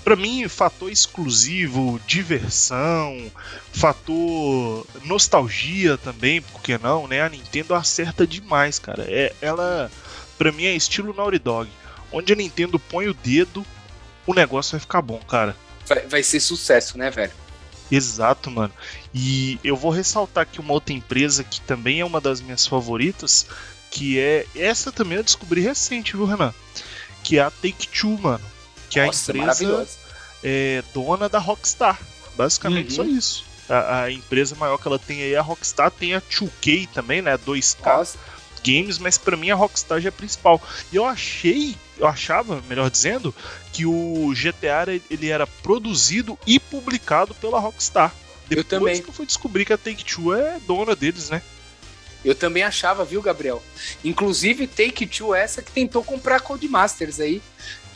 Pra 0.08 0.16
mim, 0.16 0.48
fator 0.48 0.90
exclusivo, 0.90 2.00
diversão, 2.06 3.30
fator 3.74 4.86
nostalgia 5.04 5.98
também, 5.98 6.40
por 6.40 6.62
que 6.62 6.78
não, 6.78 7.06
né? 7.06 7.20
A 7.20 7.28
Nintendo 7.28 7.74
acerta 7.74 8.26
demais, 8.26 8.78
cara. 8.78 9.04
É, 9.06 9.34
ela, 9.38 9.90
pra 10.38 10.50
mim, 10.50 10.64
é 10.64 10.74
estilo 10.74 11.12
Naughty 11.12 11.38
Dog. 11.38 11.70
Onde 12.10 12.32
a 12.32 12.36
Nintendo 12.36 12.78
põe 12.78 13.06
o 13.06 13.12
dedo, 13.12 13.66
o 14.26 14.32
negócio 14.32 14.70
vai 14.70 14.80
ficar 14.80 15.02
bom, 15.02 15.18
cara. 15.28 15.54
Vai, 15.86 16.06
vai 16.06 16.22
ser 16.22 16.40
sucesso, 16.40 16.96
né, 16.96 17.10
velho? 17.10 17.32
Exato, 17.90 18.50
mano. 18.50 18.72
E 19.12 19.60
eu 19.62 19.76
vou 19.76 19.90
ressaltar 19.90 20.44
aqui 20.44 20.58
uma 20.58 20.72
outra 20.72 20.94
empresa 20.94 21.44
que 21.44 21.60
também 21.60 22.00
é 22.00 22.04
uma 22.06 22.18
das 22.18 22.40
minhas 22.40 22.66
favoritas, 22.66 23.46
que 23.90 24.18
é 24.18 24.46
essa 24.56 24.90
também 24.90 25.18
eu 25.18 25.22
descobri 25.22 25.60
recente, 25.60 26.16
viu, 26.16 26.24
Renan? 26.24 26.54
Que 27.22 27.36
é 27.36 27.42
a 27.42 27.50
Take 27.50 27.88
Two, 27.88 28.16
mano. 28.16 28.56
Que 28.90 29.00
é 29.00 29.06
Nossa, 29.06 29.32
a 29.32 29.34
empresa 29.36 29.46
maravilhoso. 29.64 29.98
é 30.42 30.82
dona 30.94 31.28
da 31.28 31.38
Rockstar. 31.38 31.98
Basicamente 32.36 32.90
Uhum. 32.90 32.96
só 32.96 33.04
isso. 33.04 33.44
A, 33.68 34.02
a 34.04 34.10
empresa 34.10 34.54
maior 34.54 34.78
que 34.78 34.88
ela 34.88 34.98
tem 34.98 35.22
aí 35.22 35.34
é 35.34 35.38
a 35.38 35.42
Rockstar, 35.42 35.90
tem 35.90 36.14
a 36.14 36.20
2K 36.22 36.88
também, 36.94 37.20
né? 37.20 37.36
2K 37.36 37.84
Nossa, 37.84 38.18
Games, 38.66 38.98
mas 38.98 39.18
pra 39.18 39.36
mim 39.36 39.50
a 39.50 39.54
Rockstar 39.54 40.00
já 40.00 40.08
é 40.08 40.10
a 40.10 40.12
principal. 40.12 40.60
E 40.90 40.96
eu 40.96 41.04
achei, 41.04 41.76
eu 41.98 42.06
achava, 42.06 42.62
melhor 42.68 42.88
dizendo, 42.90 43.34
que 43.72 43.84
o 43.84 44.32
GTA 44.34 44.86
ele 45.10 45.28
era 45.28 45.46
produzido 45.46 46.38
e 46.46 46.58
publicado 46.58 47.34
pela 47.34 47.58
Rockstar. 47.60 48.12
Depois 48.48 48.66
também. 48.66 49.02
que 49.02 49.08
eu 49.10 49.12
fui 49.12 49.26
descobrir 49.26 49.66
que 49.66 49.72
a 49.74 49.78
Take-Two 49.78 50.32
é 50.34 50.58
dona 50.66 50.96
deles, 50.96 51.28
né? 51.28 51.42
eu 52.24 52.34
também 52.34 52.62
achava, 52.64 53.04
viu, 53.04 53.22
Gabriel? 53.22 53.62
Inclusive, 54.04 54.66
Take-Two 54.66 55.34
é 55.34 55.42
essa 55.42 55.62
que 55.62 55.70
tentou 55.70 56.02
comprar 56.02 56.36
a 56.36 56.40
Codemasters 56.40 57.20
aí. 57.20 57.40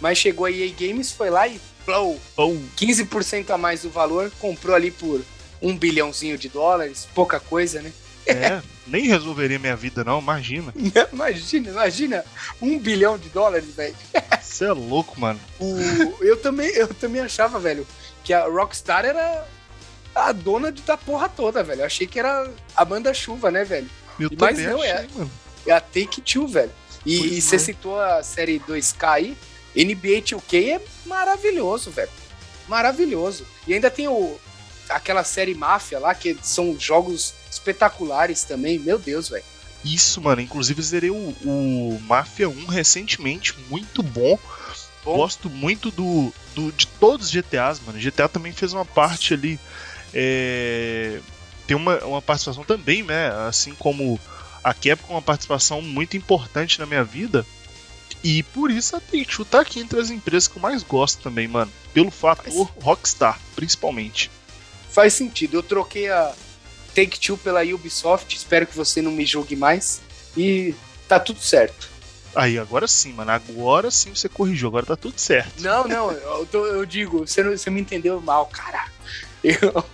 Mas 0.02 0.18
chegou 0.18 0.44
a 0.46 0.50
EA 0.50 0.68
Games, 0.78 1.12
foi 1.12 1.30
lá 1.30 1.46
e 1.46 1.60
blow, 1.86 2.20
Ou 2.36 2.60
15% 2.76 3.50
a 3.50 3.56
mais 3.56 3.82
do 3.82 3.88
valor, 3.90 4.30
comprou 4.40 4.74
ali 4.74 4.90
por 4.90 5.22
um 5.62 5.76
bilhãozinho 5.78 6.36
de 6.36 6.48
dólares, 6.48 7.06
pouca 7.14 7.38
coisa, 7.38 7.80
né? 7.80 7.92
é, 8.26 8.60
nem 8.86 9.06
resolveria 9.06 9.58
minha 9.60 9.74
vida 9.76 10.02
não, 10.04 10.18
imagina. 10.20 10.72
Imagina, 11.12 11.70
imagina, 11.70 12.24
um 12.60 12.78
bilhão 12.78 13.16
de 13.16 13.28
dólares, 13.28 13.74
velho. 13.74 13.94
Você 14.40 14.64
é 14.64 14.72
louco, 14.72 15.20
mano. 15.20 15.38
O- 15.60 15.76
eu, 16.20 16.36
também, 16.36 16.68
eu 16.70 16.88
também 16.88 17.20
achava, 17.20 17.58
velho, 17.60 17.86
que 18.24 18.32
a 18.32 18.44
Rockstar 18.46 19.04
era 19.04 19.46
a 20.14 20.30
dona 20.32 20.70
de- 20.72 20.82
da 20.82 20.96
porra 20.96 21.28
toda, 21.28 21.62
velho. 21.62 21.80
Eu 21.82 21.86
achei 21.86 22.06
que 22.06 22.18
era 22.18 22.48
a 22.76 22.84
manda-chuva, 22.84 23.50
né, 23.52 23.64
velho? 23.64 23.88
Eu 24.18 24.30
Mas 24.38 24.58
não 24.58 24.82
é. 24.82 24.92
achei, 24.92 25.08
mano. 25.14 25.30
É 25.66 25.72
a 25.72 25.80
Take-Two, 25.80 26.46
velho. 26.48 26.70
E, 27.06 27.38
e 27.38 27.40
você 27.42 27.56
é. 27.56 27.58
citou 27.58 28.00
a 28.00 28.22
série 28.22 28.60
2K 28.60 29.08
aí, 29.08 29.36
NBA 29.74 30.22
2K 30.22 30.72
é 30.72 30.80
maravilhoso, 31.06 31.90
velho. 31.90 32.10
Maravilhoso. 32.68 33.46
E 33.66 33.74
ainda 33.74 33.90
tem 33.90 34.08
o, 34.08 34.38
aquela 34.88 35.24
série 35.24 35.54
Máfia 35.54 35.98
lá, 35.98 36.14
que 36.14 36.36
são 36.42 36.78
jogos 36.78 37.34
espetaculares 37.50 38.44
também. 38.44 38.78
Meu 38.78 38.98
Deus, 38.98 39.28
velho. 39.28 39.44
Isso, 39.84 40.20
mano. 40.20 40.40
Inclusive 40.40 40.80
zerei 40.82 41.10
o, 41.10 41.34
o 41.44 42.00
Mafia 42.02 42.48
1 42.48 42.66
recentemente, 42.66 43.54
muito 43.68 44.02
bom. 44.02 44.38
Bom. 45.04 45.16
Gosto 45.16 45.50
muito 45.50 45.90
do, 45.90 46.32
do 46.54 46.70
de 46.70 46.86
todos 46.86 47.26
os 47.26 47.32
GTAs, 47.32 47.80
mano. 47.80 47.98
GTA 47.98 48.28
também 48.28 48.52
fez 48.52 48.72
uma 48.72 48.84
parte 48.84 49.34
ali. 49.34 49.58
é, 50.14 51.18
tem 51.66 51.76
uma, 51.76 51.98
uma 52.04 52.22
participação 52.22 52.64
também, 52.64 53.02
né? 53.02 53.30
Assim 53.48 53.74
como 53.74 54.20
a 54.62 54.72
Capcom, 54.72 55.14
uma 55.14 55.22
participação 55.22 55.82
muito 55.82 56.16
importante 56.16 56.78
na 56.78 56.86
minha 56.86 57.02
vida. 57.02 57.44
E 58.24 58.42
por 58.42 58.70
isso 58.70 58.94
a 58.96 59.00
Take-Two 59.00 59.44
tá 59.44 59.60
aqui 59.60 59.80
entre 59.80 59.98
as 60.00 60.10
empresas 60.10 60.46
que 60.48 60.56
eu 60.56 60.62
mais 60.62 60.82
gosto 60.82 61.20
também, 61.22 61.48
mano. 61.48 61.70
Pelo 61.92 62.10
fator 62.10 62.70
Rockstar, 62.80 63.38
principalmente. 63.56 64.30
Faz 64.90 65.14
sentido. 65.14 65.56
Eu 65.58 65.62
troquei 65.62 66.08
a 66.08 66.32
Take-Two 66.94 67.36
pela 67.38 67.62
Ubisoft. 67.64 68.36
Espero 68.36 68.66
que 68.66 68.76
você 68.76 69.02
não 69.02 69.10
me 69.10 69.26
julgue 69.26 69.56
mais. 69.56 70.00
E 70.36 70.74
tá 71.08 71.18
tudo 71.18 71.40
certo. 71.40 71.90
Aí, 72.34 72.58
agora 72.58 72.86
sim, 72.86 73.12
mano. 73.12 73.30
Agora 73.32 73.90
sim 73.90 74.14
você 74.14 74.28
corrigiu, 74.28 74.68
agora 74.68 74.86
tá 74.86 74.96
tudo 74.96 75.18
certo. 75.18 75.60
Não, 75.60 75.86
não, 75.86 76.10
eu, 76.12 76.46
tô- 76.46 76.64
eu 76.66 76.86
digo, 76.86 77.26
você, 77.26 77.42
não- 77.42 77.50
você 77.56 77.68
me 77.70 77.80
entendeu 77.80 78.20
mal, 78.20 78.46
cara. 78.46 78.86
Eu- 79.44 79.84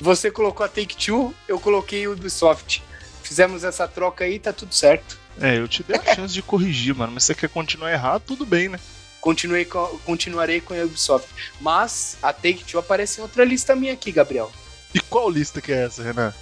você 0.00 0.30
colocou 0.30 0.64
a 0.64 0.68
Take-Two, 0.68 1.34
eu 1.46 1.60
coloquei 1.60 2.06
a 2.06 2.10
Ubisoft. 2.10 2.82
Fizemos 3.22 3.62
essa 3.62 3.86
troca 3.86 4.24
aí, 4.24 4.38
tá 4.38 4.52
tudo 4.52 4.74
certo. 4.74 5.18
É, 5.40 5.58
eu 5.58 5.68
te 5.68 5.82
dei 5.82 5.96
a 5.96 6.14
chance 6.14 6.34
de 6.34 6.42
corrigir, 6.42 6.94
mano. 6.94 7.12
Mas 7.12 7.24
você 7.24 7.34
quer 7.34 7.48
continuar 7.48 7.92
errado, 7.92 8.22
tudo 8.26 8.44
bem, 8.44 8.68
né? 8.68 8.78
Continuei 9.20 9.64
com, 9.64 9.84
continuarei 10.04 10.60
com 10.60 10.74
a 10.74 10.84
Ubisoft. 10.84 11.28
Mas 11.60 12.16
a 12.22 12.32
Take-Two 12.32 12.78
aparece 12.78 13.20
em 13.20 13.22
outra 13.22 13.44
lista 13.44 13.74
minha 13.74 13.92
aqui, 13.92 14.12
Gabriel. 14.12 14.50
E 14.94 15.00
qual 15.00 15.28
lista 15.28 15.60
que 15.60 15.72
é 15.72 15.84
essa, 15.84 16.02
Renan? 16.02 16.32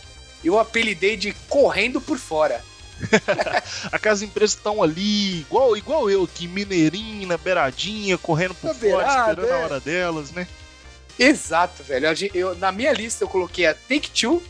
Eu 0.44 0.58
apelidei 0.58 1.16
de 1.16 1.32
Correndo 1.48 2.00
por 2.00 2.18
Fora. 2.18 2.62
Aquelas 3.92 4.22
empresas 4.22 4.56
estão 4.56 4.82
ali, 4.82 5.40
igual, 5.40 5.76
igual 5.76 6.10
eu 6.10 6.24
aqui, 6.24 6.46
mineirinha, 6.48 7.26
na 7.26 7.36
beiradinha, 7.36 8.16
correndo 8.16 8.54
por 8.54 8.68
Na 8.68 8.74
fora, 8.74 8.80
beirada, 8.80 9.30
esperando 9.32 9.52
a 9.52 9.58
é. 9.58 9.64
hora 9.64 9.80
delas, 9.80 10.30
né? 10.30 10.46
Exato, 11.18 11.82
velho. 11.82 12.08
A 12.08 12.14
Eu, 12.34 12.54
na 12.56 12.70
minha 12.72 12.92
lista 12.92 13.24
eu 13.24 13.28
coloquei 13.28 13.66
a 13.66 13.74
Take-Two, 13.74 14.42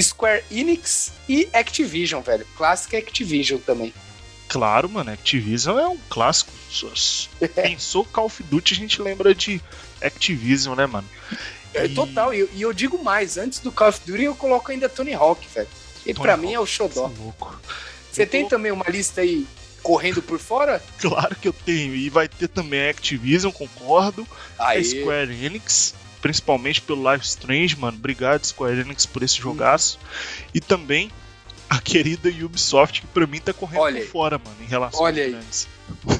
Square 0.00 0.44
Enix 0.50 1.12
e 1.28 1.48
Activision, 1.52 2.20
velho. 2.22 2.46
Clássica 2.56 2.98
Activision 2.98 3.58
também. 3.60 3.92
Claro, 4.48 4.88
mano, 4.88 5.10
Activision 5.12 5.78
é 5.78 5.86
um 5.86 5.98
clássico. 6.08 6.50
Pensou 7.54 8.04
Call 8.12 8.26
of 8.26 8.42
Duty, 8.44 8.74
a 8.74 8.76
gente 8.76 9.00
lembra 9.02 9.34
de 9.34 9.60
Activision, 10.02 10.76
né, 10.76 10.86
mano? 10.86 11.08
É, 11.74 11.86
E- 11.86 11.94
Total, 11.94 12.34
e 12.34 12.40
eu, 12.40 12.50
eu 12.56 12.72
digo 12.72 13.02
mais, 13.02 13.36
antes 13.38 13.58
do 13.60 13.70
Call 13.72 13.88
of 13.88 14.00
Duty 14.06 14.24
eu 14.24 14.34
coloco 14.34 14.70
ainda 14.70 14.88
Tony 14.88 15.14
Hawk, 15.14 15.46
velho. 15.54 15.68
E 16.06 16.12
Hawk, 16.12 16.40
mim 16.40 16.52
é 16.54 16.60
o 16.60 16.66
xodó. 16.66 17.06
é 17.06 17.18
louco. 17.22 17.60
Você 18.10 18.22
Eu 18.22 18.26
tem 18.26 18.48
também 18.48 18.72
uma 18.72 18.84
lista 18.88 19.20
aí 19.20 19.46
correndo 19.82 20.20
por 20.22 20.38
fora? 20.38 20.82
Claro 20.98 21.36
que 21.36 21.46
eu 21.48 21.52
tenho. 21.52 21.94
E 21.94 22.08
vai 22.10 22.28
ter 22.28 22.48
também 22.48 22.86
a 22.88 22.90
Activision, 22.90 23.52
concordo. 23.52 24.26
Aí. 24.58 24.80
A 24.80 24.84
Square 24.84 25.44
Enix, 25.44 25.94
principalmente 26.20 26.80
pelo 26.80 27.10
Life 27.12 27.24
Strange, 27.26 27.76
mano. 27.76 27.96
Obrigado, 27.96 28.44
Square 28.44 28.80
Enix, 28.80 29.06
por 29.06 29.22
esse 29.22 29.36
jogaço. 29.38 29.98
E 30.54 30.60
também 30.60 31.10
a 31.68 31.80
querida 31.80 32.28
Ubisoft, 32.28 33.00
que 33.00 33.06
pra 33.06 33.26
mim 33.26 33.40
tá 33.40 33.52
correndo 33.52 33.82
Olha 33.82 33.96
por 33.96 34.02
aí. 34.02 34.08
fora, 34.08 34.38
mano, 34.38 34.56
em 34.60 34.66
relação 34.66 35.00
Olha 35.02 35.22
aos 35.22 35.26
aí. 35.26 35.32
grandes. 35.32 35.68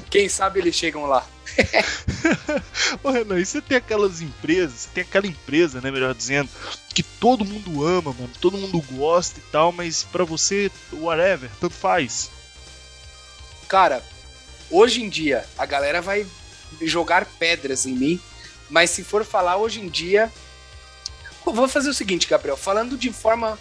Quem 0.09 0.29
sabe 0.29 0.59
eles 0.59 0.75
chegam 0.75 1.05
lá. 1.05 1.25
Ô, 3.03 3.09
Renan, 3.09 3.39
e 3.39 3.45
você 3.45 3.61
tem 3.61 3.77
aquelas 3.77 4.21
empresas, 4.21 4.81
você 4.81 4.89
tem 4.93 5.03
aquela 5.03 5.27
empresa, 5.27 5.81
né, 5.81 5.91
melhor 5.91 6.13
dizendo, 6.13 6.49
que 6.93 7.03
todo 7.03 7.43
mundo 7.45 7.85
ama, 7.85 8.13
mano, 8.13 8.29
todo 8.39 8.57
mundo 8.57 8.81
gosta 8.91 9.39
e 9.39 9.43
tal, 9.51 9.71
mas 9.71 10.03
pra 10.03 10.23
você, 10.23 10.71
whatever, 10.93 11.49
tanto 11.59 11.73
faz. 11.75 12.29
Cara, 13.67 14.03
hoje 14.69 15.01
em 15.01 15.09
dia 15.09 15.45
a 15.57 15.65
galera 15.65 16.01
vai 16.01 16.25
jogar 16.81 17.25
pedras 17.25 17.85
em 17.85 17.93
mim, 17.93 18.19
mas 18.71 18.89
se 18.89 19.03
for 19.03 19.23
falar 19.23 19.57
hoje 19.57 19.79
em 19.79 19.87
dia. 19.87 20.31
Vou 21.45 21.67
fazer 21.67 21.89
o 21.89 21.93
seguinte, 21.93 22.27
Gabriel, 22.27 22.55
falando 22.57 22.97
de 22.97 23.11
forma 23.11 23.59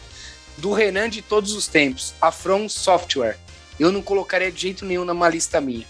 do 0.56 0.72
Renan 0.72 1.08
de 1.10 1.20
todos 1.22 1.52
os 1.52 1.66
tempos, 1.66 2.14
a 2.20 2.30
From 2.30 2.68
Software, 2.68 3.38
eu 3.78 3.90
não 3.90 4.02
colocaria 4.02 4.50
de 4.52 4.60
jeito 4.60 4.84
nenhum 4.84 5.04
numa 5.04 5.28
lista 5.28 5.60
minha. 5.60 5.86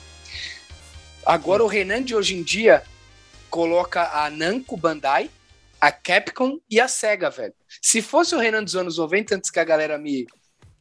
Agora 1.25 1.63
o 1.63 1.67
Renan 1.67 2.03
de 2.03 2.15
hoje 2.15 2.35
em 2.37 2.43
dia 2.43 2.83
coloca 3.51 4.09
a 4.25 4.31
Namco 4.31 4.77
Bandai, 4.77 5.29
a 5.81 5.91
Capcom 5.91 6.59
e 6.71 6.81
a 6.81 6.87
Sega, 6.89 7.29
velho. 7.31 7.55
Se 7.83 8.01
fosse 8.01 8.35
o 8.35 8.39
Renan 8.39 8.63
dos 8.63 8.77
anos 8.77 8.97
90, 8.99 9.35
antes 9.35 9.51
que 9.51 9.59
a 9.59 9.65
galera 9.65 9.99
me 9.99 10.27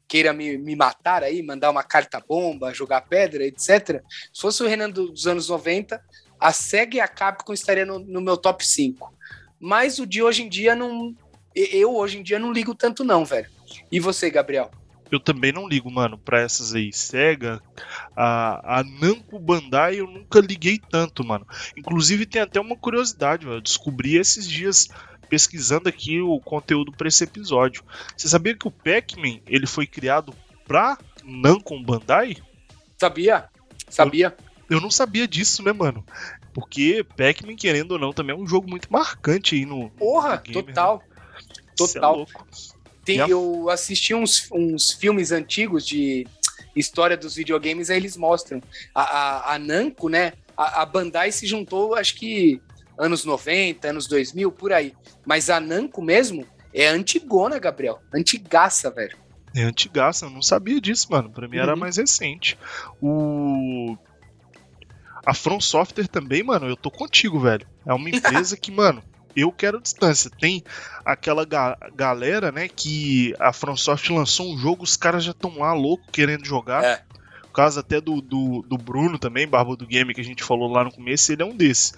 queira 0.07 0.33
me, 0.33 0.57
me 0.57 0.75
matar 0.75 1.23
aí, 1.23 1.41
mandar 1.43 1.69
uma 1.69 1.83
carta 1.83 2.19
bomba, 2.19 2.73
jogar 2.73 3.01
pedra, 3.01 3.43
etc. 3.45 4.01
Se 4.33 4.41
fosse 4.41 4.63
o 4.63 4.67
Renan 4.67 4.89
do- 4.89 5.11
dos 5.11 5.27
anos 5.27 5.49
90, 5.49 6.03
a 6.39 6.51
SEGA 6.51 6.97
e 6.97 6.99
a 7.01 7.07
Capcom 7.07 7.53
estaria 7.53 7.85
no, 7.85 7.99
no 7.99 8.21
meu 8.21 8.37
top 8.37 8.65
5. 8.65 9.13
Mas 9.59 9.99
o 9.99 10.05
de 10.05 10.23
hoje 10.23 10.43
em 10.43 10.49
dia 10.49 10.75
não. 10.75 11.15
Eu 11.55 11.95
hoje 11.95 12.19
em 12.19 12.23
dia 12.23 12.39
não 12.39 12.53
ligo 12.53 12.73
tanto, 12.73 13.03
não, 13.03 13.25
velho. 13.25 13.49
E 13.91 13.99
você, 13.99 14.29
Gabriel? 14.29 14.71
Eu 15.11 15.19
também 15.19 15.51
não 15.51 15.67
ligo, 15.67 15.89
mano, 15.91 16.17
pra 16.17 16.39
essas 16.39 16.75
aí. 16.75 16.93
Sega, 16.93 17.61
a, 18.15 18.79
a 18.79 18.83
Namco 18.83 19.39
Bandai 19.39 19.99
eu 19.99 20.07
nunca 20.07 20.39
liguei 20.39 20.79
tanto, 20.89 21.25
mano. 21.25 21.45
Inclusive 21.75 22.25
tem 22.25 22.41
até 22.41 22.59
uma 22.59 22.77
curiosidade, 22.77 23.45
mano. 23.45 23.57
Eu 23.57 23.61
descobri 23.61 24.15
esses 24.15 24.47
dias 24.47 24.87
pesquisando 25.27 25.89
aqui 25.89 26.21
o 26.21 26.39
conteúdo 26.39 26.91
pra 26.91 27.07
esse 27.07 27.23
episódio. 27.23 27.83
Você 28.15 28.27
sabia 28.27 28.55
que 28.55 28.67
o 28.67 28.71
Pac-Man 28.71 29.39
ele 29.47 29.65
foi 29.65 29.87
criado 29.87 30.33
pra 30.67 30.97
Namco 31.23 31.79
Bandai? 31.81 32.37
Sabia? 32.99 33.49
Sabia? 33.89 34.35
Eu 34.37 34.48
não 34.81 34.91
sabia 34.91 35.27
disso, 35.27 35.63
né, 35.63 35.71
mano? 35.73 36.05
Porque 36.53 37.05
Pac-Man, 37.17 37.55
querendo 37.55 37.93
ou 37.93 37.99
não, 37.99 38.11
também 38.13 38.35
é 38.35 38.37
um 38.39 38.45
jogo 38.47 38.69
muito 38.69 38.91
marcante 38.91 39.55
aí 39.55 39.65
no. 39.65 39.83
no 39.83 39.89
Porra, 39.91 40.37
videogame, 40.37 40.73
total. 40.73 40.97
né? 40.97 41.15
É 41.39 41.75
Total. 41.75 42.15
louco. 42.17 42.47
Tem- 43.05 43.21
a- 43.21 43.27
eu 43.27 43.69
assisti 43.69 44.13
uns, 44.13 44.47
uns 44.51 44.91
filmes 44.91 45.31
antigos 45.31 45.85
de 45.87 46.27
história 46.75 47.15
dos 47.17 47.35
videogames, 47.35 47.89
aí 47.89 47.97
eles 47.97 48.15
mostram. 48.17 48.61
A, 48.93 49.01
a, 49.01 49.55
a 49.55 49.59
Namco, 49.59 50.09
né? 50.09 50.33
A, 50.57 50.81
a 50.81 50.85
Bandai 50.85 51.31
se 51.31 51.47
juntou, 51.47 51.95
acho 51.95 52.15
que 52.15 52.61
anos 52.97 53.23
90, 53.25 53.87
anos 53.87 54.07
2000, 54.07 54.51
por 54.51 54.73
aí. 54.73 54.93
Mas 55.25 55.49
a 55.49 55.59
Namco 55.59 56.01
mesmo 56.01 56.45
é 56.73 56.87
antigona, 56.87 57.57
Gabriel. 57.57 57.99
Antigaça, 58.13 58.91
velho. 58.91 59.17
É 59.55 59.61
antigaça, 59.63 60.25
eu 60.25 60.29
não 60.29 60.41
sabia 60.43 60.79
disso, 60.81 61.07
mano. 61.09 61.29
Pra 61.31 61.47
mim 61.47 61.57
era 61.57 61.73
Uhum. 61.73 61.79
mais 61.79 61.97
recente. 61.97 62.57
O. 63.01 63.97
A 65.29 65.33
From 65.33 65.59
Software 65.61 66.07
também, 66.07 66.41
mano, 66.43 66.67
eu 66.67 66.75
tô 66.75 66.89
contigo, 66.89 67.39
velho. 67.39 67.67
É 67.85 67.93
uma 67.93 68.09
empresa 68.09 68.57
que, 68.57 68.71
mano, 68.71 69.03
eu 69.35 69.51
quero 69.51 69.79
distância. 69.79 70.29
Tem 70.39 70.63
aquela 71.05 71.45
ga- 71.45 71.77
galera, 71.95 72.51
né, 72.51 72.67
que 72.67 73.35
a 73.39 73.53
From 73.53 73.77
Software 73.77 74.15
lançou 74.17 74.51
um 74.51 74.57
jogo, 74.57 74.83
os 74.83 74.97
caras 74.97 75.23
já 75.23 75.31
estão 75.31 75.59
lá 75.59 75.71
louco 75.73 76.03
querendo 76.11 76.45
jogar. 76.45 76.83
É. 76.83 77.03
O 77.45 77.51
caso 77.51 77.79
até 77.79 77.99
do, 78.01 78.21
do, 78.21 78.63
do 78.67 78.77
Bruno 78.77 79.17
também, 79.19 79.47
Barba 79.47 79.75
do 79.75 79.85
Game, 79.85 80.13
que 80.13 80.21
a 80.21 80.23
gente 80.23 80.43
falou 80.43 80.71
lá 80.71 80.83
no 80.83 80.91
começo, 80.91 81.31
ele 81.31 81.41
é 81.41 81.45
um 81.45 81.55
desses. 81.55 81.93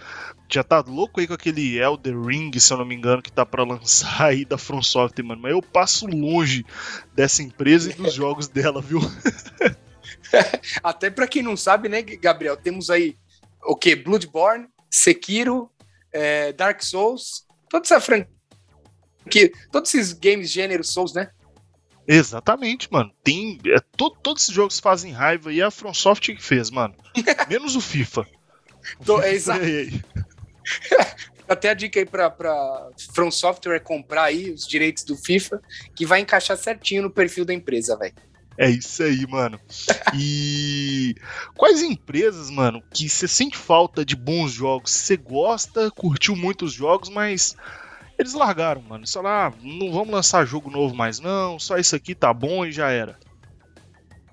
Já 0.50 0.64
tá 0.64 0.84
louco 0.86 1.20
aí 1.20 1.28
com 1.28 1.34
aquele 1.34 1.78
Elder 1.78 2.20
Ring, 2.22 2.52
se 2.60 2.72
eu 2.74 2.78
não 2.78 2.86
me 2.86 2.96
engano, 2.96 3.22
que 3.22 3.32
tá 3.32 3.46
pra 3.46 3.64
lançar 3.64 4.28
aí 4.28 4.44
da 4.46 4.58
From 4.58 4.82
Software, 4.82 5.24
mano. 5.24 5.42
Mas 5.42 5.52
eu 5.52 5.62
passo 5.62 6.06
longe 6.08 6.66
dessa 7.14 7.42
empresa 7.44 7.92
e 7.92 7.94
dos 7.94 8.14
jogos 8.14 8.48
dela, 8.50 8.82
viu? 8.82 9.00
Até 10.84 11.10
pra 11.10 11.28
quem 11.28 11.42
não 11.42 11.56
sabe, 11.58 11.90
né, 11.90 12.02
Gabriel, 12.02 12.56
temos 12.58 12.90
aí 12.90 13.18
o 13.64 13.76
que? 13.76 13.96
Bloodborne, 13.96 14.68
Sekiro, 14.90 15.70
é, 16.12 16.52
Dark 16.54 16.82
Souls, 16.84 17.46
toda 17.70 17.86
essa 17.86 18.00
franquia, 18.02 19.52
todos 19.72 19.94
esses 19.94 20.14
games 20.14 20.50
gênero 20.50 20.84
Souls, 20.84 21.14
né? 21.14 21.30
Exatamente, 22.08 22.92
mano. 22.92 23.12
Tem. 23.24 23.60
É, 23.68 23.80
to- 23.96 24.10
todos 24.22 24.44
esses 24.44 24.54
jogos 24.56 24.80
fazem 24.80 25.12
raiva 25.12 25.54
e 25.54 25.62
é 25.62 25.64
a 25.64 25.72
From 25.72 25.94
Software 25.94 26.36
que 26.36 26.44
fez, 26.44 26.70
mano. 26.70 26.96
Menos 27.48 27.76
o 27.76 27.82
FIFA. 27.82 28.26
Tô- 29.06 29.22
é 29.22 29.32
exato. 29.34 29.62
Até 31.48 31.70
a 31.70 31.74
dica 31.74 32.00
aí 32.00 32.06
pra, 32.06 32.30
pra 32.30 32.90
From 33.14 33.30
Software 33.30 33.80
comprar 33.82 34.24
aí 34.24 34.52
os 34.52 34.66
direitos 34.68 35.04
do 35.04 35.16
FIFA, 35.16 35.62
que 35.96 36.06
vai 36.06 36.20
encaixar 36.22 36.58
certinho 36.58 37.04
no 37.04 37.10
perfil 37.12 37.46
da 37.46 37.54
empresa, 37.54 37.96
velho. 37.98 38.16
É 38.58 38.70
isso 38.70 39.02
aí, 39.04 39.26
mano. 39.28 39.60
E 40.16 41.16
quais 41.56 41.82
empresas, 41.82 42.50
mano, 42.50 42.84
que 42.94 43.10
você 43.10 43.28
sente 43.28 43.58
falta 43.58 44.06
de 44.06 44.16
bons 44.16 44.52
jogos? 44.52 44.92
Você 44.92 45.16
gosta, 45.18 45.90
curtiu 45.92 46.36
muitos 46.36 46.74
jogos, 46.74 47.10
mas 47.10 47.56
eles 48.20 48.34
largaram, 48.34 48.82
mano. 48.82 49.08
Sei 49.08 49.22
lá, 49.22 49.54
não 49.62 49.92
vamos 49.92 50.12
lançar 50.12 50.46
jogo 50.46 50.70
novo 50.70 50.94
mais 50.94 51.20
não, 51.20 51.58
só 51.58 51.78
isso 51.78 51.96
aqui 51.96 52.14
tá 52.14 52.34
bom 52.34 52.66
e 52.66 52.72
já 52.72 52.92
era. 52.92 53.18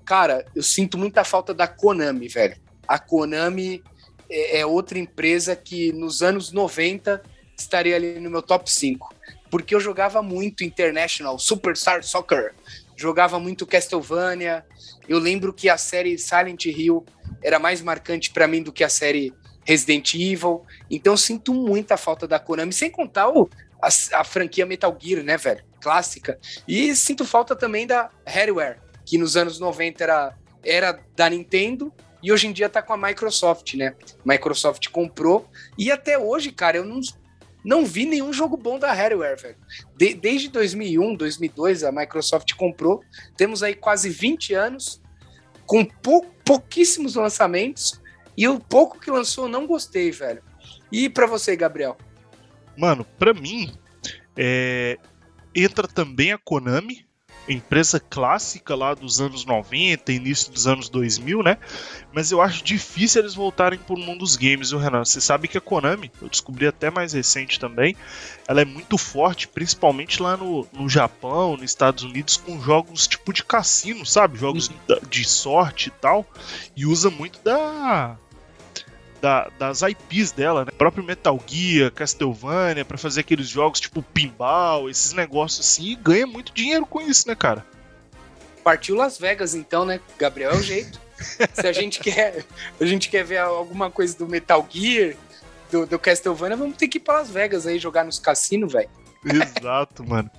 Cara, 0.05 0.45
eu 0.55 0.63
sinto 0.63 0.97
muita 0.97 1.23
falta 1.23 1.53
da 1.53 1.67
Konami, 1.67 2.27
velho. 2.27 2.57
A 2.87 2.99
Konami 2.99 3.83
é, 4.29 4.59
é 4.59 4.65
outra 4.65 4.99
empresa 4.99 5.55
que 5.55 5.91
nos 5.93 6.21
anos 6.21 6.51
90 6.51 7.21
estaria 7.57 7.95
ali 7.95 8.19
no 8.19 8.29
meu 8.29 8.41
top 8.41 8.71
5. 8.71 9.15
Porque 9.49 9.73
eu 9.73 9.79
jogava 9.79 10.21
muito 10.21 10.63
International, 10.63 11.37
Superstar 11.39 12.03
Soccer, 12.03 12.53
jogava 12.99 13.39
muito 13.39 13.65
Castlevania. 13.65 14.65
Eu 15.07 15.19
lembro 15.19 15.53
que 15.53 15.69
a 15.69 15.77
série 15.77 16.17
Silent 16.17 16.65
Hill 16.65 17.05
era 17.41 17.57
mais 17.57 17.81
marcante 17.81 18.31
pra 18.31 18.45
mim 18.45 18.61
do 18.61 18.73
que 18.73 18.83
a 18.83 18.89
série 18.89 19.33
Resident 19.65 20.13
Evil. 20.15 20.65
Então 20.91 21.15
sinto 21.15 21.53
muita 21.53 21.95
falta 21.95 22.27
da 22.27 22.39
Konami, 22.39 22.73
sem 22.73 22.91
contar 22.91 23.29
o, 23.29 23.49
a, 23.81 23.87
a 24.19 24.23
franquia 24.25 24.65
Metal 24.65 24.95
Gear, 24.99 25.23
né, 25.23 25.37
velho? 25.37 25.63
Clássica. 25.81 26.37
E 26.67 26.93
sinto 26.93 27.23
falta 27.23 27.55
também 27.55 27.87
da 27.87 28.09
Hardware, 28.27 28.81
que 29.05 29.17
nos 29.17 29.37
anos 29.37 29.59
90 29.59 30.03
era, 30.03 30.37
era 30.61 30.99
da 31.15 31.29
Nintendo 31.29 31.93
e 32.21 32.33
hoje 32.33 32.47
em 32.47 32.51
dia 32.51 32.67
tá 32.67 32.81
com 32.81 32.91
a 32.91 32.97
Microsoft, 32.97 33.75
né? 33.75 33.95
Microsoft 34.25 34.89
comprou 34.89 35.47
e 35.77 35.89
até 35.89 36.19
hoje, 36.19 36.51
cara, 36.51 36.75
eu 36.75 36.85
não, 36.85 36.99
não 37.63 37.85
vi 37.85 38.05
nenhum 38.05 38.31
jogo 38.31 38.55
bom 38.55 38.79
da 38.79 38.91
Hardware, 38.93 39.37
velho. 39.39 39.57
De- 39.97 40.13
desde 40.13 40.47
2001, 40.49 41.15
2002, 41.15 41.83
a 41.83 41.91
Microsoft 41.91 42.53
comprou. 42.55 43.01
Temos 43.35 43.61
aí 43.63 43.75
quase 43.75 44.09
20 44.09 44.53
anos 44.53 45.01
com 45.65 45.83
pou, 45.85 46.25
pouquíssimos 46.45 47.15
lançamentos 47.15 47.99
e 48.37 48.47
o 48.47 48.59
pouco 48.59 48.99
que 48.99 49.11
lançou 49.11 49.47
não 49.47 49.67
gostei, 49.67 50.11
velho. 50.11 50.41
E 50.91 51.09
pra 51.09 51.27
você, 51.27 51.55
Gabriel? 51.55 51.97
Mano, 52.77 53.05
pra 53.17 53.33
mim, 53.33 53.71
é, 54.37 54.97
entra 55.53 55.87
também 55.87 56.31
a 56.31 56.37
Konami, 56.37 57.05
empresa 57.53 57.99
clássica 57.99 58.75
lá 58.75 58.93
dos 58.93 59.19
anos 59.19 59.45
90, 59.45 60.11
início 60.11 60.51
dos 60.51 60.67
anos 60.67 60.89
2000, 60.89 61.41
né? 61.43 61.57
Mas 62.13 62.31
eu 62.31 62.41
acho 62.41 62.63
difícil 62.63 63.21
eles 63.21 63.33
voltarem 63.35 63.79
pro 63.79 63.97
mundo 63.97 64.19
dos 64.19 64.35
games, 64.35 64.69
viu, 64.71 64.79
Renan? 64.79 65.05
Você 65.05 65.19
sabe 65.21 65.47
que 65.47 65.57
a 65.57 65.61
Konami, 65.61 66.11
eu 66.21 66.27
descobri 66.29 66.67
até 66.67 66.89
mais 66.89 67.13
recente 67.13 67.59
também, 67.59 67.95
ela 68.47 68.61
é 68.61 68.65
muito 68.65 68.97
forte, 68.97 69.47
principalmente 69.47 70.21
lá 70.21 70.35
no, 70.37 70.67
no 70.73 70.89
Japão, 70.89 71.53
nos 71.55 71.63
Estados 71.71 72.03
Unidos, 72.03 72.37
com 72.37 72.59
jogos 72.61 73.07
tipo 73.07 73.31
de 73.33 73.43
cassino, 73.43 74.05
sabe? 74.05 74.37
Jogos 74.37 74.69
da- 74.87 74.99
de 75.09 75.23
sorte 75.23 75.87
e 75.89 75.91
tal, 75.91 76.25
e 76.75 76.85
usa 76.85 77.09
muito 77.09 77.39
da 77.43 78.17
da- 79.21 79.49
das 79.57 79.81
IPs 79.81 80.31
dela, 80.31 80.65
né? 80.65 80.71
O 80.73 80.75
próprio 80.75 81.03
Metal 81.03 81.39
Gear, 81.45 81.91
Castlevania, 81.91 82.85
pra 82.85 82.97
fazer 82.97 83.21
aqueles 83.21 83.47
jogos 83.47 83.79
tipo 83.79 84.01
pinball, 84.01 84.89
esses 84.89 85.13
negócios 85.13 85.65
assim, 85.65 85.91
e 85.91 85.95
ganha 85.95 86.25
muito 86.27 86.53
dinheiro 86.53 86.85
com 86.85 87.01
isso, 87.01 87.27
né, 87.27 87.35
cara? 87.35 87.65
Partiu 88.63 88.95
Las 88.95 89.17
Vegas, 89.17 89.55
então, 89.55 89.85
né? 89.85 89.99
Gabriel 90.17 90.51
é 90.51 90.55
o 90.55 90.61
jeito. 90.63 90.99
Se 91.53 91.67
a 91.67 91.73
gente 91.73 91.99
quer, 91.99 92.45
a 92.79 92.85
gente 92.85 93.09
quer 93.09 93.23
ver 93.23 93.37
alguma 93.39 93.89
coisa 93.91 94.17
do 94.17 94.27
Metal 94.27 94.65
Gear, 94.69 95.15
do, 95.71 95.85
do 95.85 95.99
Castlevania, 95.99 96.55
vamos 96.57 96.77
ter 96.77 96.87
que 96.87 96.97
ir 96.97 97.01
pra 97.01 97.15
Las 97.19 97.29
Vegas 97.29 97.65
aí 97.67 97.77
jogar 97.79 98.03
nos 98.05 98.19
cassinos, 98.19 98.71
velho. 98.73 98.89
Exato, 99.25 100.07
mano. 100.07 100.31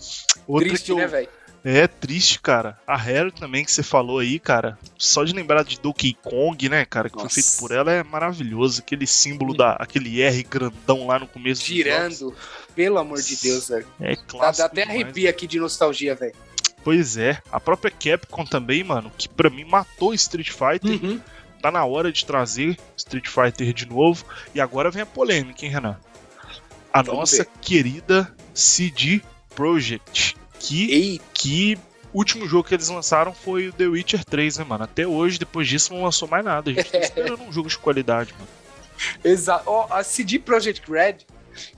Outra 0.47 0.69
Triste, 0.69 0.87
que 0.87 0.93
eu, 0.93 0.97
né, 0.97 1.07
velho? 1.07 1.29
É 1.65 1.87
triste, 1.87 2.41
cara. 2.41 2.79
A 2.87 2.97
Harry 2.97 3.31
também 3.31 3.65
que 3.65 3.71
você 3.71 3.83
falou 3.83 4.19
aí, 4.19 4.39
cara. 4.39 4.79
Só 4.97 5.25
de 5.25 5.35
lembrar 5.35 5.63
de 5.63 5.79
Donkey 5.79 6.15
Kong, 6.15 6.69
né, 6.69 6.85
cara, 6.85 7.11
que 7.11 7.17
Nossa. 7.17 7.29
foi 7.29 7.43
feito 7.43 7.59
por 7.59 7.71
ela 7.71 7.93
é 7.93 8.03
maravilhoso. 8.03 8.81
Aquele 8.81 9.07
símbolo 9.07 9.55
da 9.55 9.73
aquele 9.73 10.23
R 10.23 10.43
grandão 10.43 11.07
lá 11.07 11.19
no 11.19 11.27
começo. 11.27 11.65
Girando. 11.65 12.35
Pelo 12.75 12.99
amor 12.99 13.21
de 13.21 13.37
Deus, 13.37 13.69
velho. 13.69 13.87
É 14.01 14.17
clássico. 14.17 14.39
Dá, 14.39 14.51
dá 14.53 14.65
até 14.67 14.83
arrepia 14.85 15.29
aqui 15.29 15.47
de 15.47 15.61
nostalgia, 15.61 16.15
velho. 16.15 16.35
Pois 16.83 17.19
é. 17.19 17.39
A 17.53 17.61
própria 17.61 17.91
Capcom 17.91 18.45
também, 18.45 18.83
mano, 18.83 19.13
que 19.19 19.29
pra 19.29 19.51
mim 19.51 19.65
matou 19.65 20.15
Street 20.15 20.51
Fighter. 20.51 21.03
Uhum. 21.05 21.21
Tá 21.61 21.71
na 21.71 21.85
hora 21.85 22.11
de 22.11 22.25
trazer 22.25 22.79
Street 22.97 23.29
Fighter 23.29 23.75
de 23.75 23.85
novo. 23.85 24.25
E 24.55 24.61
agora 24.63 24.91
vem 24.91 25.03
a 25.03 25.07
polêmica, 25.07 25.67
hein, 25.67 25.73
Renan? 25.73 25.97
A 26.91 27.03
Vamos 27.03 27.21
nossa 27.21 27.45
ver. 27.45 27.51
querida 27.61 28.35
CD 28.55 29.21
Projekt 29.55 30.40
que, 30.61 30.93
Ei. 30.93 31.21
que 31.33 31.79
último 32.13 32.47
jogo 32.47 32.69
que 32.69 32.75
eles 32.75 32.89
lançaram 32.89 33.33
foi 33.33 33.69
o 33.69 33.73
The 33.73 33.87
Witcher 33.87 34.25
3, 34.25 34.59
né, 34.59 34.65
mano? 34.65 34.85
Até 34.85 35.07
hoje, 35.07 35.39
depois 35.39 35.67
disso, 35.67 35.95
não 35.95 36.05
lançou 36.05 36.29
mais 36.29 36.45
nada. 36.45 36.71
A 36.71 36.75
gente 36.75 36.93
tá 36.93 36.99
esperando 37.01 37.43
um 37.43 37.53
jogo 37.53 37.69
de 37.69 37.79
qualidade, 37.79 38.33
mano. 38.35 38.49
Exato. 39.25 39.65
Oh, 39.67 39.93
a 39.93 40.05
CD 40.05 40.39
Projekt 40.39 40.91
Red, 40.91 41.19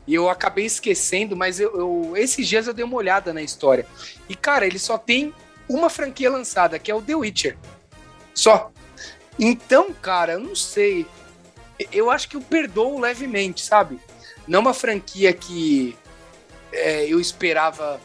e 0.07 0.15
eu 0.15 0.29
acabei 0.29 0.67
esquecendo, 0.67 1.37
mas 1.37 1.61
eu, 1.61 1.75
eu, 1.77 2.17
esses 2.17 2.47
dias 2.47 2.67
eu 2.67 2.75
dei 2.75 2.85
uma 2.85 2.97
olhada 2.97 3.33
na 3.33 3.41
história. 3.41 3.87
E, 4.29 4.35
cara, 4.35 4.67
ele 4.67 4.79
só 4.79 4.99
tem 4.99 5.33
uma 5.69 5.89
franquia 5.89 6.31
lançada, 6.31 6.79
que 6.79 6.91
é 6.91 6.95
o 6.95 7.01
The 7.01 7.15
Witcher. 7.15 7.57
Só. 8.35 8.73
Então, 9.39 9.93
cara, 9.93 10.33
eu 10.33 10.41
não 10.41 10.57
sei. 10.57 11.07
Eu 11.93 12.11
acho 12.11 12.29
que 12.29 12.37
eu 12.37 12.41
perdoo 12.41 12.99
levemente, 12.99 13.65
sabe? 13.65 13.99
Não 14.47 14.61
uma 14.61 14.75
franquia 14.75 15.33
que 15.33 15.97
é, 16.73 17.07
eu 17.07 17.21
esperava 17.21 18.01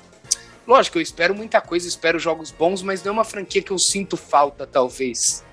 Lógico, 0.67 0.97
eu 0.97 1.01
espero 1.01 1.33
muita 1.33 1.61
coisa, 1.61 1.87
espero 1.87 2.19
jogos 2.19 2.51
bons, 2.51 2.81
mas 2.81 3.01
não 3.01 3.11
é 3.11 3.13
uma 3.13 3.23
franquia 3.23 3.61
que 3.61 3.71
eu 3.71 3.79
sinto 3.79 4.17
falta, 4.17 4.67
talvez. 4.67 5.43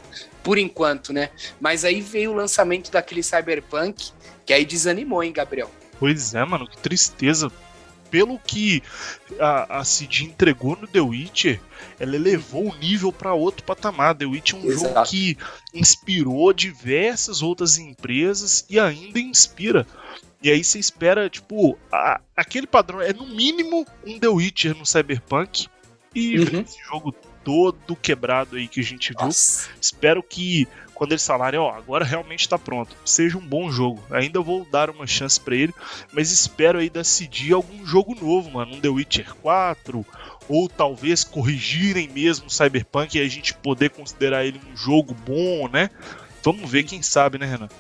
Por 0.43 0.59
enquanto, 0.59 1.13
né? 1.13 1.31
Mas 1.61 1.85
aí 1.85 2.01
veio 2.01 2.33
o 2.33 2.35
lançamento 2.35 2.91
daquele 2.91 3.23
Cyberpunk, 3.23 4.11
que 4.45 4.53
aí 4.53 4.65
desanimou, 4.65 5.23
hein, 5.23 5.33
Gabriel? 5.33 5.71
Pois 6.01 6.35
é, 6.35 6.45
mano, 6.45 6.69
que 6.69 6.77
tristeza. 6.79 7.51
Pelo 8.11 8.39
que 8.39 8.83
a, 9.41 9.79
a 9.81 9.85
CD 9.85 10.25
entregou 10.25 10.77
no 10.77 10.87
The 10.87 11.01
Witcher, 11.01 11.61
ela 11.99 12.15
elevou 12.15 12.71
o 12.71 12.75
nível 12.77 13.13
para 13.13 13.35
outro 13.35 13.65
patamar. 13.65 14.15
The 14.15 14.27
Witcher 14.27 14.59
é 14.59 14.63
um 14.63 14.67
Exato. 14.67 14.95
jogo 14.95 15.07
que 15.07 15.39
inspirou 15.73 16.53
diversas 16.53 17.43
outras 17.43 17.77
empresas 17.79 18.65
e 18.69 18.79
ainda 18.79 19.19
inspira. 19.19 19.87
E 20.45 20.51
aí 20.51 20.63
você 20.63 20.79
espera, 20.79 21.31
tipo, 21.31 21.79
a, 21.91 22.21
aquele 22.37 22.67
padrão 22.67 23.01
é 23.01 23.15
no 23.15 23.27
mínimo 23.27 23.87
um 24.07 24.19
The 24.19 24.29
Witcher 24.29 24.77
no 24.77 24.85
Cyberpunk. 24.85 25.69
E 26.15 26.39
uhum. 26.39 26.61
esse 26.61 26.79
jogo 26.85 27.13
todo 27.43 27.97
quebrado 27.97 28.57
aí 28.57 28.69
que 28.69 28.79
a 28.79 28.83
gente 28.83 29.15
viu. 29.15 29.27
Nossa. 29.27 29.71
Espero 29.81 30.23
que 30.23 30.69
quando 30.95 31.13
eles 31.13 31.27
falarem, 31.27 31.59
ó, 31.59 31.71
agora 31.71 32.05
realmente 32.05 32.47
tá 32.47 32.59
pronto, 32.59 32.95
seja 33.07 33.39
um 33.39 33.47
bom 33.47 33.73
jogo. 33.73 34.03
Ainda 34.11 34.39
vou 34.43 34.67
dar 34.71 34.91
uma 34.91 35.07
chance 35.07 35.41
para 35.41 35.57
ele, 35.57 35.75
mas 36.13 36.31
espero 36.31 36.79
aí 36.79 36.91
decidir 36.91 37.55
algum 37.55 37.85
jogo 37.87 38.15
novo, 38.15 38.51
mano, 38.51 38.77
um 38.77 38.81
The 38.81 38.89
Witcher 38.89 39.35
4 39.37 40.05
ou 40.47 40.69
talvez 40.69 41.25
corrigirem 41.25 42.07
mesmo 42.07 42.49
o 42.49 42.51
Cyberpunk 42.51 43.17
e 43.17 43.23
a 43.23 43.29
gente 43.29 43.55
poder 43.55 43.91
considerar 43.91 44.45
ele 44.45 44.61
um 44.71 44.77
jogo 44.77 45.15
bom, 45.27 45.69
né? 45.69 45.89
Vamos 46.43 46.71
ver, 46.71 46.85
quem 46.85 47.01
sabe, 47.01 47.39
né, 47.39 47.47
Renan? 47.47 47.71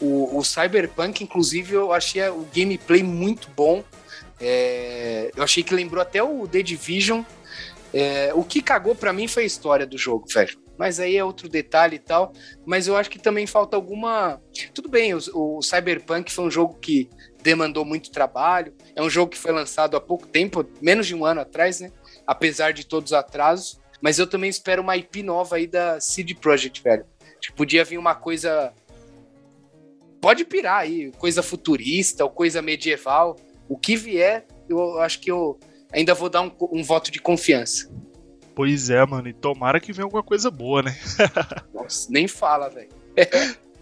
O, 0.00 0.38
o 0.38 0.44
Cyberpunk, 0.44 1.22
inclusive, 1.24 1.74
eu 1.74 1.92
achei 1.92 2.26
o 2.28 2.46
gameplay 2.54 3.02
muito 3.02 3.48
bom. 3.50 3.82
É, 4.40 5.30
eu 5.34 5.42
achei 5.42 5.62
que 5.62 5.74
lembrou 5.74 6.00
até 6.00 6.22
o 6.22 6.46
The 6.46 6.62
Division. 6.62 7.22
É, 7.92 8.32
o 8.34 8.44
que 8.44 8.62
cagou 8.62 8.94
para 8.94 9.12
mim 9.12 9.26
foi 9.26 9.44
a 9.44 9.46
história 9.46 9.86
do 9.86 9.98
jogo, 9.98 10.26
velho. 10.32 10.58
Mas 10.76 11.00
aí 11.00 11.16
é 11.16 11.24
outro 11.24 11.48
detalhe 11.48 11.96
e 11.96 11.98
tal. 11.98 12.32
Mas 12.64 12.86
eu 12.86 12.96
acho 12.96 13.10
que 13.10 13.18
também 13.18 13.46
falta 13.46 13.76
alguma. 13.76 14.40
Tudo 14.72 14.88
bem, 14.88 15.12
o, 15.14 15.18
o 15.34 15.62
Cyberpunk 15.62 16.32
foi 16.32 16.44
um 16.44 16.50
jogo 16.50 16.74
que 16.74 17.10
demandou 17.42 17.84
muito 17.84 18.10
trabalho. 18.10 18.72
É 18.94 19.02
um 19.02 19.10
jogo 19.10 19.32
que 19.32 19.38
foi 19.38 19.52
lançado 19.52 19.96
há 19.96 20.00
pouco 20.00 20.26
tempo, 20.26 20.64
menos 20.80 21.06
de 21.06 21.14
um 21.14 21.24
ano 21.24 21.40
atrás, 21.40 21.80
né? 21.80 21.90
Apesar 22.26 22.72
de 22.72 22.86
todos 22.86 23.10
os 23.10 23.18
atrasos. 23.18 23.80
Mas 24.00 24.20
eu 24.20 24.26
também 24.26 24.48
espero 24.48 24.82
uma 24.82 24.96
IP 24.96 25.24
nova 25.24 25.56
aí 25.56 25.66
da 25.66 26.00
CD 26.00 26.34
Projekt, 26.34 26.82
velho. 26.82 27.04
Tipo, 27.40 27.56
podia 27.56 27.84
vir 27.84 27.98
uma 27.98 28.14
coisa 28.14 28.72
pode 30.20 30.44
pirar 30.44 30.80
aí, 30.80 31.10
coisa 31.18 31.42
futurista 31.42 32.24
ou 32.24 32.30
coisa 32.30 32.62
medieval. 32.62 33.36
O 33.68 33.76
que 33.78 33.96
vier, 33.96 34.46
eu 34.68 35.00
acho 35.00 35.20
que 35.20 35.30
eu 35.30 35.58
ainda 35.92 36.14
vou 36.14 36.28
dar 36.28 36.42
um, 36.42 36.52
um 36.72 36.82
voto 36.82 37.10
de 37.10 37.20
confiança. 37.20 37.90
Pois 38.54 38.90
é, 38.90 39.04
mano, 39.06 39.28
e 39.28 39.32
tomara 39.32 39.78
que 39.78 39.92
venha 39.92 40.04
alguma 40.04 40.22
coisa 40.22 40.50
boa, 40.50 40.82
né? 40.82 40.96
Nossa, 41.72 42.08
nem 42.10 42.26
fala, 42.26 42.68
velho. 42.68 42.88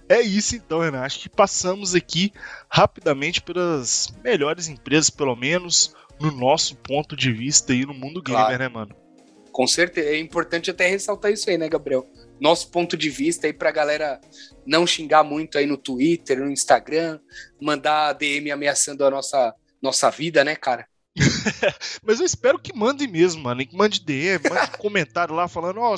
É 0.09 0.21
isso 0.21 0.55
então, 0.55 0.81
Renan. 0.81 1.01
Acho 1.01 1.21
que 1.21 1.29
passamos 1.29 1.95
aqui 1.95 2.33
rapidamente 2.69 3.43
pelas 3.43 4.09
melhores 4.23 4.69
empresas, 4.69 5.11
pelo 5.11 5.35
menos 5.35 5.95
no 6.21 6.31
nosso 6.31 6.77
ponto 6.77 7.17
de 7.17 7.33
vista 7.33 7.73
aí 7.73 7.85
no 7.85 7.95
mundo 7.95 8.23
claro. 8.23 8.45
gamer, 8.45 8.59
né, 8.59 8.69
mano? 8.69 8.95
Com 9.51 9.67
certeza. 9.67 10.11
É 10.11 10.19
importante 10.19 10.71
até 10.71 10.87
ressaltar 10.87 11.33
isso 11.33 11.49
aí, 11.51 11.59
né, 11.59 11.69
Gabriel? 11.69 12.07
Nosso 12.41 12.71
ponto 12.71 12.97
de 12.97 13.09
vista 13.09 13.47
aí 13.47 13.53
pra 13.53 13.71
galera 13.71 14.21
não 14.67 14.87
xingar 14.87 15.23
muito 15.23 15.59
aí 15.59 15.67
no 15.67 15.77
Twitter, 15.77 16.41
no 16.41 16.51
Instagram, 16.51 17.19
mandar 17.61 18.13
DM 18.15 18.51
ameaçando 18.51 19.05
a 19.05 19.11
nossa, 19.11 19.55
nossa 19.81 20.11
vida, 20.11 20.45
né, 20.45 20.55
cara? 20.57 20.87
Mas 22.05 22.21
eu 22.21 22.27
espero 22.27 22.59
que 22.59 22.77
mande 22.77 23.07
mesmo, 23.07 23.43
mano. 23.43 23.67
Que 23.67 23.75
mande 23.75 24.01
DM, 24.01 24.51
mande 24.51 24.71
comentário 24.77 25.35
lá 25.35 25.49
falando: 25.49 25.81
Ó, 25.81 25.95
oh, 25.95 25.97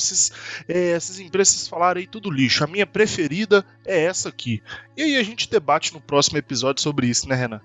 é, 0.69 0.91
essas 0.91 1.19
empresas 1.19 1.67
falaram 1.67 2.01
aí 2.01 2.07
tudo 2.07 2.31
lixo. 2.31 2.63
A 2.63 2.69
minha 2.69 2.87
preferida 2.87 3.65
é 3.85 4.05
essa 4.05 4.29
aqui. 4.29 4.63
E 4.97 5.03
aí 5.03 5.17
a 5.17 5.23
gente 5.23 5.51
debate 5.51 5.93
no 5.93 6.01
próximo 6.01 6.39
episódio 6.39 6.83
sobre 6.83 7.09
isso, 7.09 7.29
né, 7.29 7.35
Renan? 7.35 7.61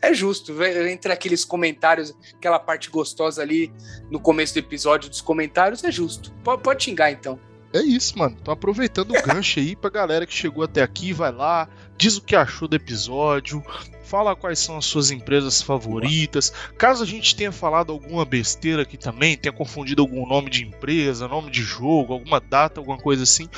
É 0.00 0.14
justo, 0.14 0.54
entre 0.62 1.12
aqueles 1.12 1.44
comentários, 1.44 2.14
aquela 2.36 2.60
parte 2.60 2.88
gostosa 2.88 3.42
ali 3.42 3.72
no 4.08 4.20
começo 4.20 4.54
do 4.54 4.60
episódio 4.60 5.10
dos 5.10 5.20
comentários, 5.20 5.82
é 5.82 5.90
justo. 5.90 6.32
Pode, 6.44 6.62
pode 6.62 6.84
xingar 6.84 7.10
então. 7.10 7.40
É 7.72 7.80
isso, 7.80 8.18
mano. 8.18 8.36
Tô 8.42 8.50
aproveitando 8.50 9.10
o 9.10 9.20
gancho 9.22 9.60
aí 9.60 9.76
pra 9.76 9.90
galera 9.90 10.26
que 10.26 10.32
chegou 10.32 10.64
até 10.64 10.82
aqui, 10.82 11.12
vai 11.12 11.32
lá, 11.32 11.68
diz 11.96 12.16
o 12.16 12.22
que 12.22 12.34
achou 12.34 12.66
do 12.66 12.76
episódio, 12.76 13.62
fala 14.02 14.34
quais 14.34 14.58
são 14.58 14.78
as 14.78 14.86
suas 14.86 15.10
empresas 15.10 15.60
favoritas. 15.60 16.52
Caso 16.78 17.02
a 17.02 17.06
gente 17.06 17.36
tenha 17.36 17.52
falado 17.52 17.92
alguma 17.92 18.24
besteira 18.24 18.82
aqui 18.82 18.96
também, 18.96 19.36
tenha 19.36 19.52
confundido 19.52 20.02
algum 20.02 20.26
nome 20.26 20.50
de 20.50 20.64
empresa, 20.64 21.28
nome 21.28 21.50
de 21.50 21.62
jogo, 21.62 22.14
alguma 22.14 22.40
data, 22.40 22.80
alguma 22.80 22.98
coisa 22.98 23.22
assim, 23.22 23.48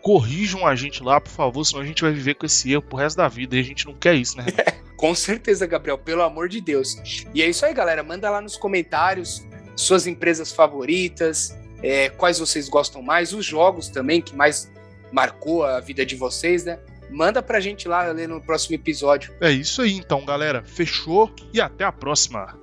corrijam 0.00 0.66
a 0.66 0.74
gente 0.74 1.02
lá, 1.02 1.20
por 1.20 1.30
favor, 1.30 1.64
senão 1.64 1.82
a 1.82 1.86
gente 1.86 2.02
vai 2.02 2.12
viver 2.12 2.34
com 2.34 2.46
esse 2.46 2.72
erro 2.72 2.82
pro 2.82 2.96
resto 2.96 3.18
da 3.18 3.28
vida 3.28 3.56
e 3.56 3.60
a 3.60 3.64
gente 3.64 3.86
não 3.86 3.94
quer 3.94 4.14
isso, 4.14 4.36
né? 4.38 4.46
com 4.96 5.14
certeza, 5.14 5.66
Gabriel, 5.66 5.98
pelo 5.98 6.22
amor 6.22 6.48
de 6.48 6.60
Deus. 6.60 6.96
E 7.34 7.42
é 7.42 7.48
isso 7.48 7.64
aí, 7.64 7.74
galera. 7.74 8.02
Manda 8.02 8.30
lá 8.30 8.40
nos 8.40 8.56
comentários 8.56 9.46
suas 9.76 10.06
empresas 10.06 10.52
favoritas, 10.52 11.56
é, 11.82 12.08
quais 12.10 12.38
vocês 12.38 12.68
gostam 12.68 13.02
mais, 13.02 13.32
os 13.32 13.44
jogos 13.44 13.88
também 13.88 14.20
que 14.20 14.34
mais 14.34 14.70
marcou 15.12 15.64
a 15.64 15.80
vida 15.80 16.04
de 16.04 16.16
vocês, 16.16 16.64
né? 16.64 16.78
Manda 17.10 17.42
pra 17.42 17.58
gente 17.58 17.88
lá 17.88 18.04
ler 18.12 18.28
no 18.28 18.40
próximo 18.40 18.76
episódio. 18.76 19.34
É 19.40 19.50
isso 19.50 19.82
aí 19.82 19.94
então, 19.94 20.24
galera. 20.24 20.62
Fechou 20.64 21.30
e 21.52 21.60
até 21.60 21.84
a 21.84 21.90
próxima. 21.90 22.56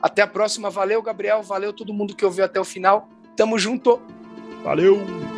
Até 0.00 0.22
a 0.22 0.26
próxima. 0.26 0.70
Valeu, 0.70 1.02
Gabriel. 1.02 1.42
Valeu 1.42 1.72
todo 1.72 1.92
mundo 1.92 2.16
que 2.16 2.24
ouviu 2.24 2.44
até 2.44 2.58
o 2.58 2.64
final. 2.64 3.08
Tamo 3.36 3.58
junto. 3.58 4.00
Valeu. 4.62 5.33